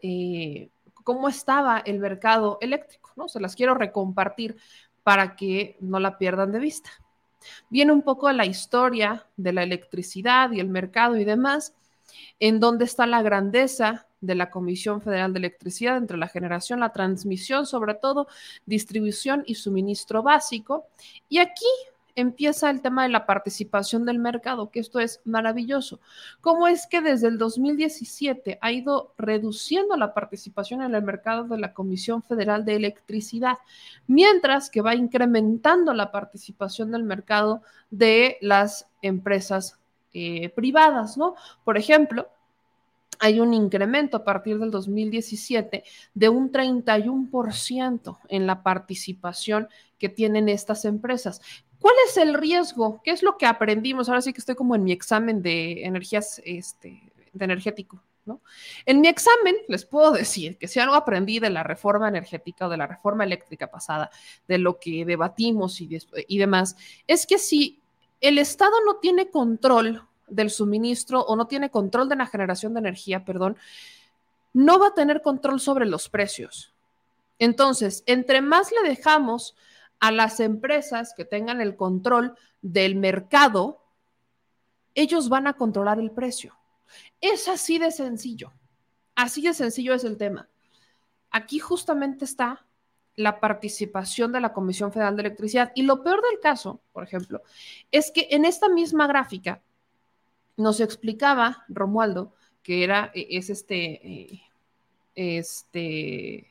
[1.05, 3.29] cómo estaba el mercado eléctrico, ¿no?
[3.29, 4.57] Se las quiero recompartir
[5.03, 6.91] para que no la pierdan de vista.
[7.71, 11.75] Viene un poco de la historia de la electricidad y el mercado y demás,
[12.41, 16.93] en dónde está la grandeza de la Comisión Federal de Electricidad entre la generación, la
[16.93, 18.29] transmisión, sobre todo
[18.65, 20.87] distribución y suministro básico.
[21.29, 21.67] Y aquí
[22.17, 26.01] empieza el tema de la participación del mercado, que esto es maravilloso.
[26.41, 31.59] ¿Cómo es que desde el 2017 ha ido reduciendo la participación en el mercado de
[31.59, 33.59] la Comisión Federal de Electricidad,
[34.07, 39.79] mientras que va incrementando la participación del mercado de las empresas
[40.15, 41.35] eh, privadas, ¿no?
[41.65, 42.29] Por ejemplo,
[43.19, 45.85] hay un incremento a partir del 2017
[46.15, 49.69] de un 31% en la participación
[49.99, 51.41] que tienen estas empresas.
[51.81, 53.01] ¿Cuál es el riesgo?
[53.03, 54.09] ¿Qué es lo que aprendimos?
[54.09, 58.41] Ahora sí que estoy como en mi examen de energías, este, de energético, ¿no?
[58.85, 62.71] En mi examen les puedo decir que si algo aprendí de la reforma energética o
[62.71, 64.11] de la reforma eléctrica pasada,
[64.49, 65.99] de lo que debatimos y,
[66.29, 66.77] y demás,
[67.07, 67.81] es que si
[68.21, 72.81] el Estado no tiene control del suministro o no tiene control de la generación de
[72.81, 73.57] energía, perdón,
[74.53, 76.73] no va a tener control sobre los precios.
[77.39, 79.55] Entonces, entre más le dejamos
[80.01, 83.83] a las empresas que tengan el control del mercado,
[84.95, 86.55] ellos van a controlar el precio.
[87.21, 88.53] Es así de sencillo.
[89.15, 90.49] Así de sencillo es el tema.
[91.31, 92.67] Aquí justamente está
[93.17, 95.73] la participación de la Comisión Federal de Electricidad.
[95.75, 97.43] Y lo peor del caso, por ejemplo,
[97.91, 99.63] es que en esta misma gráfica
[100.57, 104.43] nos explicaba Romualdo, que era, e, es este, eh,
[105.15, 106.47] este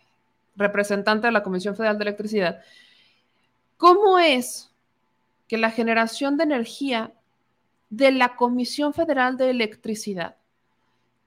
[0.55, 2.61] representante de la Comisión Federal de Electricidad,
[3.77, 4.71] ¿Cómo es
[5.47, 7.13] que la generación de energía
[7.89, 10.37] de la Comisión Federal de Electricidad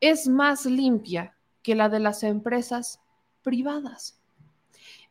[0.00, 3.00] es más limpia que la de las empresas
[3.42, 4.18] privadas?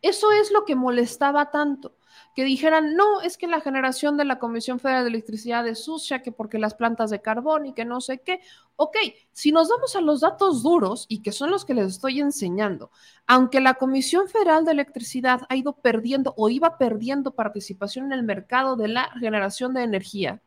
[0.01, 1.95] Eso es lo que molestaba tanto
[2.35, 6.21] que dijeran, no, es que la generación de la Comisión Federal de Electricidad es sucia,
[6.21, 8.41] que porque las plantas de carbón y que no sé qué.
[8.75, 8.95] Ok,
[9.31, 12.91] si nos vamos a los datos duros y que son los que les estoy enseñando,
[13.25, 18.23] aunque la Comisión Federal de Electricidad ha ido perdiendo o iba perdiendo participación en el
[18.23, 20.41] mercado de la generación de energía,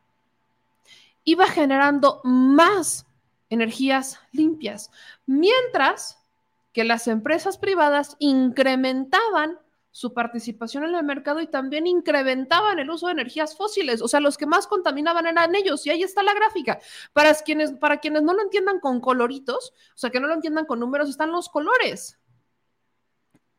[1.25, 3.07] iba generando más
[3.51, 4.91] energías limpias,
[5.27, 6.19] mientras
[6.73, 9.59] que las empresas privadas incrementaban
[9.93, 14.03] su participación en el mercado y también incrementaban el uso de energías fósiles.
[14.03, 15.85] O sea, los que más contaminaban eran ellos.
[15.87, 16.81] Y ahí está la gráfica.
[17.13, 20.67] Para quienes, para quienes no lo entiendan con coloritos, o sea, que no lo entiendan
[20.67, 22.19] con números, están los colores.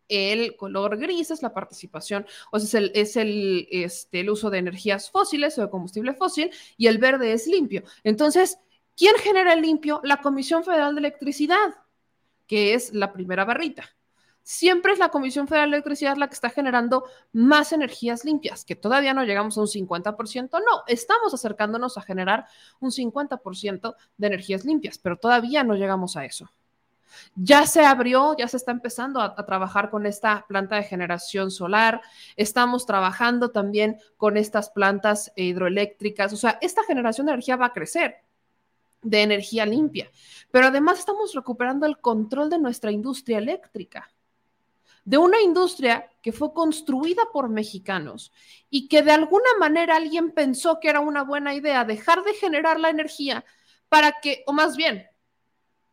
[0.08, 4.49] el color gris es la participación, o sea, es el, es el, este, el uso
[4.49, 7.84] de energías fósiles o de combustible fósil y el verde es limpio.
[8.03, 8.58] Entonces,
[8.98, 10.02] ¿quién genera el limpio?
[10.03, 11.76] La Comisión Federal de Electricidad,
[12.45, 13.95] que es la primera barrita.
[14.44, 18.76] Siempre es la Comisión Federal de Electricidad la que está generando más energías limpias, que
[18.76, 22.46] todavía no llegamos a un 50%, no, estamos acercándonos a generar
[22.80, 26.52] un 50% de energías limpias, pero todavía no llegamos a eso.
[27.36, 32.02] Ya se abrió, ya se está empezando a, trabajar con esta planta de generación solar.
[32.36, 36.34] Estamos trabajando también con estas plantas hidroeléctricas.
[36.34, 38.24] O sea, esta generación de energía va a crecer
[39.02, 40.10] de energía limpia.
[40.52, 44.10] Pero además estamos recuperando el control de nuestra industria eléctrica.
[45.03, 48.32] De una industria que fue construida por mexicanos
[48.69, 52.80] y que de alguna manera alguien pensó que era una buena idea dejar de generar
[52.80, 53.44] la energía
[53.90, 55.07] para que, o más bien,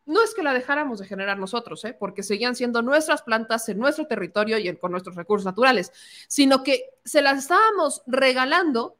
[0.09, 1.95] no es que la dejáramos de generar nosotros, ¿eh?
[1.99, 5.93] porque seguían siendo nuestras plantas en nuestro territorio y con nuestros recursos naturales,
[6.29, 8.97] sino que se las estábamos regalando,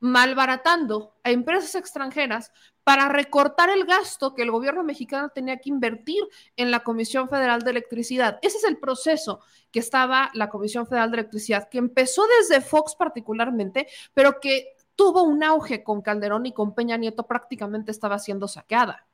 [0.00, 2.52] malbaratando a empresas extranjeras
[2.84, 6.22] para recortar el gasto que el gobierno mexicano tenía que invertir
[6.56, 8.38] en la Comisión Federal de Electricidad.
[8.42, 12.94] Ese es el proceso que estaba la Comisión Federal de Electricidad, que empezó desde Fox
[12.94, 18.48] particularmente, pero que tuvo un auge con Calderón y con Peña Nieto, prácticamente estaba siendo
[18.48, 19.06] saqueada.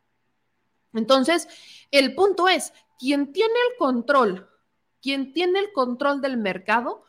[0.92, 1.48] Entonces,
[1.90, 4.48] el punto es, quien tiene el control,
[5.02, 7.04] quien tiene el control del mercado,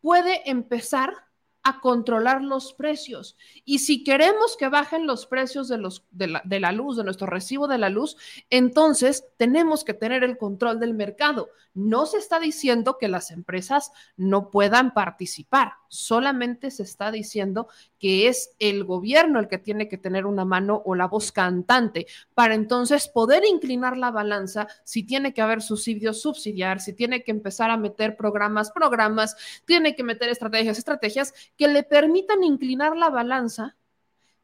[0.00, 1.27] puede empezar
[1.68, 3.36] a controlar los precios.
[3.64, 7.04] Y si queremos que bajen los precios de, los, de, la, de la luz, de
[7.04, 8.16] nuestro recibo de la luz,
[8.48, 11.50] entonces tenemos que tener el control del mercado.
[11.74, 17.68] No se está diciendo que las empresas no puedan participar, solamente se está diciendo
[17.98, 22.06] que es el gobierno el que tiene que tener una mano o la voz cantante
[22.34, 27.30] para entonces poder inclinar la balanza si tiene que haber subsidios, subsidiar, si tiene que
[27.30, 33.10] empezar a meter programas, programas, tiene que meter estrategias, estrategias que le permitan inclinar la
[33.10, 33.76] balanza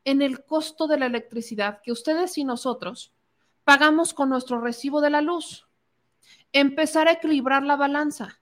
[0.05, 3.15] en el costo de la electricidad que ustedes y nosotros
[3.63, 5.67] pagamos con nuestro recibo de la luz.
[6.53, 8.41] Empezar a equilibrar la balanza.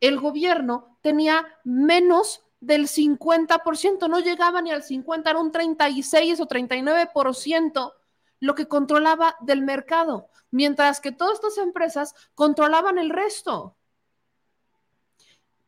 [0.00, 6.46] El gobierno tenía menos del 50%, no llegaba ni al 50, era un 36 o
[6.46, 7.92] 39%
[8.40, 13.76] lo que controlaba del mercado, mientras que todas estas empresas controlaban el resto.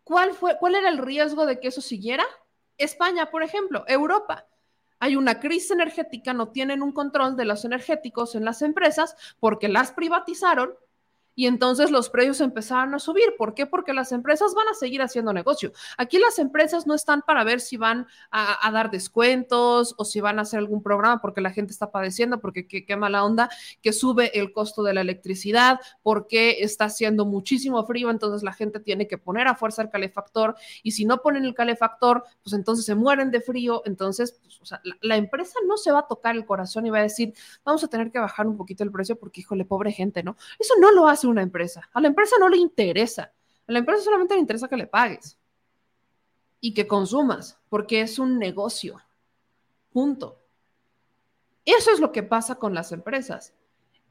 [0.06, 2.24] ¿Cuál, fue, ¿Cuál era el riesgo de que eso siguiera?
[2.78, 4.46] España, por ejemplo, Europa.
[5.00, 9.66] Hay una crisis energética, no tienen un control de los energéticos en las empresas porque
[9.66, 10.76] las privatizaron
[11.36, 13.34] y entonces los precios empezaron a subir.
[13.38, 13.66] ¿Por qué?
[13.66, 15.72] Porque las empresas van a seguir haciendo negocio.
[15.98, 20.38] Aquí las empresas no están para ver si van a, dar descuentos o si van
[20.38, 23.50] a hacer algún programa porque la gente está padeciendo, porque qué, qué mala onda
[23.82, 28.80] que sube el costo de la electricidad, porque está haciendo muchísimo frío, entonces la gente
[28.80, 32.86] tiene que poner a fuerza el calefactor y si no ponen el calefactor, pues entonces
[32.86, 33.82] se mueren de frío.
[33.84, 36.90] Entonces, pues, o sea, la, la empresa no se va a tocar el corazón y
[36.90, 39.92] va a decir, vamos a tener que bajar un poquito el precio porque, híjole, pobre
[39.92, 40.36] gente, ¿no?
[40.58, 41.88] Eso no lo hace una empresa.
[41.92, 43.32] A la empresa no le interesa.
[43.66, 45.38] A la empresa solamente le interesa que le pagues
[46.60, 49.00] y que consumas, porque es un negocio.
[49.92, 50.40] Punto.
[51.64, 53.54] Eso es lo que pasa con las empresas.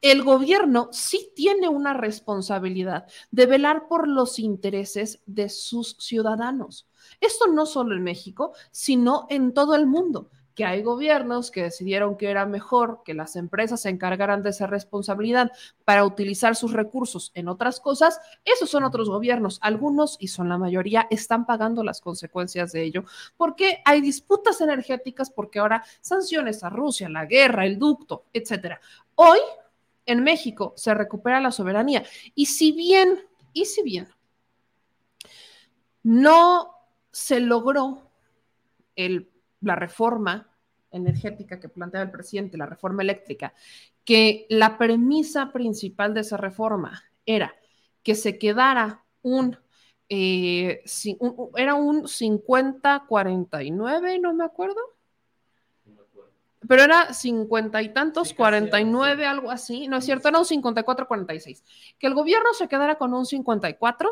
[0.01, 6.87] El gobierno sí tiene una responsabilidad de velar por los intereses de sus ciudadanos.
[7.21, 12.17] Esto no solo en México, sino en todo el mundo que hay gobiernos que decidieron
[12.17, 15.51] que era mejor que las empresas se encargaran de esa responsabilidad
[15.83, 19.59] para utilizar sus recursos en otras cosas, esos son otros gobiernos.
[19.61, 23.03] Algunos, y son la mayoría, están pagando las consecuencias de ello,
[23.35, 28.79] porque hay disputas energéticas, porque ahora sanciones a Rusia, la guerra, el ducto, etcétera.
[29.15, 29.39] Hoy,
[30.05, 32.03] en México, se recupera la soberanía.
[32.33, 33.19] Y si bien,
[33.51, 34.07] y si bien,
[36.01, 36.71] no
[37.11, 38.09] se logró
[38.95, 39.34] el
[39.65, 40.49] la reforma
[40.91, 43.53] energética que planteaba el presidente, la reforma eléctrica,
[44.03, 47.53] que la premisa principal de esa reforma era
[48.03, 49.57] que se quedara un,
[50.07, 50.83] eh,
[51.19, 54.79] un era un 50-49, no me acuerdo,
[56.67, 61.63] pero era 50 y tantos, 49, algo así, no es cierto, era un 54-46,
[61.99, 64.09] que el gobierno se quedara con un 54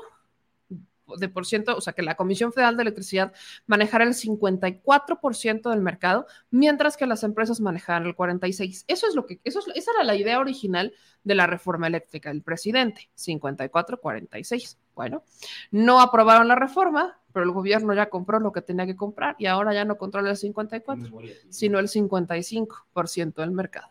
[1.17, 3.33] de por ciento, o sea, que la Comisión Federal de Electricidad
[3.65, 8.85] manejara el 54% del mercado, mientras que las empresas manejaran el 46%.
[8.87, 10.93] Eso es lo que, eso es, esa era la idea original
[11.23, 14.77] de la reforma eléctrica del presidente, 54-46.
[14.95, 15.23] Bueno,
[15.71, 19.47] no aprobaron la reforma, pero el gobierno ya compró lo que tenía que comprar y
[19.47, 21.09] ahora ya no controla el 54,
[21.49, 23.89] sino el 55% del mercado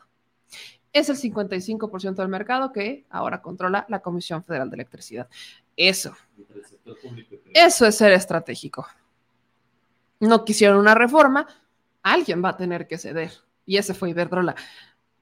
[0.92, 5.28] es el 55% del mercado que ahora controla la Comisión Federal de Electricidad.
[5.76, 6.14] Eso.
[7.54, 8.86] Eso es ser estratégico.
[10.20, 11.46] No quisieron una reforma,
[12.02, 13.32] alguien va a tener que ceder.
[13.66, 14.54] Y ese fue Iberdrola.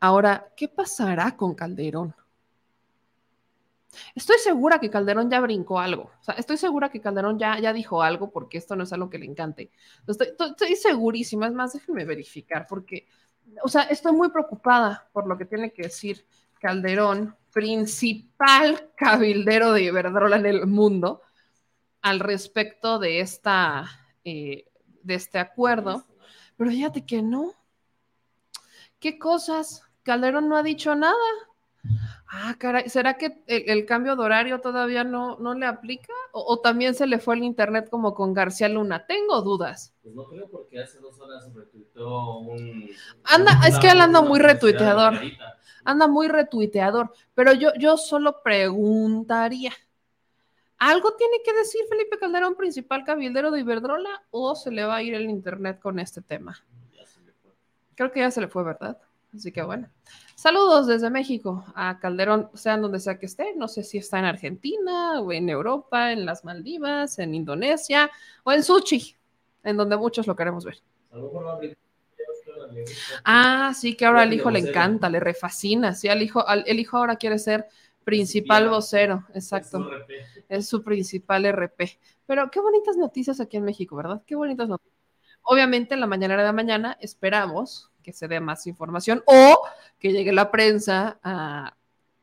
[0.01, 2.15] Ahora, ¿qué pasará con Calderón?
[4.15, 6.11] Estoy segura que Calderón ya brincó algo.
[6.21, 9.11] O sea, estoy segura que Calderón ya, ya dijo algo porque esto no es algo
[9.11, 9.71] que le encante.
[10.07, 11.47] Estoy, estoy- estoy segurísima.
[11.47, 13.09] Es más, déjenme verificar porque,
[13.63, 16.25] o sea, estoy muy preocupada por lo que tiene que decir
[16.61, 21.23] Calderón, principal cabildero de Iberdrola en el mundo,
[22.03, 23.87] al respecto de esta,
[24.25, 24.67] eh,
[25.03, 26.05] de este acuerdo.
[26.57, 27.55] Pero fíjate que no.
[28.99, 29.83] ¿Qué cosas?
[30.03, 31.17] Calderón no ha dicho nada.
[32.33, 36.13] Ah, caray, ¿será que el, el cambio de horario todavía no, no le aplica?
[36.33, 39.05] O, o también se le fue el internet como con García Luna?
[39.07, 39.95] Tengo dudas.
[40.03, 42.91] Pues no creo porque hace dos horas retuiteó un...
[43.25, 45.13] Anda, es que él anda muy retuiteador.
[45.15, 45.59] Margarita.
[45.85, 47.13] Anda muy retuiteador.
[47.35, 49.73] Pero yo, yo solo preguntaría.
[50.79, 55.03] ¿Algo tiene que decir Felipe Calderón, principal cabildero de Iberdrola, o se le va a
[55.03, 56.59] ir el internet con este tema?
[57.95, 58.99] Creo que ya se le fue, ¿verdad?
[59.35, 59.89] Así que bueno.
[60.35, 63.55] Saludos desde México a Calderón, sean donde sea que esté.
[63.55, 68.11] No sé si está en Argentina o en Europa, en las Maldivas, en Indonesia
[68.43, 69.15] o en Suchi,
[69.63, 70.79] en donde muchos lo queremos ver.
[71.13, 71.77] A lo mejor va a abrir-
[73.25, 75.95] Ah, sí, que ahora al hijo le encanta, le refascina.
[75.95, 77.67] Sí, al hijo, al- el hijo ahora quiere ser
[78.05, 79.79] principal vocero, exacto.
[80.49, 81.99] Es su principal RP.
[82.27, 84.23] Pero qué bonitas noticias aquí en México, ¿verdad?
[84.27, 84.95] Qué bonitas noticias.
[85.43, 89.61] Obviamente en la mañanera de mañana esperamos que se dé más información o
[89.99, 91.77] que llegue la prensa a,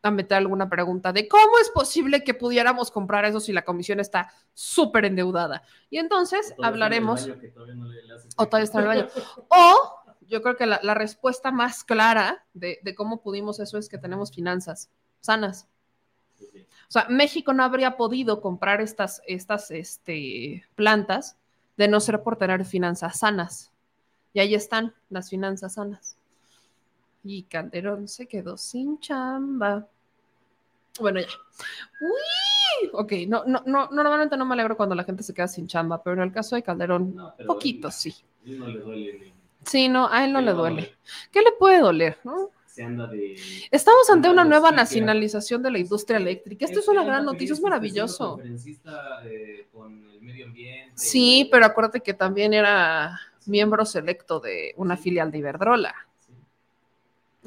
[0.03, 3.99] a meter alguna pregunta de cómo es posible que pudiéramos comprar eso si la comisión
[3.99, 5.63] está súper endeudada.
[5.89, 8.83] Y entonces en hablaremos baño que todavía no le- le hace o todavía está en
[8.83, 9.07] el baño.
[9.49, 9.96] O
[10.27, 13.97] yo creo que la, la respuesta más clara de, de cómo pudimos eso es que
[13.97, 14.89] tenemos finanzas
[15.21, 15.67] sanas.
[16.39, 21.37] O sea, México no habría podido comprar estas, estas este, plantas
[21.75, 23.71] de no ser por tener finanzas sanas.
[24.33, 26.17] Y ahí están las finanzas sanas.
[27.23, 29.87] Y Calderón se quedó sin chamba.
[30.99, 31.27] Bueno, ya.
[32.01, 35.67] Uy, ok, no, no, no, normalmente no me alegro cuando la gente se queda sin
[35.67, 38.15] chamba, pero en el caso de Calderón, No, poquito sí.
[38.45, 39.33] no le duele
[39.65, 40.95] Sí, no, a él no le duele.
[41.31, 42.17] ¿Qué le puede doler?
[42.23, 42.51] no?
[42.77, 43.35] De...
[43.71, 46.63] Estamos ante una nueva nacionalización de la industria eléctrica.
[46.65, 48.39] Esto es una gran noticia, es maravilloso.
[49.25, 50.91] eh, con el medio ambiente.
[50.93, 55.95] Sí, pero acuérdate que también era miembro selecto de una filial de Iberdrola.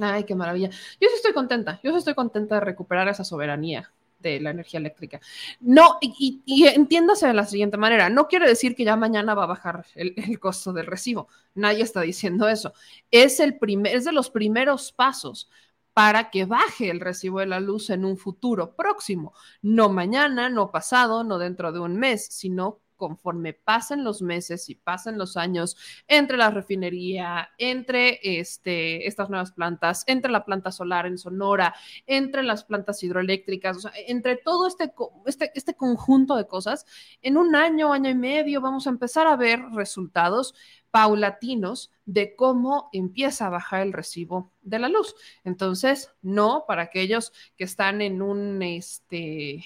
[0.00, 0.68] Ay, qué maravilla.
[0.68, 4.78] Yo sí estoy contenta, yo sí estoy contenta de recuperar esa soberanía de la energía
[4.78, 5.20] eléctrica.
[5.60, 9.46] No, y, entiéndase de la siguiente manera, no quiere decir que ya mañana va a
[9.46, 12.72] bajar el, el costo del recibo, nadie está diciendo eso.
[13.10, 15.50] Es, el primer, es de los primeros pasos
[15.92, 20.70] para que baje el recibo de la luz en un futuro próximo, no mañana, no
[20.70, 25.78] pasado, no dentro de un mes, sino conforme pasen los meses y pasen los años
[26.06, 31.74] entre la refinería, entre este, estas nuevas plantas, entre la planta solar en Sonora,
[32.06, 34.92] entre las plantas hidroeléctricas, o sea, entre todo este,
[35.24, 36.84] este, este conjunto de cosas,
[37.22, 40.54] en un año, año y medio vamos a empezar a ver resultados
[40.90, 45.14] paulatinos de cómo empieza a bajar el recibo de la luz.
[45.44, 49.64] Entonces, no para aquellos que están en un, este,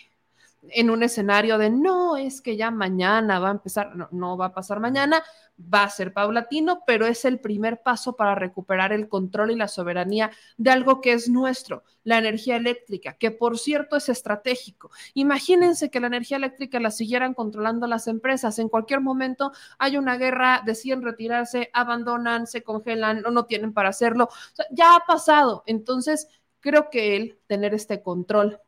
[0.71, 4.47] en un escenario de no, es que ya mañana va a empezar, no, no va
[4.47, 5.23] a pasar mañana,
[5.59, 9.69] va a ser paulatino, pero es el primer paso para recuperar el control y la
[9.69, 14.91] soberanía de algo que es nuestro, la energía eléctrica, que por cierto es estratégico.
[15.15, 18.59] Imagínense que la energía eléctrica la siguieran controlando las empresas.
[18.59, 23.91] En cualquier momento hay una guerra, deciden retirarse, abandonan, se congelan o no tienen para
[23.91, 24.25] hacerlo.
[24.25, 25.63] O sea, ya ha pasado.
[25.67, 26.29] Entonces,
[26.61, 28.61] creo que el tener este control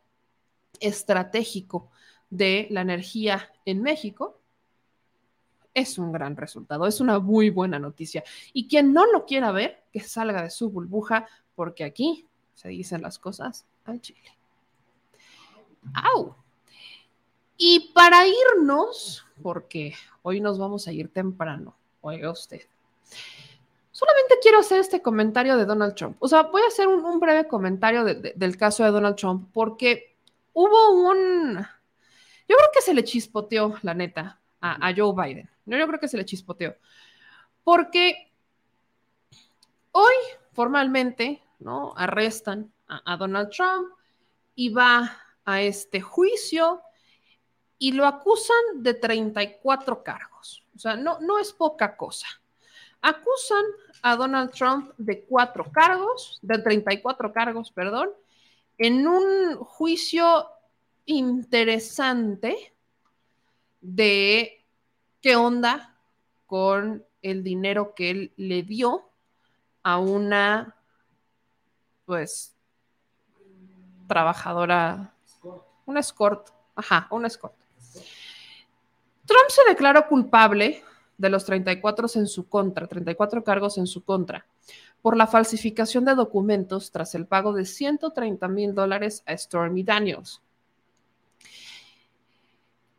[0.81, 1.91] estratégico
[2.31, 4.41] de la energía en México
[5.75, 8.25] es un gran resultado, es una muy buena noticia.
[8.55, 13.03] Y quien no lo quiera ver, que salga de su burbuja, porque aquí se dicen
[13.03, 14.37] las cosas al chile.
[15.93, 16.35] ¡Au!
[17.59, 22.63] Y para irnos, porque hoy nos vamos a ir temprano, oiga usted,
[23.93, 26.17] solamente quiero hacer este comentario de Donald Trump.
[26.21, 29.49] O sea, voy a hacer un, breve comentario de- de- del caso de Donald Trump,
[29.53, 30.16] porque
[30.57, 31.55] hubo un...
[32.49, 35.51] Yo creo que se le chispoteó, la neta, a, Joe Biden.
[35.67, 36.75] Yo, yo creo que se le chispoteó.
[37.63, 38.33] Porque
[39.93, 40.15] hoy
[40.53, 41.93] formalmente, ¿no?
[41.97, 43.93] Arrestan a, a Donald Trump
[44.55, 46.81] y va a este juicio
[47.79, 50.65] y lo acusan de 34 cargos.
[50.75, 52.29] O sea, no, no es poca cosa.
[53.03, 53.65] Acusan
[54.01, 58.11] a Donald Trump de cuatro cargos, de 34 cargos, perdón,
[58.79, 60.49] en un juicio
[61.07, 62.75] interesante
[63.81, 64.65] de
[65.21, 65.97] qué onda
[66.47, 69.11] con el dinero que él le dio
[69.83, 70.77] a una,
[72.05, 72.55] pues,
[74.07, 75.15] trabajadora,
[75.87, 77.55] una escort, ajá, una escort.
[79.25, 80.83] Trump se declaró culpable
[81.19, 84.47] de los 34 en su contra, 34 cargos en su contra,
[85.03, 90.43] por la falsificación de documentos tras el pago de 130 mil dólares a Stormy Daniels.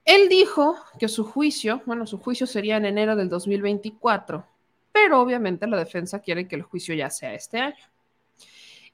[0.06, 4.46] Él dijo que su juicio, bueno, su juicio sería en enero del 2024,
[4.94, 7.84] pero obviamente la defensa quiere que el juicio ya sea este año.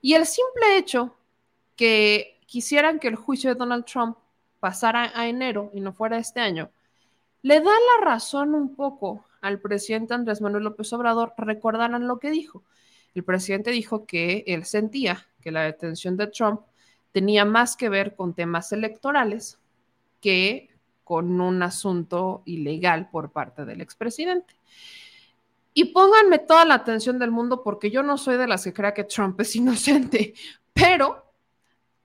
[0.02, 1.16] Y el simple hecho
[1.76, 4.18] que quisieran que el juicio de Donald Trump
[4.60, 6.72] pasara a enero y no fuera este año,
[7.44, 11.34] le da la razón un poco al presidente Andrés Manuel López Obrador.
[11.38, 12.64] Recordarán lo que dijo.
[13.14, 16.62] El presidente dijo que él sentía que la detención de Trump
[17.12, 19.60] tenía más que ver con temas electorales
[20.20, 20.70] que
[21.04, 24.56] con un asunto ilegal por parte del expresidente.
[25.74, 28.94] Y pónganme toda la atención del mundo porque yo no soy de las que crea
[28.94, 30.34] que Trump es inocente,
[30.74, 31.34] pero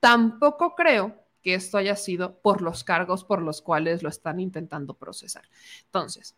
[0.01, 4.95] tampoco creo que esto haya sido por los cargos por los cuales lo están intentando
[4.95, 5.45] procesar.
[5.85, 6.35] Entonces,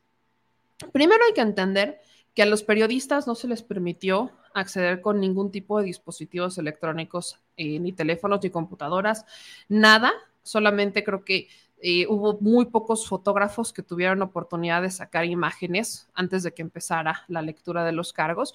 [0.93, 2.01] primero hay que entender
[2.35, 7.41] que a los periodistas no se les permitió acceder con ningún tipo de dispositivos electrónicos,
[7.57, 9.25] eh, ni teléfonos, ni computadoras,
[9.69, 10.13] nada.
[10.43, 11.49] Solamente creo que
[11.83, 17.25] eh, hubo muy pocos fotógrafos que tuvieron oportunidad de sacar imágenes antes de que empezara
[17.29, 18.55] la lectura de los cargos.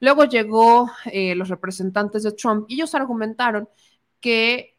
[0.00, 3.68] Luego llegó eh, los representantes de Trump y ellos argumentaron
[4.20, 4.74] que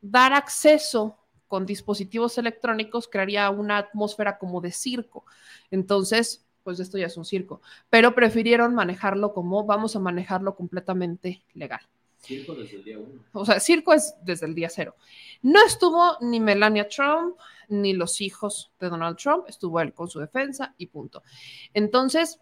[0.00, 1.21] dar acceso
[1.52, 5.26] con dispositivos electrónicos crearía una atmósfera como de circo.
[5.70, 7.60] Entonces, pues esto ya es un circo,
[7.90, 11.82] pero prefirieron manejarlo como vamos a manejarlo completamente legal.
[12.20, 13.22] Circo desde el día uno.
[13.34, 14.96] O sea, circo es desde el día cero.
[15.42, 17.36] No estuvo ni Melania Trump
[17.68, 21.22] ni los hijos de Donald Trump, estuvo él con su defensa y punto.
[21.74, 22.40] Entonces,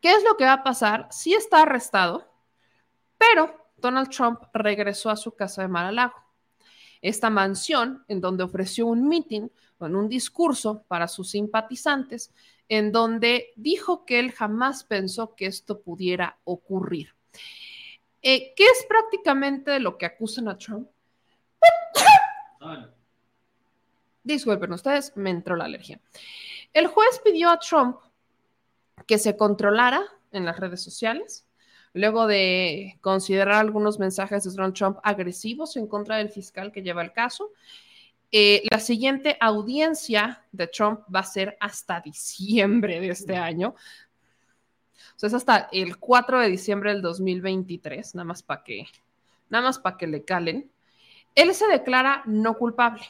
[0.00, 1.08] ¿qué es lo que va a pasar?
[1.10, 2.32] Sí está arrestado,
[3.18, 6.25] pero Donald Trump regresó a su casa de Mar-a-Lago
[7.08, 12.32] esta mansión en donde ofreció un meeting, con un discurso para sus simpatizantes,
[12.68, 17.14] en donde dijo que él jamás pensó que esto pudiera ocurrir.
[18.22, 20.88] Eh, ¿Qué es prácticamente lo que acusan a Trump?
[24.24, 26.00] Disculpen ustedes, me entró la alergia.
[26.72, 27.98] El juez pidió a Trump
[29.06, 30.02] que se controlara
[30.32, 31.45] en las redes sociales,
[31.96, 37.02] luego de considerar algunos mensajes de Donald Trump agresivos en contra del fiscal que lleva
[37.02, 37.52] el caso.
[38.30, 43.70] Eh, la siguiente audiencia de Trump va a ser hasta diciembre de este año.
[43.70, 48.86] O sea, es hasta el 4 de diciembre del 2023, nada más para que,
[49.48, 50.70] nada más para que le calen.
[51.34, 53.04] Él se declara no culpable.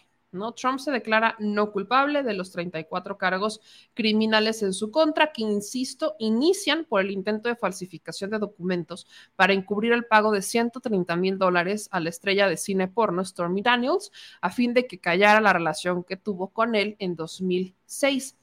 [0.54, 3.60] Trump se declara no culpable de los 34 cargos
[3.94, 9.52] criminales en su contra, que, insisto, inician por el intento de falsificación de documentos para
[9.52, 14.12] encubrir el pago de 130 mil dólares a la estrella de cine porno Stormy Daniels,
[14.40, 18.36] a fin de que callara la relación que tuvo con él en 2006.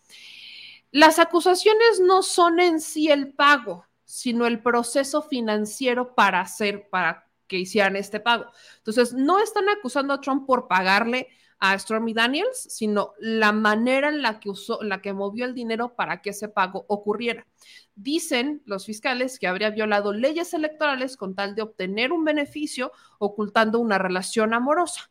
[0.92, 7.28] Las acusaciones no son en sí el pago, sino el proceso financiero para hacer, para
[7.48, 8.46] que hicieran este pago.
[8.78, 11.30] Entonces, no están acusando a Trump por pagarle
[11.66, 15.96] a Stormy Daniels, sino la manera en la que usó, la que movió el dinero
[15.96, 17.48] para que ese pago ocurriera.
[17.96, 23.80] Dicen los fiscales que habría violado leyes electorales con tal de obtener un beneficio ocultando
[23.80, 25.10] una relación amorosa.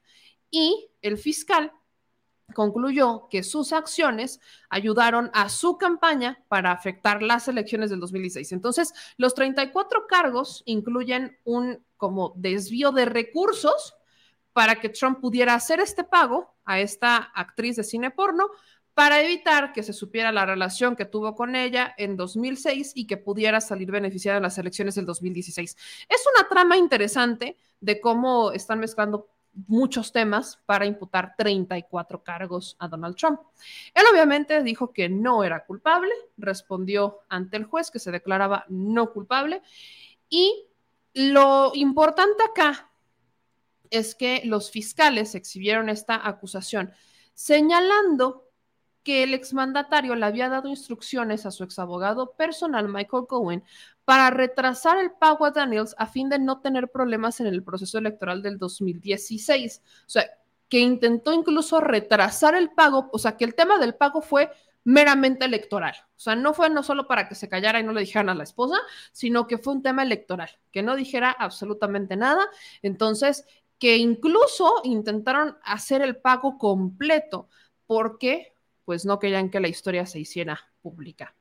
[0.51, 1.73] Y el fiscal
[2.53, 4.39] concluyó que sus acciones
[4.69, 8.53] ayudaron a su campaña para afectar las elecciones del 2016.
[8.53, 13.95] Entonces, los 34 cargos incluyen un como desvío de recursos
[14.53, 18.51] para que Trump pudiera hacer este pago a esta actriz de cine porno
[18.95, 23.17] para evitar que se supiera la relación que tuvo con ella en 2006 y que
[23.17, 25.77] pudiera salir beneficiada en las elecciones del 2016.
[26.09, 29.29] Es una trama interesante de cómo están mezclando
[29.67, 33.41] muchos temas para imputar 34 cargos a Donald Trump.
[33.95, 39.13] Él obviamente dijo que no era culpable, respondió ante el juez que se declaraba no
[39.13, 39.63] culpable
[40.29, 40.67] y
[41.15, 42.92] lo importante acá
[43.93, 46.93] es que los fiscales exhibieron esta acusación
[47.35, 48.49] señalando
[49.03, 53.65] que el exmandatario le había dado instrucciones a su exabogado personal, Michael Cohen,
[54.05, 57.99] para retrasar el pago a Daniels a fin de no tener problemas en el proceso
[57.99, 59.83] electoral del 2016.
[60.07, 60.25] O sea,
[60.69, 64.51] que intentó incluso retrasar el pago, o sea, que el tema del pago fue
[64.85, 65.95] meramente electoral.
[66.17, 68.35] O sea, no fue no solo para que se callara y no le dijeran a
[68.35, 68.77] la esposa,
[69.13, 72.49] sino que fue un tema electoral, que no dijera absolutamente nada.
[72.83, 73.45] Entonces,
[73.83, 77.49] que incluso intentaron hacer el pago completo
[77.85, 78.55] porque
[78.85, 81.35] pues no querían que la historia se hiciera pública.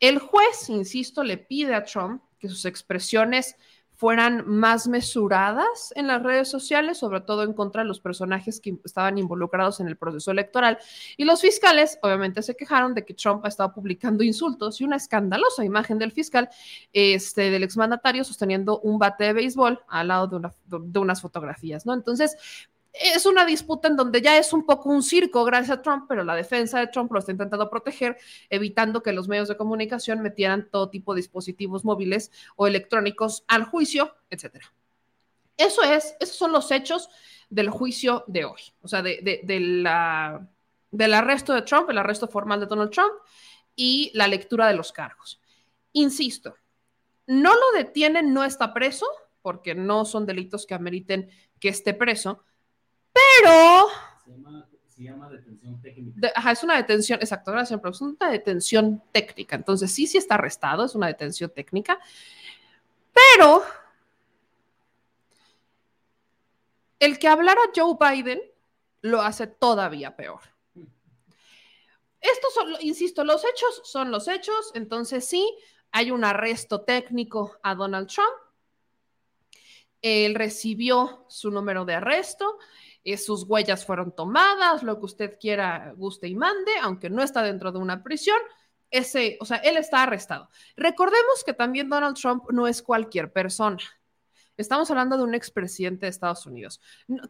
[0.00, 3.54] El juez, insisto, le pide a Trump que sus expresiones
[4.00, 8.78] fueran más mesuradas en las redes sociales, sobre todo en contra de los personajes que
[8.82, 10.78] estaban involucrados en el proceso electoral.
[11.18, 14.96] Y los fiscales obviamente se quejaron de que Trump ha estado publicando insultos y una
[14.96, 16.48] escandalosa imagen del fiscal,
[16.94, 21.84] este, del exmandatario sosteniendo un bate de béisbol al lado de, una, de unas fotografías,
[21.84, 21.92] ¿no?
[21.92, 22.38] Entonces,
[22.92, 26.24] es una disputa en donde ya es un poco un circo gracias a Trump, pero
[26.24, 28.16] la defensa de Trump lo está intentando proteger,
[28.48, 33.64] evitando que los medios de comunicación metieran todo tipo de dispositivos móviles o electrónicos al
[33.64, 34.64] juicio, etc.
[35.56, 37.08] Eso es, esos son los hechos
[37.48, 42.66] del juicio de hoy, o sea, de, del arresto de Trump, el arresto formal de
[42.66, 43.12] Donald Trump
[43.76, 45.40] y la lectura de los cargos.
[45.92, 46.56] Insisto,
[47.26, 49.06] no lo detienen, no está preso,
[49.42, 52.42] porque no son delitos que ameriten que esté preso,
[53.42, 53.88] pero...
[54.86, 56.32] Se llama, detención técnica.
[56.34, 59.56] ajá, es una detención, exacto, gracias, pero es una detención técnica.
[59.56, 61.98] Entonces, sí, sí está arrestado, es una detención técnica.
[63.12, 63.64] Pero
[66.98, 68.40] el que hablara Joe Biden
[69.00, 70.40] lo hace todavía peor.
[72.20, 75.56] Estos son, insisto, los hechos son los hechos, entonces sí,
[75.90, 78.28] hay un arresto técnico a Donald Trump.
[80.02, 82.58] Él recibió su número de arresto
[83.04, 87.42] eh, sus huellas fueron tomadas, lo que usted quiera, guste y mande, aunque no está
[87.42, 88.38] dentro de una prisión.
[88.90, 90.50] Ese, o sea, él está arrestado.
[90.76, 93.78] Recordemos que también Donald Trump no es cualquier persona.
[94.56, 96.80] Estamos hablando de un expresidente de Estados Unidos.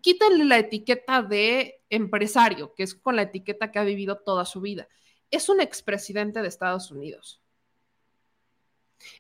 [0.01, 4.61] Quítenle la etiqueta de empresario, que es con la etiqueta que ha vivido toda su
[4.61, 4.89] vida.
[5.31, 7.41] Es un expresidente de Estados Unidos.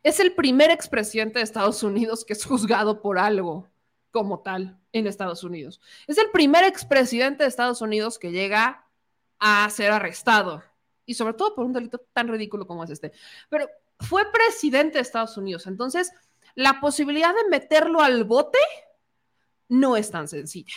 [0.02, 3.69] Es el primer expresidente de Estados Unidos que es juzgado por algo
[4.10, 5.80] como tal en Estados Unidos.
[6.06, 8.86] Es el primer expresidente de Estados Unidos que llega
[9.38, 10.62] a ser arrestado
[11.06, 13.12] y sobre todo por un delito tan ridículo como es este.
[13.48, 13.68] Pero
[13.98, 16.12] fue presidente de Estados Unidos, entonces
[16.54, 18.58] la posibilidad de meterlo al bote
[19.68, 20.74] no es tan sencilla.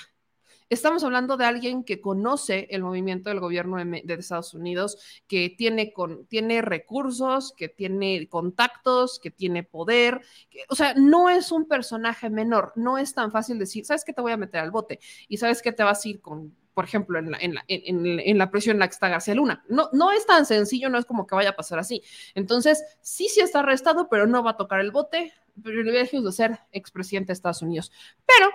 [0.69, 5.93] Estamos hablando de alguien que conoce el movimiento del gobierno de, Estados Unidos, que tiene,
[5.93, 10.21] con, tiene recursos, que tiene contactos, que tiene poder.
[10.69, 12.73] o sea, no es un personaje menor.
[12.75, 14.99] No es tan fácil decir, ¿sabes qué te voy a meter al bote?
[15.27, 18.37] Y sabes qué te vas a ir con, por ejemplo, en la, en la, en,
[18.37, 19.63] la presión en la que está García Luna.
[19.69, 22.01] No, no es tan sencillo, no es como que vaya a pasar así.
[22.35, 25.33] Entonces, sí, sí está arrestado, pero no va a tocar el bote.
[25.61, 27.91] Privilegios de ser expresidente de Estados Unidos.
[28.25, 28.49] Pero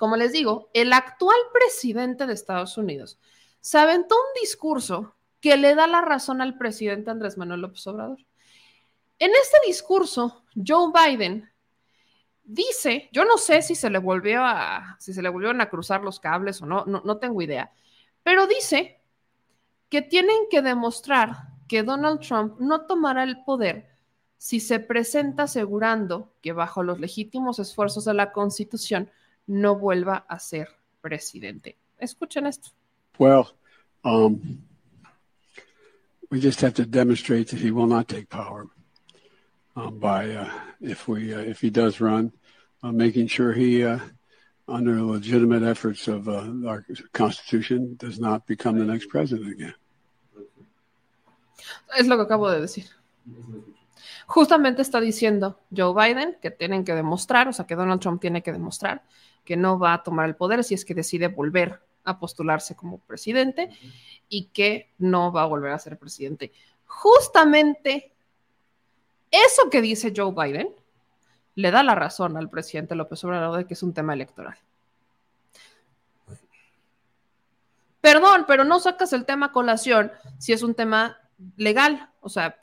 [0.00, 3.18] como les digo, el actual presidente de Estados Unidos
[3.60, 8.16] se aventó un discurso que le da la razón al presidente Andrés Manuel López Obrador.
[9.18, 11.50] En este discurso, Joe Biden
[12.42, 16.18] dice, yo no sé si se le volvió a, si se volvieron a cruzar los
[16.18, 17.70] cables o no, no, no tengo idea,
[18.22, 19.02] pero dice
[19.90, 23.90] que tienen que demostrar que Donald Trump no tomará el poder
[24.38, 29.10] si se presenta asegurando que bajo los legítimos esfuerzos de la Constitución
[29.46, 30.68] no vuelva a ser
[31.00, 31.76] presidente.
[31.98, 32.70] Escuchen esto.
[33.18, 33.50] Well,
[34.04, 34.62] um,
[36.30, 38.66] we just have to demonstrate that he will not take power
[39.76, 40.50] um, by uh,
[40.80, 42.32] if we uh, if he does run,
[42.82, 43.98] uh, making sure he, uh,
[44.68, 49.74] under legitimate efforts of uh, our Constitution, does not become the next president again.
[51.96, 52.86] Es lo que acabo de decir.
[54.26, 58.42] Justamente está diciendo Joe Biden que tienen que demostrar, o sea, que Donald Trump tiene
[58.42, 59.02] que demostrar
[59.50, 62.98] que no va a tomar el poder si es que decide volver a postularse como
[62.98, 63.68] presidente
[64.28, 66.52] y que no va a volver a ser presidente.
[66.86, 68.12] Justamente
[69.28, 70.72] eso que dice Joe Biden
[71.56, 74.56] le da la razón al presidente López Obrador de que es un tema electoral.
[78.00, 81.18] Perdón, pero no sacas el tema colación si es un tema
[81.56, 82.08] legal.
[82.20, 82.56] O sea,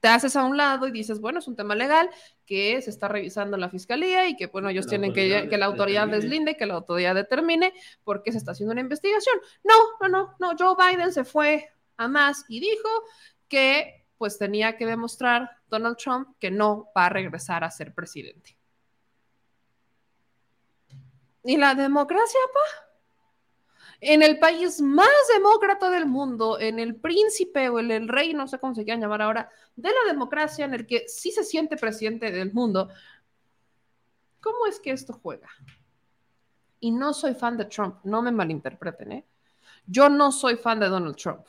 [0.00, 2.08] te haces a un lado y dices, bueno, es un tema legal
[2.46, 5.66] que se está revisando en la fiscalía y que, bueno, ellos tienen que, que la
[5.66, 9.36] autoridad deslinde, que la autoridad determine por qué se está haciendo una investigación.
[9.62, 12.88] No, no, no, no, Joe Biden se fue a más y dijo
[13.48, 18.56] que pues tenía que demostrar Donald Trump que no va a regresar a ser presidente.
[21.44, 22.83] ¿Y la democracia, pa?
[24.00, 28.46] En el país más demócrata del mundo, en el príncipe o en el rey, no
[28.48, 31.76] sé cómo se quiera llamar ahora, de la democracia, en el que sí se siente
[31.76, 32.88] presidente del mundo,
[34.40, 35.48] ¿cómo es que esto juega?
[36.80, 39.26] Y no soy fan de Trump, no me malinterpreten, ¿eh?
[39.86, 41.46] Yo no soy fan de Donald Trump.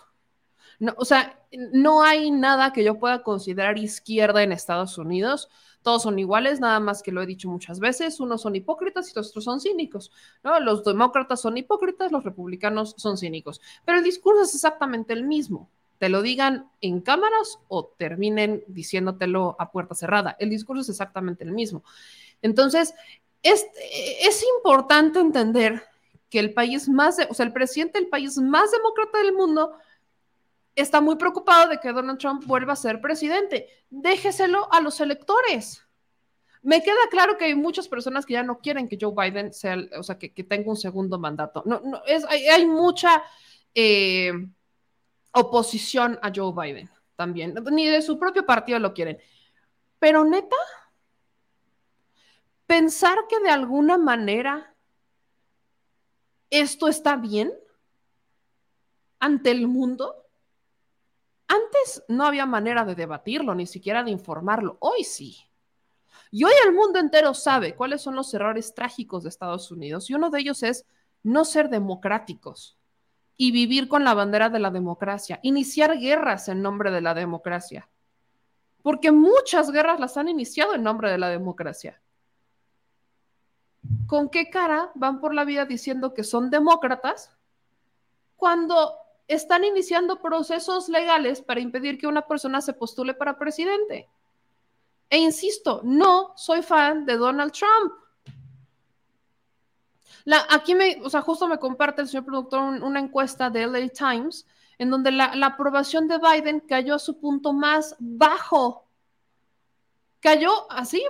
[0.79, 1.39] No, o sea,
[1.73, 5.49] no hay nada que yo pueda considerar izquierda en Estados Unidos.
[5.81, 8.19] Todos son iguales, nada más que lo he dicho muchas veces.
[8.19, 10.11] Unos son hipócritas y los otros son cínicos.
[10.43, 10.59] ¿no?
[10.59, 13.61] Los demócratas son hipócritas, los republicanos son cínicos.
[13.85, 15.69] Pero el discurso es exactamente el mismo.
[15.99, 20.35] Te lo digan en cámaras o terminen diciéndotelo a puerta cerrada.
[20.39, 21.83] El discurso es exactamente el mismo.
[22.41, 22.93] Entonces,
[23.43, 23.65] es,
[24.21, 25.83] es importante entender
[26.29, 29.73] que el país más, o sea, el presidente del país más demócrata del mundo
[30.75, 33.69] está muy preocupado de que Donald Trump vuelva a ser presidente.
[33.89, 35.81] Déjeselo a los electores.
[36.61, 39.77] Me queda claro que hay muchas personas que ya no quieren que Joe Biden sea,
[39.97, 41.63] o sea, que, tenga un segundo mandato.
[41.65, 43.23] No, no, hay, mucha
[43.73, 44.33] eh,
[45.31, 47.53] oposición a Joe Biden también.
[47.71, 49.19] Ni de su propio partido lo quieren.
[49.99, 50.55] Pero neta,
[52.65, 54.75] pensar que de alguna manera
[56.49, 57.53] esto está bien
[59.19, 60.24] ante el mundo
[61.47, 64.77] antes no había manera de debatirlo, ni siquiera de informarlo.
[64.79, 65.37] Hoy sí.
[66.31, 70.09] Y hoy el mundo entero sabe cuáles son los errores trágicos de Estados Unidos.
[70.09, 70.85] Y uno de ellos es
[71.23, 72.77] no ser democráticos
[73.37, 77.89] y vivir con la bandera de la democracia, iniciar guerras en nombre de la democracia.
[78.81, 82.01] Porque muchas guerras las han iniciado en nombre de la democracia.
[84.07, 87.35] ¿Con qué cara van por la vida diciendo que son demócratas
[88.35, 94.07] cuando están iniciando procesos legales para impedir que una persona se postule para presidente.
[95.09, 97.93] E insisto, no soy fan de Donald Trump.
[100.49, 104.47] Aquí me, o sea, justo me comparte el señor productor una encuesta de LA Times
[104.77, 108.85] en donde la, la aprobación de Biden cayó a su punto más bajo.
[110.19, 111.03] Cayó así,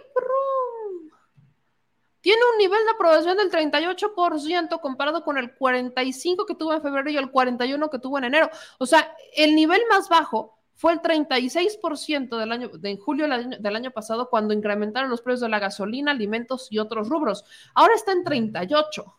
[2.26, 7.08] tiene un nivel de aprobación del 38% comparado con el 45% que tuvo en febrero
[7.12, 8.50] y el 41% que tuvo en enero.
[8.80, 13.92] O sea, el nivel más bajo fue el 36% del año, de julio del año,
[13.92, 17.46] pasado cuando incrementaron los precios de la gasolina, alimentos y otros rubros.
[17.76, 19.14] Ahora está en 38%.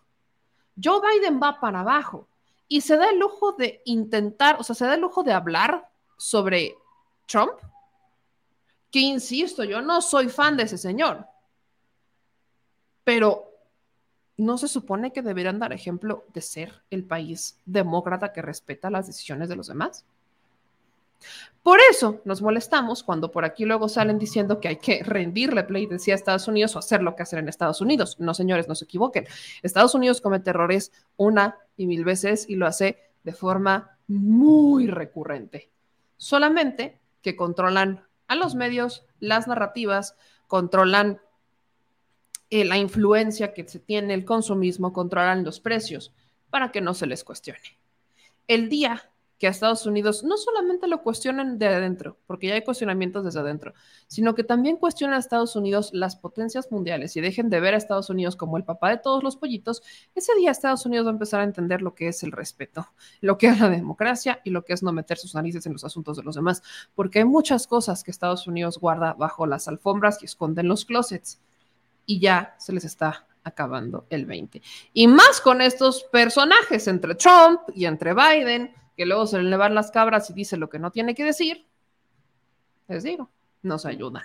[0.82, 2.26] Joe Biden va para abajo
[2.66, 5.88] y se da el lujo de intentar, o sea, se da el lujo de hablar
[6.16, 6.74] sobre
[7.26, 7.52] Trump,
[8.90, 11.24] que insisto, yo no soy fan de ese señor
[13.06, 13.52] pero
[14.36, 19.06] ¿no se supone que deberían dar ejemplo de ser el país demócrata que respeta las
[19.06, 20.04] decisiones de los demás?
[21.62, 26.14] Por eso nos molestamos cuando por aquí luego salen diciendo que hay que rendirle pleitesía
[26.14, 28.16] a Estados Unidos o hacer lo que hacen en Estados Unidos.
[28.18, 29.28] No, señores, no se equivoquen.
[29.62, 35.70] Estados Unidos comete errores una y mil veces y lo hace de forma muy recurrente.
[36.16, 40.16] Solamente que controlan a los medios, las narrativas,
[40.48, 41.20] controlan
[42.50, 46.14] eh, la influencia que se tiene el consumismo controlan los precios
[46.50, 47.78] para que no se les cuestione.
[48.46, 52.62] El día que a Estados Unidos no solamente lo cuestionen de adentro, porque ya hay
[52.62, 53.74] cuestionamientos desde adentro,
[54.06, 57.76] sino que también cuestionen a Estados Unidos las potencias mundiales y dejen de ver a
[57.76, 59.82] Estados Unidos como el papá de todos los pollitos,
[60.14, 62.88] ese día Estados Unidos va a empezar a entender lo que es el respeto,
[63.20, 65.84] lo que es la democracia y lo que es no meter sus narices en los
[65.84, 66.62] asuntos de los demás,
[66.94, 70.86] porque hay muchas cosas que Estados Unidos guarda bajo las alfombras y esconde en los
[70.86, 71.40] closets
[72.06, 74.62] y ya se les está acabando el 20.
[74.92, 79.74] Y más con estos personajes entre Trump y entre Biden, que luego se le van
[79.74, 81.66] las cabras y dice lo que no tiene que decir,
[82.88, 83.30] les digo,
[83.62, 84.24] nos ayudan.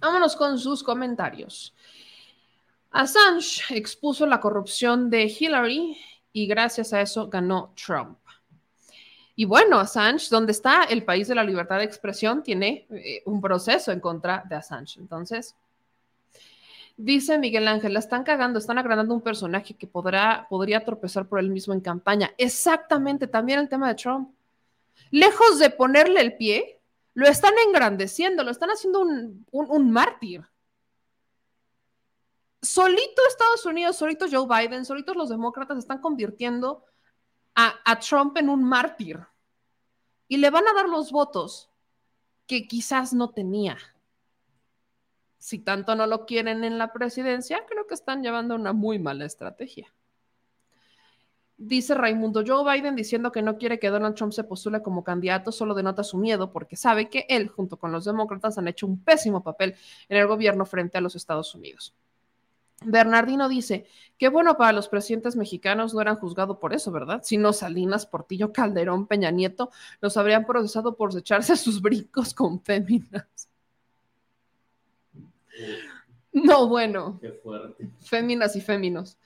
[0.00, 1.74] Vámonos con sus comentarios.
[2.90, 5.96] Assange expuso la corrupción de Hillary
[6.32, 8.18] y gracias a eso ganó Trump.
[9.36, 13.40] Y bueno, Assange, donde está el país de la libertad de expresión, tiene eh, un
[13.40, 15.00] proceso en contra de Assange.
[15.00, 15.56] Entonces,
[16.96, 21.40] dice Miguel Ángel, la están cagando, están agrandando un personaje que podrá, podría tropezar por
[21.40, 22.32] él mismo en campaña.
[22.38, 24.30] Exactamente, también el tema de Trump.
[25.10, 26.80] Lejos de ponerle el pie,
[27.14, 30.44] lo están engrandeciendo, lo están haciendo un, un mártir.
[32.62, 36.84] Solito Estados Unidos, solito Joe Biden, solitos los demócratas están convirtiendo
[37.54, 39.20] a, Trump en un mártir
[40.28, 41.70] y le van a dar los votos
[42.46, 43.76] que quizás no tenía.
[45.38, 49.24] Si tanto no lo quieren en la presidencia, creo que están llevando una muy mala
[49.24, 49.92] estrategia.
[51.56, 55.52] Dice Raimundo Joe Biden diciendo que no quiere que Donald Trump se postule como candidato,
[55.52, 59.04] solo denota su miedo porque sabe que él, junto con los demócratas, han hecho un
[59.04, 59.76] pésimo papel
[60.08, 61.94] en el gobierno frente a los Estados Unidos.
[62.84, 63.86] Bernardino dice,
[64.18, 67.22] qué bueno para los presidentes mexicanos no eran juzgados por eso, ¿verdad?
[67.24, 69.70] Si no Salinas, Portillo, Calderón, Peña Nieto,
[70.00, 73.26] los habrían procesado por echarse sus brincos con féminas.
[76.32, 77.18] No, bueno.
[77.20, 77.88] Qué fuerte.
[78.00, 79.18] Féminas y féminos.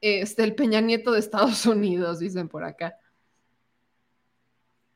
[0.00, 2.96] Este, el Peña Nieto de Estados Unidos, dicen por acá.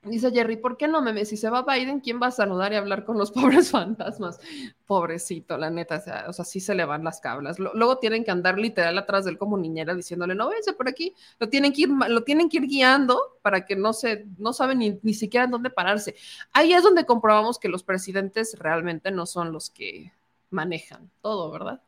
[0.05, 1.24] Dice Jerry, ¿por qué no, meme?
[1.24, 4.41] Si se va Biden, ¿quién va a saludar y hablar con los pobres fantasmas?
[4.85, 7.61] Pobrecito, la neta, o sea, o sea sí se le van las cablas.
[7.61, 11.15] luego tienen que andar literal atrás de él como niñera diciéndole, no, váyase por aquí.
[11.39, 14.79] Lo tienen que ir, lo tienen que ir guiando para que no se, no saben
[14.79, 16.16] ni, ni siquiera en dónde pararse.
[16.53, 20.12] Ahí es donde comprobamos que los presidentes realmente no son los que
[20.51, 21.81] manejan todo, ¿verdad?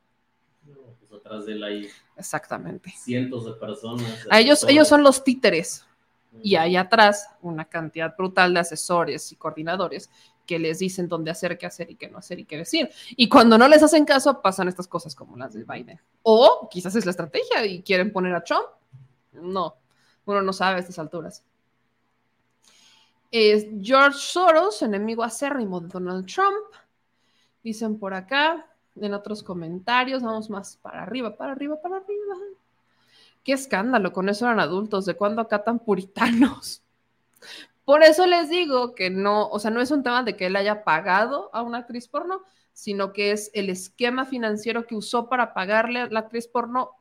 [1.00, 2.94] Pues atrás de él hay Exactamente.
[2.96, 4.24] cientos de personas.
[4.30, 5.84] A ellos, ellos son los títeres
[6.42, 10.10] y hay atrás una cantidad brutal de asesores y coordinadores
[10.46, 12.90] que les dicen dónde hacer, qué hacer y qué no hacer y qué decir.
[13.10, 16.00] Y cuando no les hacen caso, pasan estas cosas como las de Biden.
[16.22, 18.66] O quizás es la estrategia y quieren poner a Trump.
[19.32, 19.76] No,
[20.26, 21.44] uno no sabe a estas alturas.
[23.30, 26.66] Es George Soros, enemigo acérrimo de Donald Trump.
[27.62, 28.66] Dicen por acá,
[28.96, 32.36] en otros comentarios, vamos más para arriba, para arriba, para arriba.
[33.44, 36.82] Qué escándalo, con eso eran adultos, ¿de cuándo acá tan puritanos?
[37.84, 40.56] Por eso les digo que no, o sea, no es un tema de que él
[40.56, 42.42] haya pagado a una actriz porno,
[42.72, 46.92] sino que es el esquema financiero que usó para pagarle a la actriz porno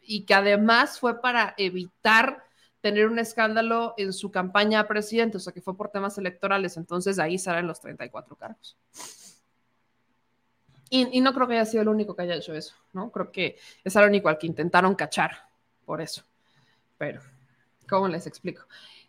[0.00, 2.44] y que además fue para evitar
[2.80, 6.76] tener un escándalo en su campaña a presidente, o sea, que fue por temas electorales,
[6.76, 8.78] entonces ahí salen los 34 cargos.
[10.90, 13.10] Y, y, no creo que haya sido el único que haya hecho eso, ¿no?
[13.10, 15.47] Creo que es el único al que intentaron cachar
[15.88, 16.22] por eso.
[16.98, 17.22] Pero,
[17.88, 18.62] ¿cómo les explico?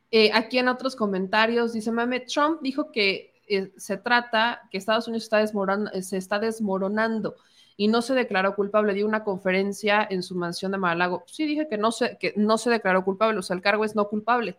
[0.10, 5.10] Eh, aquí en otros comentarios dice, mame, Trump dijo que eh, se trata, que Estados
[5.10, 7.36] Unidos está eh, se está desmoronando
[7.76, 8.94] y no se declaró culpable.
[8.94, 11.26] Dio una conferencia en su mansión de Malago.
[11.28, 13.94] Sí, dije que no se, que no se declaró culpable, o sea, el cargo es
[13.94, 14.58] no culpable.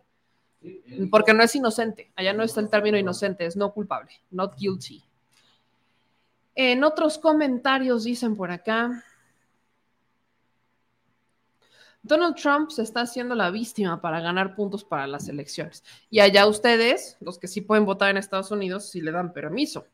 [1.09, 2.11] Porque no es inocente.
[2.15, 5.03] Allá no está el término inocente, es no culpable, not guilty.
[6.53, 9.03] En otros comentarios dicen por acá,
[12.03, 15.83] Donald Trump se está haciendo la víctima para ganar puntos para las elecciones.
[16.09, 19.85] Y allá ustedes, los que sí pueden votar en Estados Unidos, sí le dan permiso.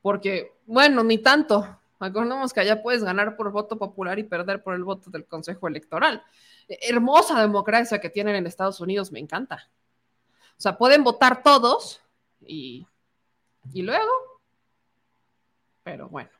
[0.00, 1.78] Porque, bueno, ni tanto.
[1.98, 5.68] Acordemos que allá puedes ganar por voto popular y perder por el voto del Consejo
[5.68, 6.24] Electoral.
[6.66, 9.70] Hermosa democracia que tienen en Estados Unidos, me encanta.
[10.58, 12.00] O sea, pueden votar todos
[12.40, 12.86] y
[13.74, 14.10] luego.
[15.84, 16.30] Pero bueno.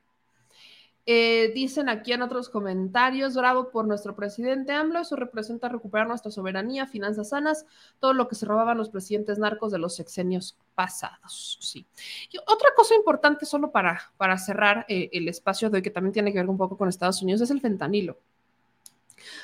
[1.04, 6.30] Eh, dicen aquí en otros comentarios, bravo por nuestro presidente AMLO, eso representa recuperar nuestra
[6.30, 7.66] soberanía, finanzas sanas,
[7.98, 11.58] todo lo que se robaban los presidentes narcos de los sexenios pasados.
[11.60, 11.84] Sí.
[12.30, 16.12] Y otra cosa importante, solo para, para cerrar eh, el espacio de hoy, que también
[16.12, 18.16] tiene que ver un poco con Estados Unidos, es el fentanilo.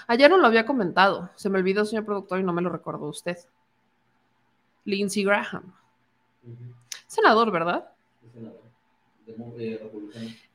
[0.06, 3.08] Ayer no lo había comentado, se me olvidó, señor productor, y no me lo recordó
[3.08, 3.36] usted.
[4.84, 5.74] Lindsey Graham.
[7.08, 7.90] Senador, ¿verdad?
[8.32, 8.67] Senador.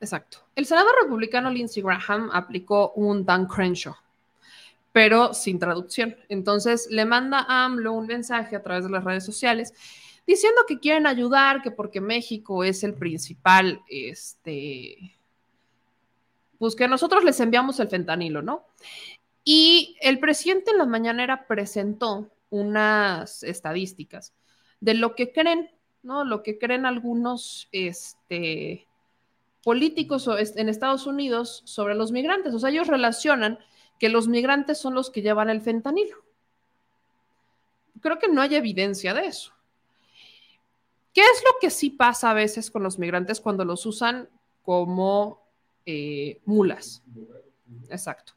[0.00, 0.38] Exacto.
[0.54, 3.94] El senador republicano Lindsey Graham aplicó un Dan Crenshaw,
[4.92, 6.16] pero sin traducción.
[6.28, 9.72] Entonces le manda a AMLO un mensaje a través de las redes sociales
[10.26, 15.14] diciendo que quieren ayudar, que porque México es el principal, este,
[16.58, 18.66] pues que nosotros les enviamos el fentanilo, ¿no?
[19.44, 24.32] Y el presidente en la mañanera presentó unas estadísticas
[24.80, 25.70] de lo que creen
[26.04, 26.24] ¿no?
[26.24, 28.86] Lo que creen algunos este,
[29.64, 32.54] políticos en Estados Unidos sobre los migrantes.
[32.54, 33.58] O sea, ellos relacionan
[33.98, 36.18] que los migrantes son los que llevan el fentanilo.
[38.00, 39.52] Creo que no hay evidencia de eso.
[41.14, 44.28] ¿Qué es lo que sí pasa a veces con los migrantes cuando los usan
[44.62, 45.42] como
[45.86, 47.02] eh, mulas?
[47.88, 48.34] Exacto.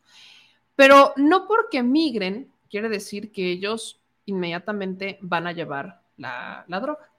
[0.76, 7.10] Pero no porque migren quiere decir que ellos inmediatamente van a llevar la droga.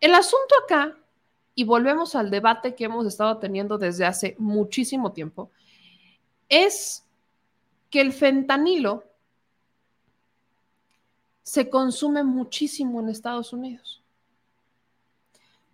[0.00, 0.96] El asunto acá,
[1.54, 5.50] y volvemos al debate que hemos estado teniendo desde hace muchísimo tiempo,
[6.48, 7.04] es
[7.90, 9.04] que el fentanilo
[11.42, 14.02] se consume muchísimo en Estados Unidos,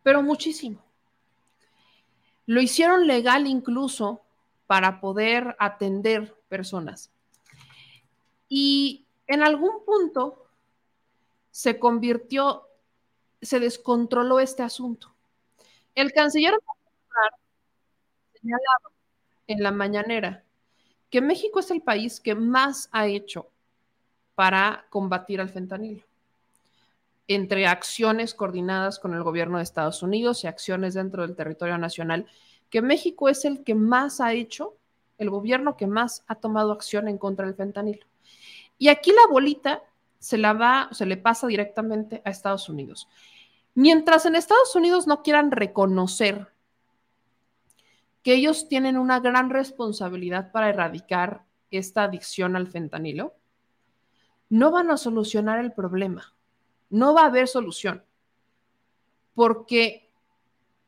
[0.02, 0.78] pero muchísimo.
[2.46, 4.20] Lo hicieron legal incluso
[4.66, 7.10] para poder atender personas.
[8.48, 10.46] Y en algún punto
[11.50, 12.68] se convirtió
[13.42, 15.12] se descontroló este asunto.
[15.94, 16.54] El canciller
[18.40, 18.90] señalaba
[19.46, 20.44] en la mañanera
[21.10, 23.50] que México es el país que más ha hecho
[24.34, 26.04] para combatir al fentanilo,
[27.28, 32.26] entre acciones coordinadas con el gobierno de Estados Unidos y acciones dentro del territorio nacional,
[32.70, 34.74] que México es el que más ha hecho,
[35.18, 38.06] el gobierno que más ha tomado acción en contra del fentanilo.
[38.78, 39.82] Y aquí la bolita
[40.18, 43.08] se la va, se le pasa directamente a Estados Unidos.
[43.74, 46.48] Mientras en Estados Unidos no quieran reconocer
[48.22, 53.34] que ellos tienen una gran responsabilidad para erradicar esta adicción al fentanilo,
[54.48, 56.34] no van a solucionar el problema.
[56.90, 58.04] No va a haber solución
[59.34, 60.10] porque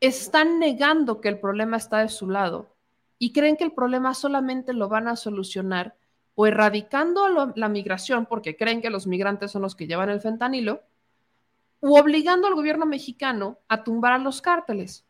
[0.00, 2.74] están negando que el problema está de su lado
[3.18, 5.96] y creen que el problema solamente lo van a solucionar
[6.34, 10.82] o erradicando la migración, porque creen que los migrantes son los que llevan el fentanilo,
[11.84, 15.04] u obligando al gobierno mexicano a tumbar a los cárteles,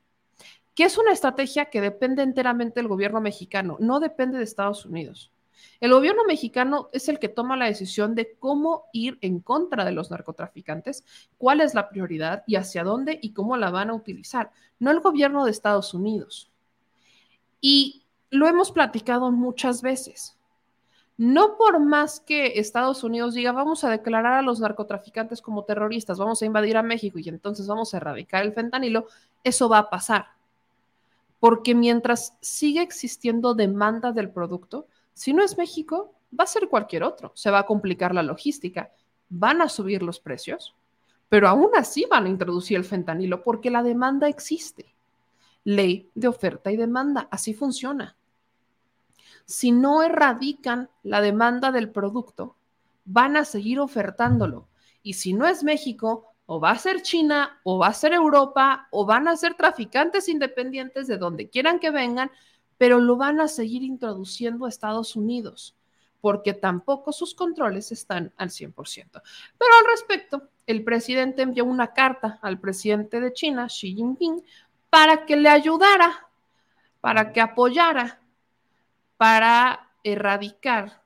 [0.74, 5.30] que es una estrategia que depende enteramente del gobierno mexicano, no depende de Estados Unidos.
[5.78, 9.92] El gobierno mexicano es el que toma la decisión de cómo ir en contra de
[9.92, 11.04] los narcotraficantes,
[11.38, 14.98] cuál es la prioridad y hacia dónde y cómo la van a utilizar, no el
[14.98, 16.50] gobierno de Estados Unidos.
[17.60, 20.36] Y lo hemos platicado muchas veces.
[21.16, 26.18] No por más que Estados Unidos diga, vamos a declarar a los narcotraficantes como terroristas,
[26.18, 29.06] vamos a invadir a México y entonces vamos a erradicar el fentanilo,
[29.44, 30.26] eso va a pasar.
[31.38, 37.04] Porque mientras sigue existiendo demanda del producto, si no es México, va a ser cualquier
[37.04, 37.30] otro.
[37.34, 38.90] Se va a complicar la logística,
[39.28, 40.74] van a subir los precios,
[41.28, 44.94] pero aún así van a introducir el fentanilo porque la demanda existe.
[45.62, 48.16] Ley de oferta y demanda, así funciona.
[49.44, 52.56] Si no erradican la demanda del producto,
[53.04, 54.68] van a seguir ofertándolo.
[55.02, 58.88] Y si no es México, o va a ser China, o va a ser Europa,
[58.90, 62.30] o van a ser traficantes independientes de donde quieran que vengan,
[62.78, 65.76] pero lo van a seguir introduciendo a Estados Unidos,
[66.20, 69.22] porque tampoco sus controles están al 100%.
[69.58, 74.42] Pero al respecto, el presidente envió una carta al presidente de China, Xi Jinping,
[74.90, 76.28] para que le ayudara,
[77.00, 78.20] para que apoyara,
[79.16, 81.02] para erradicar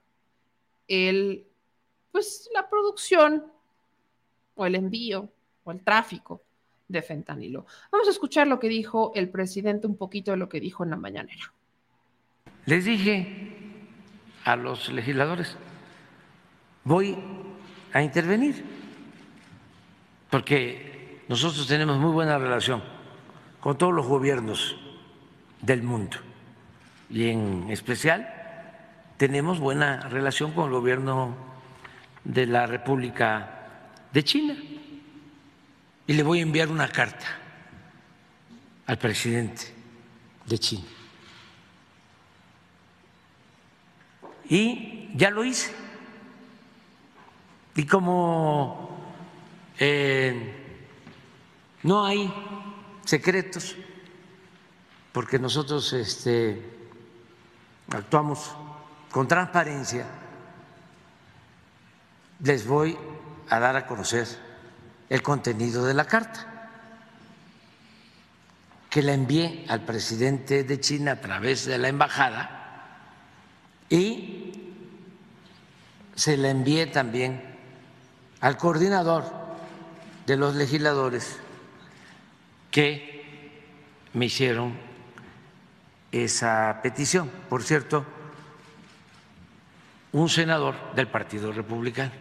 [0.87, 1.47] el,
[2.11, 3.45] pues, la producción
[4.55, 5.31] o el envío
[5.65, 6.43] o el tráfico
[6.89, 7.67] de fentanilo.
[7.93, 10.91] Vamos a escuchar lo que dijo el presidente, un poquito de lo que dijo en
[10.91, 11.53] la mañanera.
[12.65, 13.53] Les dije
[14.45, 15.57] a los legisladores,
[16.85, 17.17] voy
[17.93, 18.65] a intervenir,
[20.31, 22.83] porque nosotros tenemos muy buena relación
[23.61, 24.77] con todos los gobiernos
[25.61, 26.17] del mundo
[27.11, 28.29] y en especial
[29.17, 31.37] tenemos buena relación con el gobierno
[32.25, 33.67] de la República
[34.13, 34.57] de China.
[36.07, 37.27] Y le voy a enviar una carta
[38.87, 39.75] al presidente
[40.47, 40.85] de China
[44.49, 45.71] Y ya lo hice.
[47.77, 48.99] Y como
[49.79, 50.55] eh,
[51.83, 52.33] no hay
[53.05, 53.77] secretos,
[55.13, 56.78] porque nosotros este,
[57.91, 58.55] actuamos
[59.11, 60.07] con transparencia,
[62.41, 62.97] les voy
[63.49, 64.27] a dar a conocer
[65.09, 66.59] el contenido de la carta
[68.91, 72.59] que la envié al presidente de China a través de la embajada
[73.89, 74.73] y
[76.15, 77.43] se la envié también
[78.41, 79.25] al coordinador
[80.27, 81.39] de los legisladores
[82.71, 83.51] que
[84.13, 84.88] me hicieron
[86.13, 87.31] esa petición.
[87.49, 88.05] Por cierto,
[90.13, 92.13] un senador del Partido Republicano.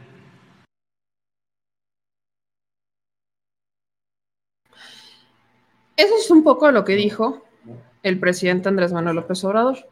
[5.96, 7.44] Eso es un poco lo que dijo
[8.04, 9.90] el presidente Andrés Manuel López Obrador.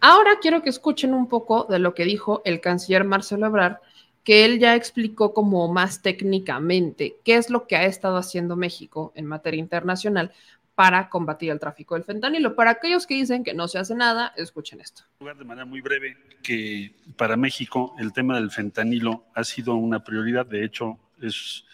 [0.00, 3.78] Ahora quiero que escuchen un poco de lo que dijo el canciller Marcelo Ebrard,
[4.22, 9.12] que él ya explicó como más técnicamente qué es lo que ha estado haciendo México
[9.14, 10.32] en materia internacional
[10.74, 12.54] para combatir el tráfico del fentanilo.
[12.54, 15.04] Para aquellos que dicen que no se hace nada, escuchen esto.
[15.20, 20.46] De manera muy breve, que para México el tema del fentanilo ha sido una prioridad,
[20.46, 21.64] de hecho es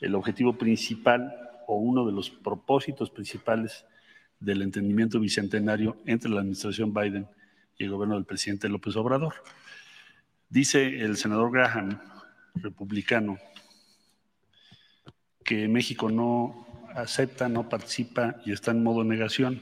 [0.00, 1.34] el objetivo principal
[1.66, 3.86] o uno de los propósitos principales
[4.40, 7.28] del entendimiento bicentenario entre la administración Biden
[7.78, 9.34] y el gobierno del presidente López Obrador.
[10.48, 11.98] Dice el senador Graham,
[12.54, 13.38] republicano,
[15.44, 19.60] que México no acepta, no participa y está en modo negación.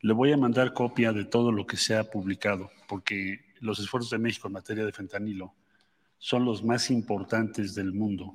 [0.00, 4.10] Le voy a mandar copia de todo lo que se ha publicado, porque los esfuerzos
[4.10, 5.54] de México en materia de fentanilo
[6.18, 8.34] son los más importantes del mundo.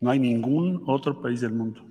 [0.00, 1.84] No hay ningún otro país del mundo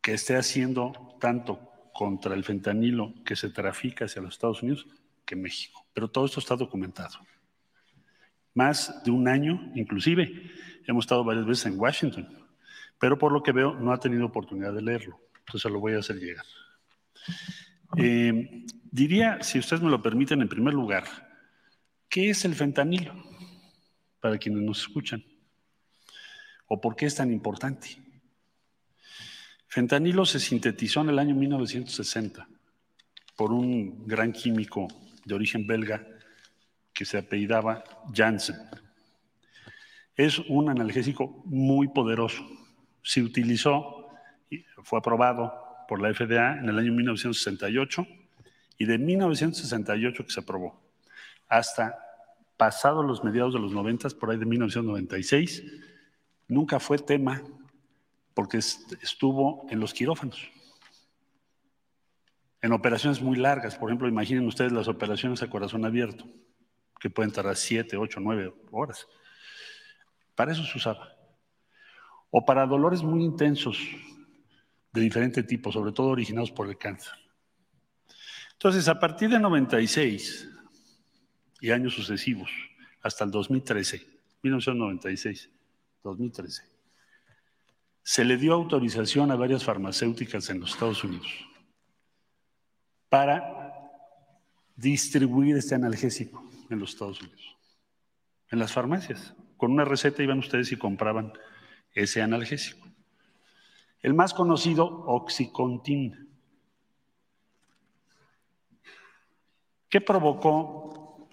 [0.00, 1.60] que esté haciendo tanto
[1.92, 4.86] contra el fentanilo que se trafica hacia los Estados Unidos
[5.24, 5.84] que México.
[5.92, 7.18] Pero todo esto está documentado.
[8.54, 10.50] Más de un año, inclusive,
[10.86, 12.47] hemos estado varias veces en Washington,
[12.98, 15.20] pero por lo que veo no ha tenido oportunidad de leerlo.
[15.40, 16.44] Entonces lo voy a hacer llegar.
[17.96, 21.04] Eh, diría, si ustedes me lo permiten, en primer lugar,
[22.08, 23.14] ¿qué es el fentanilo?
[24.20, 25.24] Para quienes nos escuchan.
[26.66, 27.96] ¿O por qué es tan importante?
[29.68, 32.48] Fentanilo se sintetizó en el año 1960
[33.36, 34.88] por un gran químico
[35.24, 36.06] de origen belga
[36.92, 38.56] que se apellidaba Janssen.
[40.16, 42.44] Es un analgésico muy poderoso.
[43.08, 44.10] Se utilizó,
[44.82, 45.50] fue aprobado
[45.88, 48.06] por la FDA en el año 1968
[48.76, 50.78] y de 1968 que se aprobó
[51.48, 51.98] hasta
[52.58, 55.64] pasado los mediados de los 90, por ahí de 1996,
[56.48, 57.42] nunca fue tema
[58.34, 60.46] porque estuvo en los quirófanos.
[62.60, 66.26] En operaciones muy largas, por ejemplo, imaginen ustedes las operaciones a corazón abierto,
[67.00, 69.06] que pueden tardar 7, 8, 9 horas.
[70.34, 71.17] Para eso se usaba.
[72.30, 73.78] O para dolores muy intensos
[74.92, 77.12] de diferente tipo, sobre todo originados por el cáncer.
[78.52, 80.48] Entonces, a partir de 96
[81.60, 82.50] y años sucesivos,
[83.02, 84.04] hasta el 2013,
[84.42, 85.50] 1996,
[86.02, 86.62] 2013,
[88.02, 91.28] se le dio autorización a varias farmacéuticas en los Estados Unidos
[93.08, 93.72] para
[94.76, 97.56] distribuir este analgésico en los Estados Unidos,
[98.50, 99.34] en las farmacias.
[99.56, 101.32] Con una receta iban ustedes y compraban
[101.94, 102.88] ese analgésico.
[104.00, 106.28] El más conocido, Oxycontin.
[109.88, 111.28] ¿Qué provocó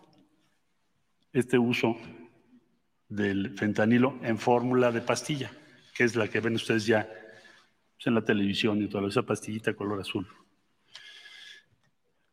[1.34, 1.98] este uso
[3.10, 5.52] del fentanilo en fórmula de pastilla?
[5.94, 7.07] Que es la que ven ustedes ya
[7.95, 10.27] pues, en la televisión y toda esa pastillita color azul.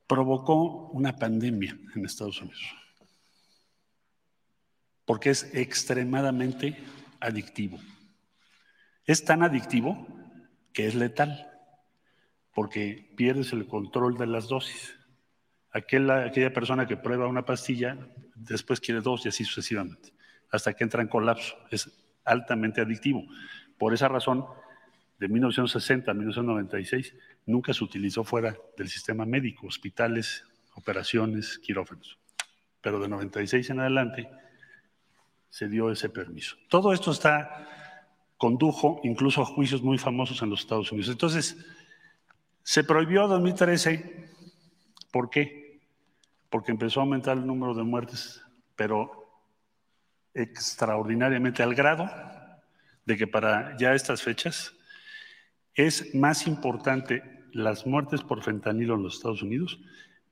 [0.07, 2.63] Provocó una pandemia en Estados Unidos.
[5.05, 6.79] Porque es extremadamente
[7.21, 7.79] adictivo.
[9.05, 10.07] Es tan adictivo
[10.73, 11.51] que es letal,
[12.55, 14.99] porque pierdes el control de las dosis.
[15.73, 17.99] Aquella, persona que prueba una pastilla,
[18.35, 20.13] después quiere dos y así sucesivamente,
[20.51, 21.57] hasta que entra en colapso.
[21.71, 21.91] Es
[22.25, 23.25] altamente adictivo.
[23.79, 24.45] Por esa razón,
[25.19, 27.15] de 1960 a 1996,
[27.47, 32.19] nunca se utilizó fuera del sistema médico, hospitales, operaciones, quirófanos.
[32.81, 34.29] Pero de 96 en adelante
[35.49, 36.57] se dio ese permiso.
[36.69, 37.82] Todo esto está
[38.43, 41.13] condujo incluso a juicios muy famosos en los Estados Unidos.
[41.13, 41.57] Entonces,
[42.65, 44.31] se prohibió en 2013.
[45.13, 45.81] ¿Por qué?
[46.51, 48.43] Porque empezó a aumentar el número de muertes,
[48.75, 49.31] pero
[50.35, 52.11] extraordinariamente al grado
[53.05, 54.75] de que para ya estas fechas
[55.77, 59.79] es más importante las muertes por fentanilo en los Estados Unidos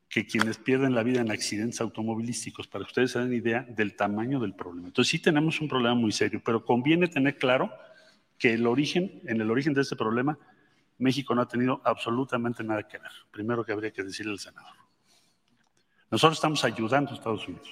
[0.08, 3.94] que quienes pierden la vida en accidentes automovilísticos, para que ustedes se den idea del
[3.94, 4.88] tamaño del problema.
[4.88, 7.70] Entonces sí tenemos un problema muy serio, pero conviene tener claro
[8.40, 10.36] que el origen, en el origen de este problema,
[10.96, 13.10] México no ha tenido absolutamente nada que ver.
[13.30, 14.72] Primero que habría que decirle al senador.
[16.10, 17.68] Nosotros estamos ayudando a Estados Unidos,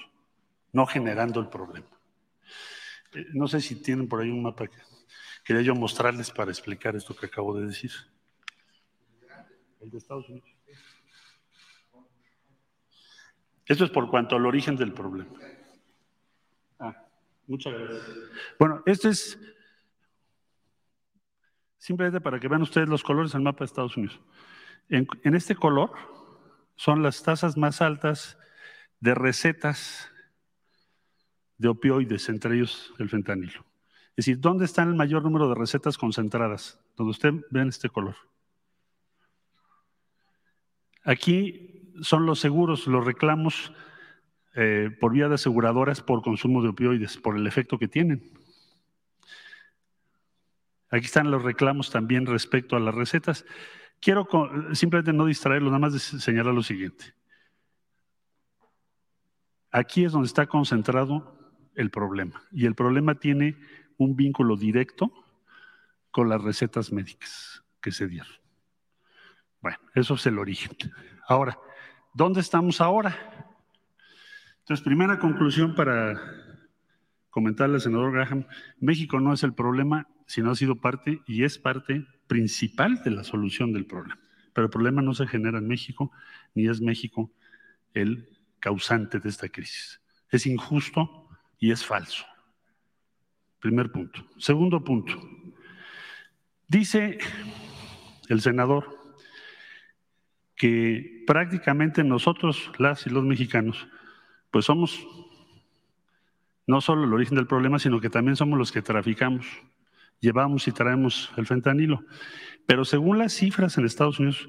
[0.72, 1.88] no generando el problema.
[3.14, 4.76] Eh, no sé si tienen por ahí un mapa que
[5.42, 7.90] quería yo mostrarles para explicar esto que acabo de decir.
[9.80, 10.50] El de Estados Unidos.
[13.64, 15.32] Esto es por cuanto al origen del problema.
[16.78, 17.06] Ah,
[17.46, 18.06] muchas gracias.
[18.58, 19.38] Bueno, este es
[21.78, 24.20] Simplemente para que vean ustedes los colores del mapa de Estados Unidos.
[24.88, 25.92] En, este color
[26.76, 28.38] son las tasas más altas
[29.00, 30.10] de recetas
[31.56, 33.64] de opioides, entre ellos el fentanilo.
[34.10, 36.80] Es decir, ¿dónde está el mayor número de recetas concentradas?
[36.96, 38.16] Donde usted ve en este color.
[41.04, 43.72] Aquí son los seguros, los reclamos
[44.54, 48.37] eh, por vía de aseguradoras por consumo de opioides, por el efecto que tienen.
[50.90, 53.44] Aquí están los reclamos también respecto a las recetas.
[54.00, 54.26] Quiero
[54.72, 57.14] simplemente no distraerlo, nada más señalar lo siguiente.
[59.70, 61.36] Aquí es donde está concentrado
[61.74, 62.42] el problema.
[62.52, 63.56] Y el problema tiene
[63.98, 65.12] un vínculo directo
[66.10, 68.32] con las recetas médicas que se dieron.
[69.60, 70.76] Bueno, eso es el origen.
[71.26, 71.58] Ahora,
[72.14, 73.16] ¿dónde estamos ahora?
[74.60, 76.47] Entonces, primera conclusión para
[77.38, 78.46] comentarle al senador Graham,
[78.80, 83.22] México no es el problema, sino ha sido parte y es parte principal de la
[83.22, 84.18] solución del problema.
[84.52, 86.10] Pero el problema no se genera en México,
[86.54, 87.30] ni es México
[87.94, 88.28] el
[88.58, 90.00] causante de esta crisis.
[90.30, 91.28] Es injusto
[91.60, 92.26] y es falso.
[93.60, 94.26] Primer punto.
[94.36, 95.14] Segundo punto.
[96.66, 97.18] Dice
[98.28, 99.14] el senador
[100.56, 103.86] que prácticamente nosotros, las y los mexicanos,
[104.50, 105.06] pues somos
[106.68, 109.44] no solo el origen del problema, sino que también somos los que traficamos
[110.20, 112.04] llevamos y traemos el fentanilo.
[112.66, 114.48] Pero según las cifras en Estados Unidos,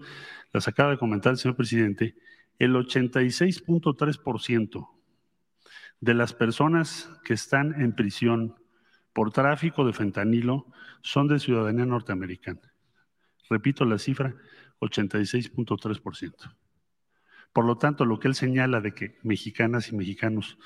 [0.51, 2.15] las acaba de comentar el señor presidente,
[2.57, 4.89] el 86.3%
[6.01, 8.55] de las personas que están en prisión
[9.13, 10.65] por tráfico de fentanilo
[11.01, 12.73] son de ciudadanía norteamericana.
[13.49, 14.35] Repito la cifra,
[14.79, 16.55] 86.3%.
[17.51, 20.59] Por lo tanto, lo que él señala de que mexicanas y mexicanos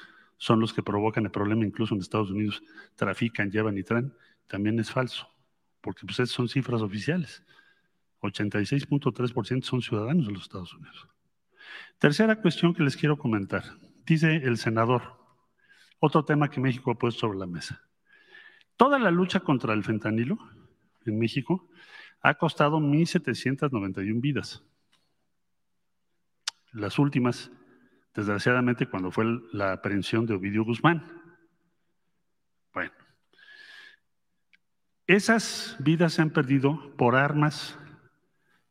[0.44, 2.62] son los que provocan el problema, incluso en Estados Unidos
[2.96, 4.14] trafican, llevan y traen,
[4.46, 5.30] también es falso,
[5.80, 7.46] porque pues son cifras oficiales.
[8.20, 11.08] 86.3% son ciudadanos de los Estados Unidos.
[11.98, 13.64] Tercera cuestión que les quiero comentar.
[14.06, 15.18] Dice el senador,
[16.00, 17.82] otro tema que México ha puesto sobre la mesa.
[18.76, 20.38] Toda la lucha contra el fentanilo
[21.06, 21.70] en México
[22.20, 24.62] ha costado 1.791 vidas.
[26.74, 27.50] Las últimas,
[28.14, 31.04] desgraciadamente, cuando fue la aprehensión de Ovidio Guzmán.
[32.74, 32.92] Bueno,
[35.08, 37.78] esas vidas se han perdido por armas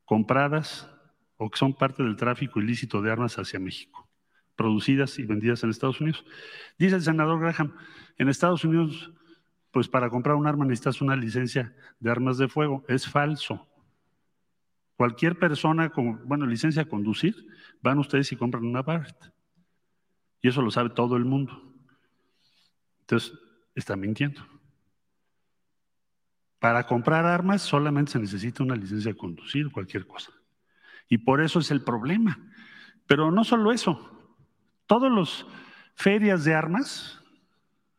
[0.05, 0.89] compradas
[1.37, 4.09] o que son parte del tráfico ilícito de armas hacia México,
[4.57, 6.25] producidas y vendidas en Estados Unidos.
[6.79, 7.75] Dice el senador Graham,
[8.19, 9.13] en Estados Unidos,
[9.73, 12.85] pues para comprar un arma necesitas una licencia de armas de fuego.
[12.89, 13.67] Es falso.
[14.97, 17.47] Cualquier persona con, bueno, licencia a conducir,
[17.81, 19.33] van ustedes y compran una Barrett.
[20.41, 21.75] Y eso lo sabe todo el mundo.
[23.01, 23.33] Entonces,
[23.75, 24.43] está mintiendo.
[26.59, 30.33] Para comprar armas solamente se necesita una licencia a conducir, cualquier cosa.
[31.09, 32.39] Y por eso es el problema.
[33.07, 34.37] Pero no solo eso.
[34.87, 35.47] Todos los
[35.95, 37.21] ferias de armas,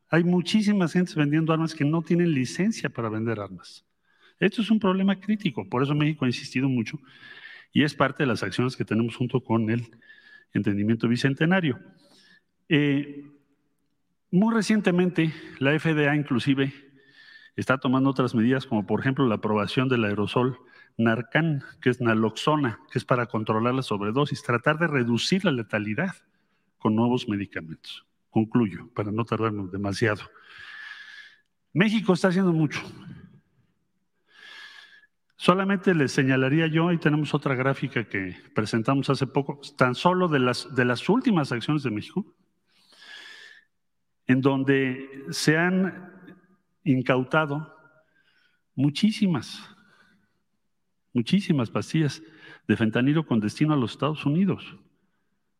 [0.09, 3.85] hay muchísimas gentes vendiendo armas que no tienen licencia para vender armas.
[4.39, 6.99] Esto es un problema crítico, por eso México ha insistido mucho
[7.71, 9.87] y es parte de las acciones que tenemos junto con el
[10.53, 11.79] entendimiento bicentenario.
[12.69, 13.25] Eh,
[14.31, 16.73] muy recientemente, la FDA inclusive
[17.55, 20.57] está tomando otras medidas, como por ejemplo la aprobación del aerosol
[20.97, 26.15] Narcan, que es naloxona, que es para controlar la sobredosis, tratar de reducir la letalidad
[26.77, 28.05] con nuevos medicamentos.
[28.29, 30.23] Concluyo, para no tardarnos demasiado.
[31.73, 32.81] México está haciendo mucho.
[35.35, 40.39] Solamente les señalaría yo, ahí tenemos otra gráfica que presentamos hace poco, tan solo de
[40.39, 42.25] las, de las últimas acciones de México,
[44.27, 46.11] en donde se han
[46.83, 47.75] incautado
[48.75, 49.61] muchísimas,
[51.13, 52.21] muchísimas pastillas
[52.67, 54.77] de fentanilo con destino a los Estados Unidos.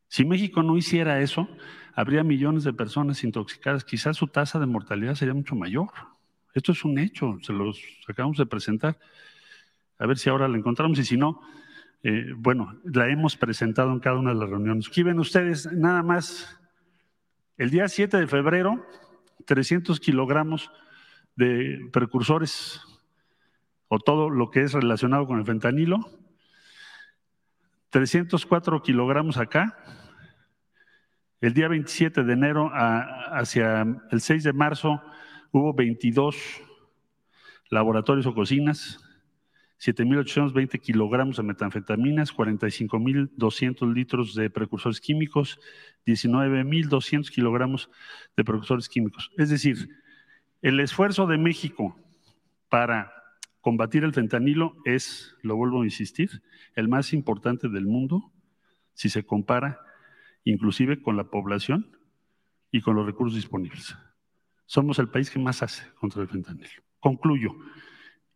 [0.08, 1.48] Si México no hiciera eso,
[1.96, 3.84] habría millones de personas intoxicadas.
[3.84, 5.90] Quizás su tasa de mortalidad sería mucho mayor.
[6.54, 9.00] Esto es un hecho, se los acabamos de presentar.
[10.04, 11.40] A ver si ahora la encontramos y si no,
[12.04, 14.90] eh, bueno, la hemos presentado en cada una de las reuniones.
[14.90, 16.60] Aquí ven ustedes nada más
[17.56, 18.86] el día 7 de febrero,
[19.46, 20.70] 300 kilogramos
[21.38, 22.82] de precursores
[23.88, 26.00] o todo lo que es relacionado con el fentanilo.
[27.92, 29.78] 304 kilogramos acá.
[31.40, 35.02] El día 27 de enero hacia el 6 de marzo
[35.54, 36.36] hubo 22
[37.70, 39.00] laboratorios o cocinas,
[39.80, 45.60] 7.820 kilogramos de metanfetaminas, 45.200 litros de precursores químicos,
[46.06, 47.90] 19.200 kilogramos
[48.38, 49.32] de precursores químicos.
[49.38, 49.90] Es decir,
[50.62, 51.98] el esfuerzo de México
[52.70, 53.12] para
[53.62, 56.42] combatir el fentanilo es, lo vuelvo a insistir,
[56.76, 58.32] el más importante del mundo
[58.94, 59.80] si se compara
[60.44, 61.98] inclusive con la población
[62.72, 63.96] y con los recursos disponibles.
[64.66, 66.84] Somos el país que más hace contra el fentanilo.
[67.00, 67.56] Concluyo.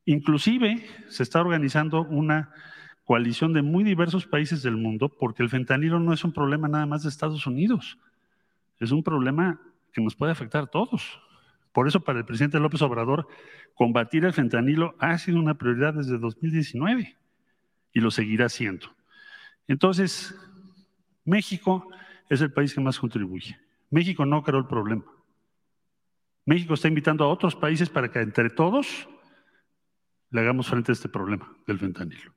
[0.07, 2.53] Inclusive se está organizando una
[3.03, 6.85] coalición de muy diversos países del mundo porque el fentanilo no es un problema nada
[6.85, 7.99] más de Estados Unidos,
[8.79, 9.59] es un problema
[9.91, 11.19] que nos puede afectar a todos.
[11.73, 13.27] Por eso para el presidente López Obrador,
[13.75, 17.17] combatir el fentanilo ha sido una prioridad desde 2019
[17.91, 18.87] y lo seguirá siendo.
[19.67, 20.33] Entonces,
[21.25, 21.91] México
[22.29, 23.59] es el país que más contribuye.
[23.89, 25.03] México no creó el problema.
[26.45, 29.09] México está invitando a otros países para que entre todos
[30.29, 32.33] le hagamos frente a este problema del fentanilo.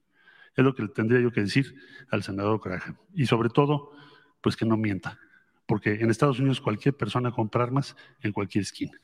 [0.57, 1.75] Es lo que tendría yo que decir
[2.11, 2.97] al senador Graham.
[3.15, 3.93] Y sobre todo,
[4.41, 5.19] pues que no mienta,
[5.67, 8.99] porque en Estados Unidos cualquier persona compra armas en cualquier esquina.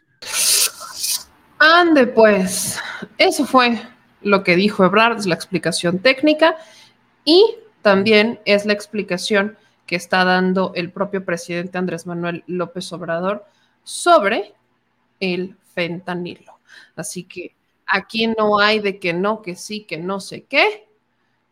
[1.59, 2.79] Ande, pues,
[3.17, 3.81] eso fue
[4.23, 6.57] lo que dijo Ebrard, es la explicación técnica
[7.25, 9.57] y también es la explicación
[9.87, 13.45] que está dando el propio presidente Andrés Manuel López Obrador
[13.85, 14.55] sobre
[15.21, 16.59] el fentanilo.
[16.97, 17.55] Así que
[17.87, 20.89] aquí no hay de que no, que sí, que no sé qué.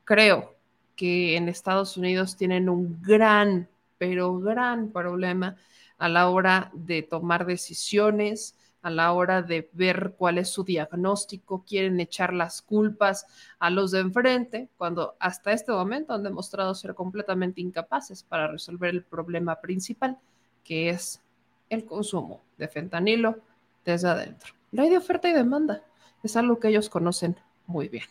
[0.05, 0.55] Creo
[0.97, 5.57] que en Estados Unidos tienen un gran, pero gran problema
[5.99, 11.65] a la hora de tomar decisiones, a la hora de ver cuál es su diagnóstico,
[11.67, 13.27] quieren echar las culpas
[13.59, 18.91] a los de enfrente, cuando hasta este momento han demostrado ser completamente incapaces para resolver
[18.91, 20.19] el problema principal,
[20.63, 21.23] que es
[21.71, 23.39] el consumo de fentanilo
[23.85, 24.53] desde adentro.
[24.71, 25.83] Ley de oferta y demanda
[26.27, 27.37] es algo que ellos conocen
[27.67, 28.07] muy bien.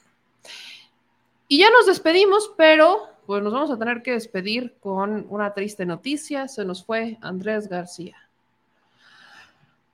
[1.48, 5.86] Y ya nos despedimos, pero pues nos vamos a tener que despedir con una triste
[5.86, 6.48] noticia.
[6.48, 8.18] Se nos fue Andrés García.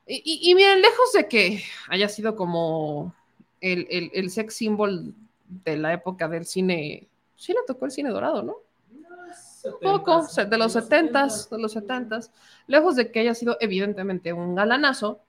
[0.07, 3.13] Y, y, y miren, lejos de que haya sido como
[3.61, 5.13] el, el, el sex symbol
[5.47, 8.57] de la época del cine, sí le tocó el cine dorado, ¿no?
[9.81, 12.31] Poco, de los setentas, de los setentas,
[12.67, 15.19] lejos de que haya sido evidentemente un galanazo,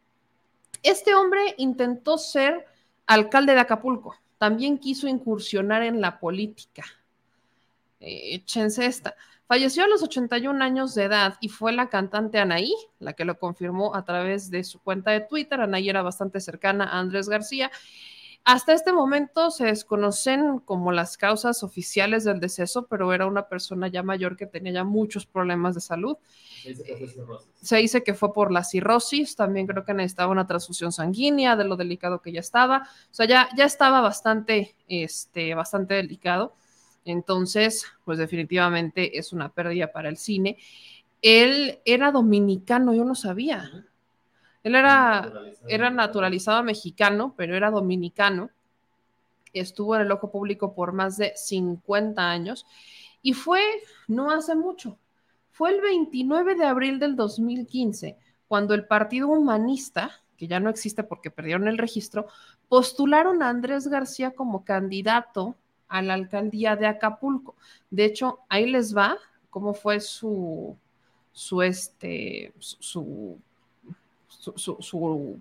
[0.84, 2.64] este hombre intentó ser
[3.10, 6.84] alcalde de Acapulco, también quiso incursionar en la política.
[7.98, 9.16] Échense esta.
[9.48, 13.36] Falleció a los 81 años de edad y fue la cantante Anaí la que lo
[13.36, 15.60] confirmó a través de su cuenta de Twitter.
[15.60, 17.72] Anaí era bastante cercana a Andrés García.
[18.44, 23.88] Hasta este momento se desconocen como las causas oficiales del deceso, pero era una persona
[23.88, 26.16] ya mayor que tenía ya muchos problemas de salud.
[26.64, 27.50] Dice que fue cirrosis.
[27.62, 31.64] Se dice que fue por la cirrosis, también creo que necesitaba una transfusión sanguínea, de
[31.64, 32.88] lo delicado que ya estaba.
[33.10, 36.54] O sea, ya, ya estaba bastante, este, bastante delicado.
[37.04, 40.56] Entonces, pues definitivamente es una pérdida para el cine.
[41.22, 43.86] Él era dominicano, yo no sabía.
[44.62, 45.32] Él era,
[45.68, 48.50] era naturalizado mexicano, pero era dominicano.
[49.52, 52.66] Estuvo en el ojo público por más de 50 años
[53.22, 53.60] y fue
[54.08, 54.98] no hace mucho.
[55.50, 58.16] Fue el 29 de abril del 2015
[58.48, 62.26] cuando el Partido Humanista, que ya no existe porque perdieron el registro,
[62.68, 65.56] postularon a Andrés García como candidato
[65.88, 67.56] a la alcaldía de Acapulco.
[67.90, 69.18] De hecho, ahí les va
[69.50, 70.76] cómo fue su,
[71.32, 73.38] su este, su,
[74.40, 75.38] su, su- su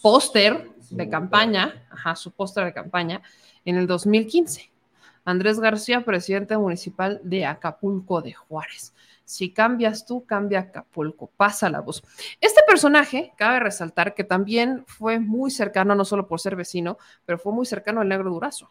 [0.00, 3.22] póster de campaña, ajá, su póster de campaña
[3.64, 4.70] en el 2015.
[5.24, 8.94] Andrés García, presidente municipal de Acapulco de Juárez.
[9.24, 12.04] Si cambias tú, cambia Acapulco, pasa la voz.
[12.42, 17.38] Este personaje, cabe resaltar que también fue muy cercano, no solo por ser vecino, pero
[17.38, 18.70] fue muy cercano al negro Durazo.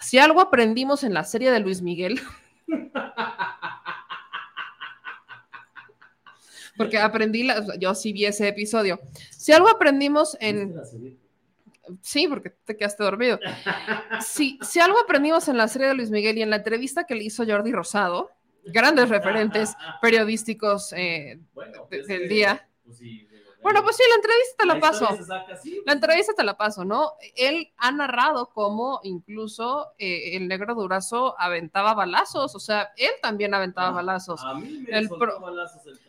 [0.00, 2.20] Si algo aprendimos en la serie de Luis Miguel,
[6.84, 9.00] porque aprendí, la- yo sí vi ese episodio.
[9.30, 10.74] Si algo aprendimos en...
[12.02, 13.38] Sí, porque te quedaste dormido.
[14.24, 17.14] Sí, si algo aprendimos en la serie de Luis Miguel y en la entrevista que
[17.16, 18.30] le hizo Jordi Rosado,
[18.64, 21.38] grandes referentes periodísticos eh,
[21.90, 22.68] de- del día.
[23.62, 25.06] Bueno, pues sí, la entrevista te la, La paso.
[25.26, 27.12] saca La entrevista te la paso, ¿no?
[27.36, 33.52] Él ha narrado cómo incluso eh, el negro Durazo aventaba balazos, o sea, él también
[33.52, 34.40] aventaba balazos.
[34.42, 35.99] A mí me El soltó pro- balazos el.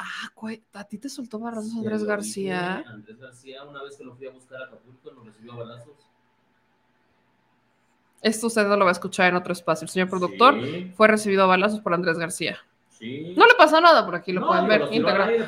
[0.00, 2.76] Ah, güey, ¿a ti te soltó balazos Ya Andrés García?
[2.78, 5.56] dije, Andrés García, una vez que lo fui a buscar a Acapulco, nos recibió a
[5.56, 5.94] balazos.
[8.22, 9.84] Esto usted no lo va a escuchar en otro espacio.
[9.84, 10.92] El señor productor Sí.
[10.96, 12.58] fue recibido a balazos por Andrés García.
[12.90, 13.34] Sí.
[13.36, 14.88] No le pasó nada, por aquí lo No, pueden ver.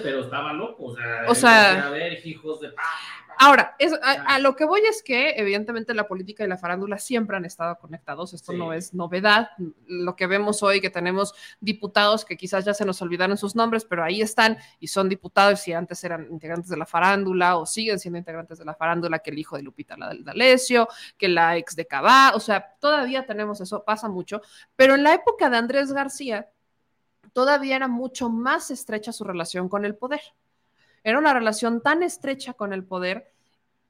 [0.02, 0.84] pero estaba loco.
[0.84, 2.72] O sea, O sea- a ver hijos de.
[3.38, 6.98] Ahora, es- a, a lo que voy es que evidentemente la política y la farándula
[6.98, 9.50] siempre han estado conectados, esto no es novedad,
[9.86, 13.84] lo que vemos hoy que tenemos diputados que quizás ya se nos olvidaron sus nombres,
[13.84, 17.98] pero ahí están y son diputados y antes eran integrantes de la farándula o siguen
[17.98, 21.56] siendo integrantes de la farándula, que el hijo de Lupita la del D'Alessio, que la
[21.56, 24.42] ex de Cabá, o sea, todavía tenemos eso, pasa mucho,
[24.76, 26.48] pero en la época de Andrés García
[27.32, 30.20] todavía era mucho más estrecha su relación con el poder.
[31.04, 33.32] Era una relación tan estrecha con el poder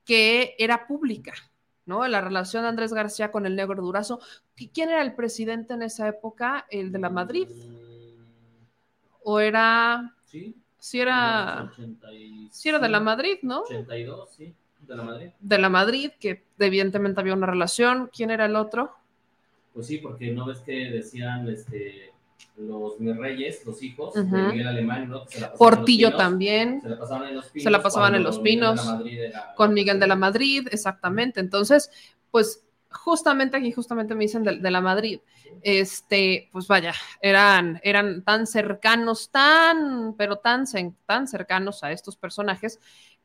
[0.04, 1.34] que era pública,
[1.86, 2.06] ¿no?
[2.08, 4.20] La relación de Andrés García con el negro Durazo.
[4.56, 6.66] ¿Qui- ¿Quién era el presidente en esa época?
[6.70, 7.48] ¿El de la Madrid?
[9.24, 10.14] ¿O era...?
[10.24, 10.54] Sí.
[10.78, 11.62] Sí era...
[11.64, 13.60] Unos 85, Sí era de la Madrid, ¿no?
[13.60, 15.28] 82, sí, de la Madrid.
[15.38, 18.08] De la Madrid, que evidentemente había una relación.
[18.10, 18.92] ¿Quién era el otro?
[19.74, 22.09] Pues sí, porque no ves que decían este,
[22.56, 25.26] los mis reyes, los hijos de Miguel Alemán, ¿no?
[25.26, 26.18] Se la Portillo pinos.
[26.22, 26.80] también.
[26.82, 27.62] Se la pasaban en los pinos.
[27.64, 28.80] Se la pasaban en los pinos.
[29.06, 31.40] Era- Con Miguel de la Madrid, exactamente.
[31.40, 31.90] Entonces,
[32.30, 35.20] pues justamente aquí, justamente me dicen de, de la Madrid.
[35.62, 40.64] Este, pues vaya, eran, eran tan cercanos, tan, pero tan,
[41.06, 42.80] tan cercanos a estos personajes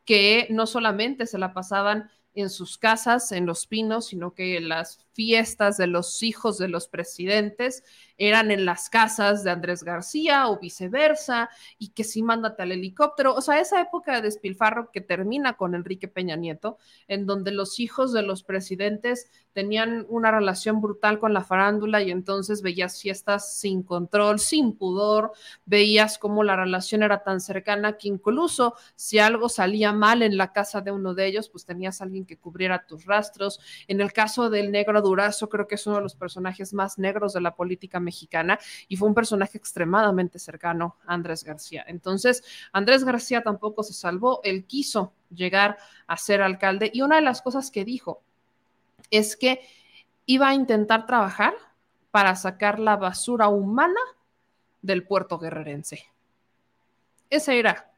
[0.05, 5.04] que no solamente se la pasaban en sus casas, en los pinos, sino que las
[5.15, 7.83] fiestas de los hijos de los presidentes
[8.17, 13.33] eran en las casas de Andrés García o viceversa, y que sí mándate al helicóptero.
[13.33, 16.77] O sea, esa época de despilfarro que termina con Enrique Peña Nieto,
[17.07, 22.11] en donde los hijos de los presidentes tenían una relación brutal con la farándula y
[22.11, 25.31] entonces veías fiestas sin control, sin pudor,
[25.65, 30.51] veías cómo la relación era tan cercana que incluso si algo salía mal en la
[30.51, 33.59] casa de uno de ellos, pues tenías alguien que cubriera tus rastros.
[33.87, 37.33] En el caso del negro Durazo, creo que es uno de los personajes más negros
[37.33, 41.83] de la política mexicana y fue un personaje extremadamente cercano a Andrés García.
[41.87, 45.77] Entonces, Andrés García tampoco se salvó, él quiso llegar
[46.07, 48.21] a ser alcalde y una de las cosas que dijo
[49.11, 49.61] es que
[50.25, 51.53] iba a intentar trabajar
[52.11, 53.99] para sacar la basura humana
[54.81, 56.05] del puerto guerrerense.
[57.29, 57.91] Ese era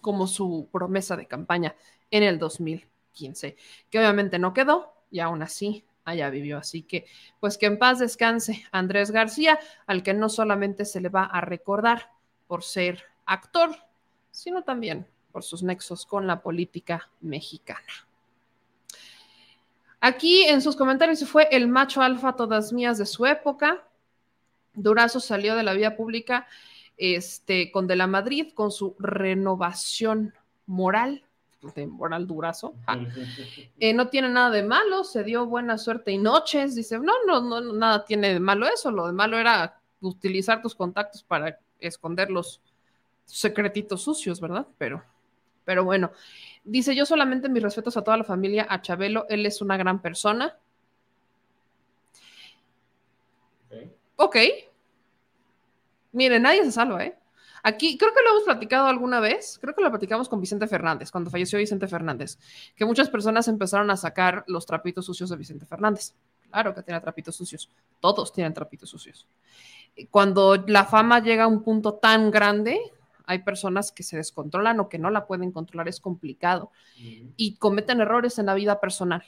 [0.00, 1.74] como su promesa de campaña
[2.10, 3.56] en el 2015,
[3.90, 6.58] que obviamente no quedó y aún así allá vivió.
[6.58, 7.06] Así que,
[7.38, 11.40] pues que en paz descanse Andrés García, al que no solamente se le va a
[11.40, 12.10] recordar
[12.48, 13.70] por ser actor,
[14.30, 18.08] sino también por sus nexos con la política mexicana.
[20.00, 23.86] Aquí en sus comentarios fue el macho alfa todas mías de su época.
[24.74, 26.48] Durazo salió de la vida pública
[26.96, 30.34] este, con De la Madrid, con su renovación
[30.66, 31.24] moral,
[31.74, 32.74] de moral durazo.
[33.78, 36.74] Eh, no tiene nada de malo, se dio buena suerte y noches.
[36.74, 38.90] Dice, no, no, no, nada tiene de malo eso.
[38.90, 42.60] Lo de malo era utilizar tus contactos para esconder los
[43.24, 44.66] secretitos sucios, ¿verdad?
[44.78, 45.02] Pero,
[45.64, 46.10] pero bueno.
[46.64, 50.00] Dice, yo solamente mis respetos a toda la familia, a Chabelo, él es una gran
[50.00, 50.56] persona.
[54.16, 54.36] Ok.
[56.12, 57.16] Miren, nadie se salva, ¿eh?
[57.62, 61.10] Aquí creo que lo hemos platicado alguna vez, creo que lo platicamos con Vicente Fernández,
[61.10, 62.38] cuando falleció Vicente Fernández,
[62.74, 66.14] que muchas personas empezaron a sacar los trapitos sucios de Vicente Fernández.
[66.50, 67.70] Claro que tiene trapitos sucios,
[68.00, 69.28] todos tienen trapitos sucios.
[70.10, 72.80] Cuando la fama llega a un punto tan grande,
[73.26, 76.72] hay personas que se descontrolan o que no la pueden controlar, es complicado
[77.36, 79.24] y cometen errores en la vida personal.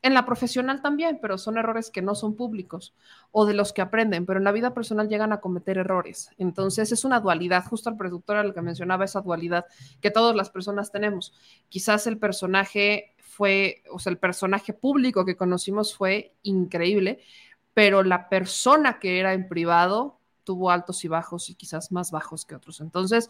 [0.00, 2.94] En la profesional también, pero son errores que no son públicos
[3.32, 6.30] o de los que aprenden, pero en la vida personal llegan a cometer errores.
[6.38, 9.66] Entonces es una dualidad, justo el productor al que mencionaba esa dualidad
[10.00, 11.32] que todas las personas tenemos.
[11.68, 17.20] Quizás el personaje fue, o sea, el personaje público que conocimos fue increíble,
[17.74, 22.44] pero la persona que era en privado tuvo altos y bajos y quizás más bajos
[22.44, 22.80] que otros.
[22.80, 23.28] Entonces,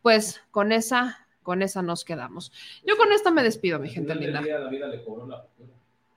[0.00, 2.52] pues con esa, con esa nos quedamos.
[2.86, 4.42] Yo con esta me despido, mi gente linda.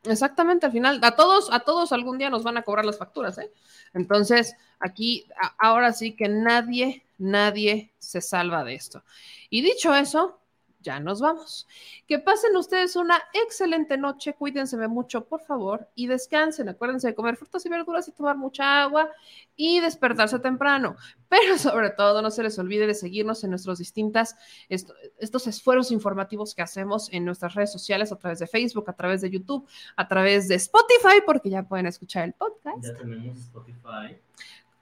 [0.04, 3.38] Exactamente, al final, a todos, a todos algún día nos van a cobrar las facturas,
[3.40, 3.52] ¿eh?
[3.94, 5.26] Entonces, aquí,
[5.58, 9.04] ahora sí que nadie, nadie se salva de esto.
[9.50, 10.40] Y dicho eso,
[10.88, 11.68] ya nos vamos.
[12.08, 16.70] Que pasen ustedes una excelente noche, cuídense mucho, por favor, y descansen.
[16.70, 19.10] Acuérdense de comer frutas y verduras y tomar mucha agua
[19.58, 20.96] y despertarse temprano.
[21.28, 24.38] Pero sobre todo, no se les olvide de seguirnos en nuestros distintas,
[24.70, 29.20] estos esfuerzos informativos que hacemos en nuestras redes sociales, a través de Facebook, a través
[29.20, 29.68] de YouTube,
[29.98, 32.82] a través de Spotify, porque ya pueden escuchar el podcast.
[32.82, 34.18] Ya tenemos Spotify.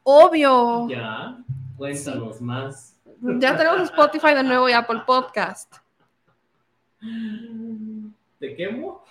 [0.04, 0.88] Obvio.
[0.88, 1.40] Ya,
[1.78, 2.96] cuéntanos más.
[3.40, 5.85] Ya tenemos Spotify de nuevo y Apple Podcast.
[8.40, 9.04] ¿Te quemo?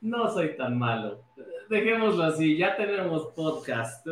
[0.00, 1.24] No soy tan malo.
[1.68, 4.06] Dejémoslo así, ya tenemos podcast.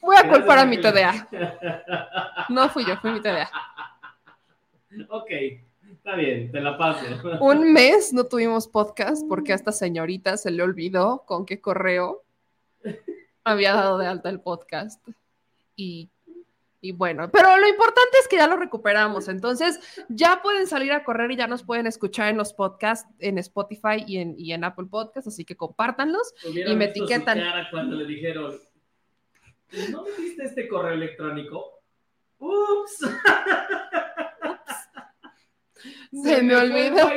[0.00, 1.28] Voy a culpar a mi TDA.
[2.48, 3.48] No fui yo, fui mi TDA.
[5.10, 5.30] Ok,
[5.92, 7.04] está bien, te la paso.
[7.40, 12.24] Un mes no tuvimos podcast porque a esta señorita se le olvidó con qué correo
[13.44, 15.06] había dado de alta el podcast.
[15.76, 16.10] Y
[16.84, 19.28] y bueno, pero lo importante es que ya lo recuperamos.
[19.28, 19.80] Entonces,
[20.10, 24.04] ya pueden salir a correr y ya nos pueden escuchar en los podcasts, en Spotify
[24.06, 25.28] y en, y en Apple Podcasts.
[25.28, 27.40] Así que compártanlos y me etiquetan.
[27.70, 28.60] cuando le dijeron,
[29.90, 31.80] ¿no me diste este correo electrónico?
[32.36, 32.98] ¡Ups!
[34.42, 36.22] Ups.
[36.22, 37.08] Se, me, olvidó.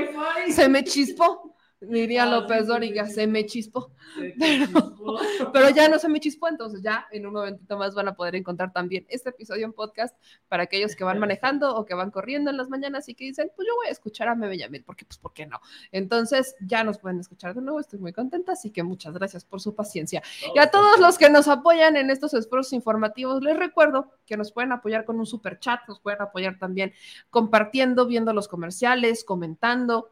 [0.50, 1.57] Se me chispó.
[1.80, 3.92] Diría ah, López Dóriga, se me chispó.
[5.54, 8.36] Pero, ya no se me chispó, entonces ya en un momentito más van a poder
[8.36, 10.16] encontrar también este episodio en podcast
[10.48, 13.52] para aquellos que van manejando o que van corriendo en las mañanas y que dicen,
[13.56, 15.62] pues yo voy a escuchar a Meme Yamil, porque pues, ¿por qué no?
[15.92, 19.62] Entonces ya nos pueden escuchar de nuevo, estoy muy contenta, así que muchas gracias por
[19.62, 20.24] su paciencia.
[20.56, 24.52] y a todos los que nos apoyan en estos esfuerzos informativos, les recuerdo que nos
[24.52, 26.94] pueden apoyar con un super chat, nos pueden apoyar también
[27.30, 30.10] compartiendo, viendo los comerciales, comentando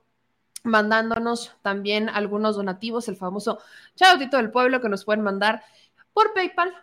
[0.65, 3.59] mandándonos también algunos donativos, el famoso
[3.95, 5.63] chautito del pueblo que nos pueden mandar
[6.13, 6.73] por PayPal.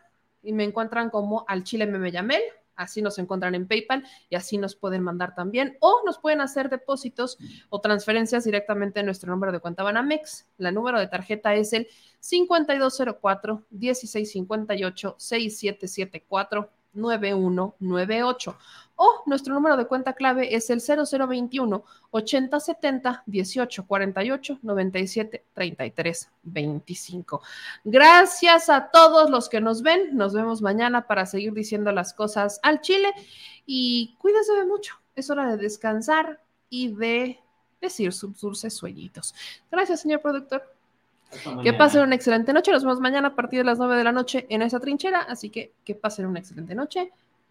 [0.42, 2.42] Y me encuentran como al Chile Meme Yamel,
[2.74, 5.76] así nos encuentran en PayPal y así nos pueden mandar también.
[5.80, 7.38] O nos pueden hacer depósitos
[7.68, 10.46] o transferencias directamente en nuestro número de cuenta Banamex.
[10.58, 11.86] La número de tarjeta es el
[12.20, 18.58] 5204 1658 6774 9198
[18.96, 27.42] o nuestro número de cuenta clave es el 0021 8070 1848 97 33 25.
[27.84, 30.16] Gracias a todos los que nos ven.
[30.16, 33.08] Nos vemos mañana para seguir diciendo las cosas al Chile
[33.66, 34.96] y cuídense de mucho.
[35.14, 36.40] Es hora de descansar
[36.70, 37.38] y de
[37.80, 39.34] decir sus dulces sueñitos.
[39.70, 40.72] Gracias, señor productor.
[41.62, 42.72] Que pasen una excelente noche.
[42.72, 45.20] Nos vemos mañana a partir de las 9 de la noche en esa trinchera.
[45.20, 47.10] Así que que pasen una excelente noche.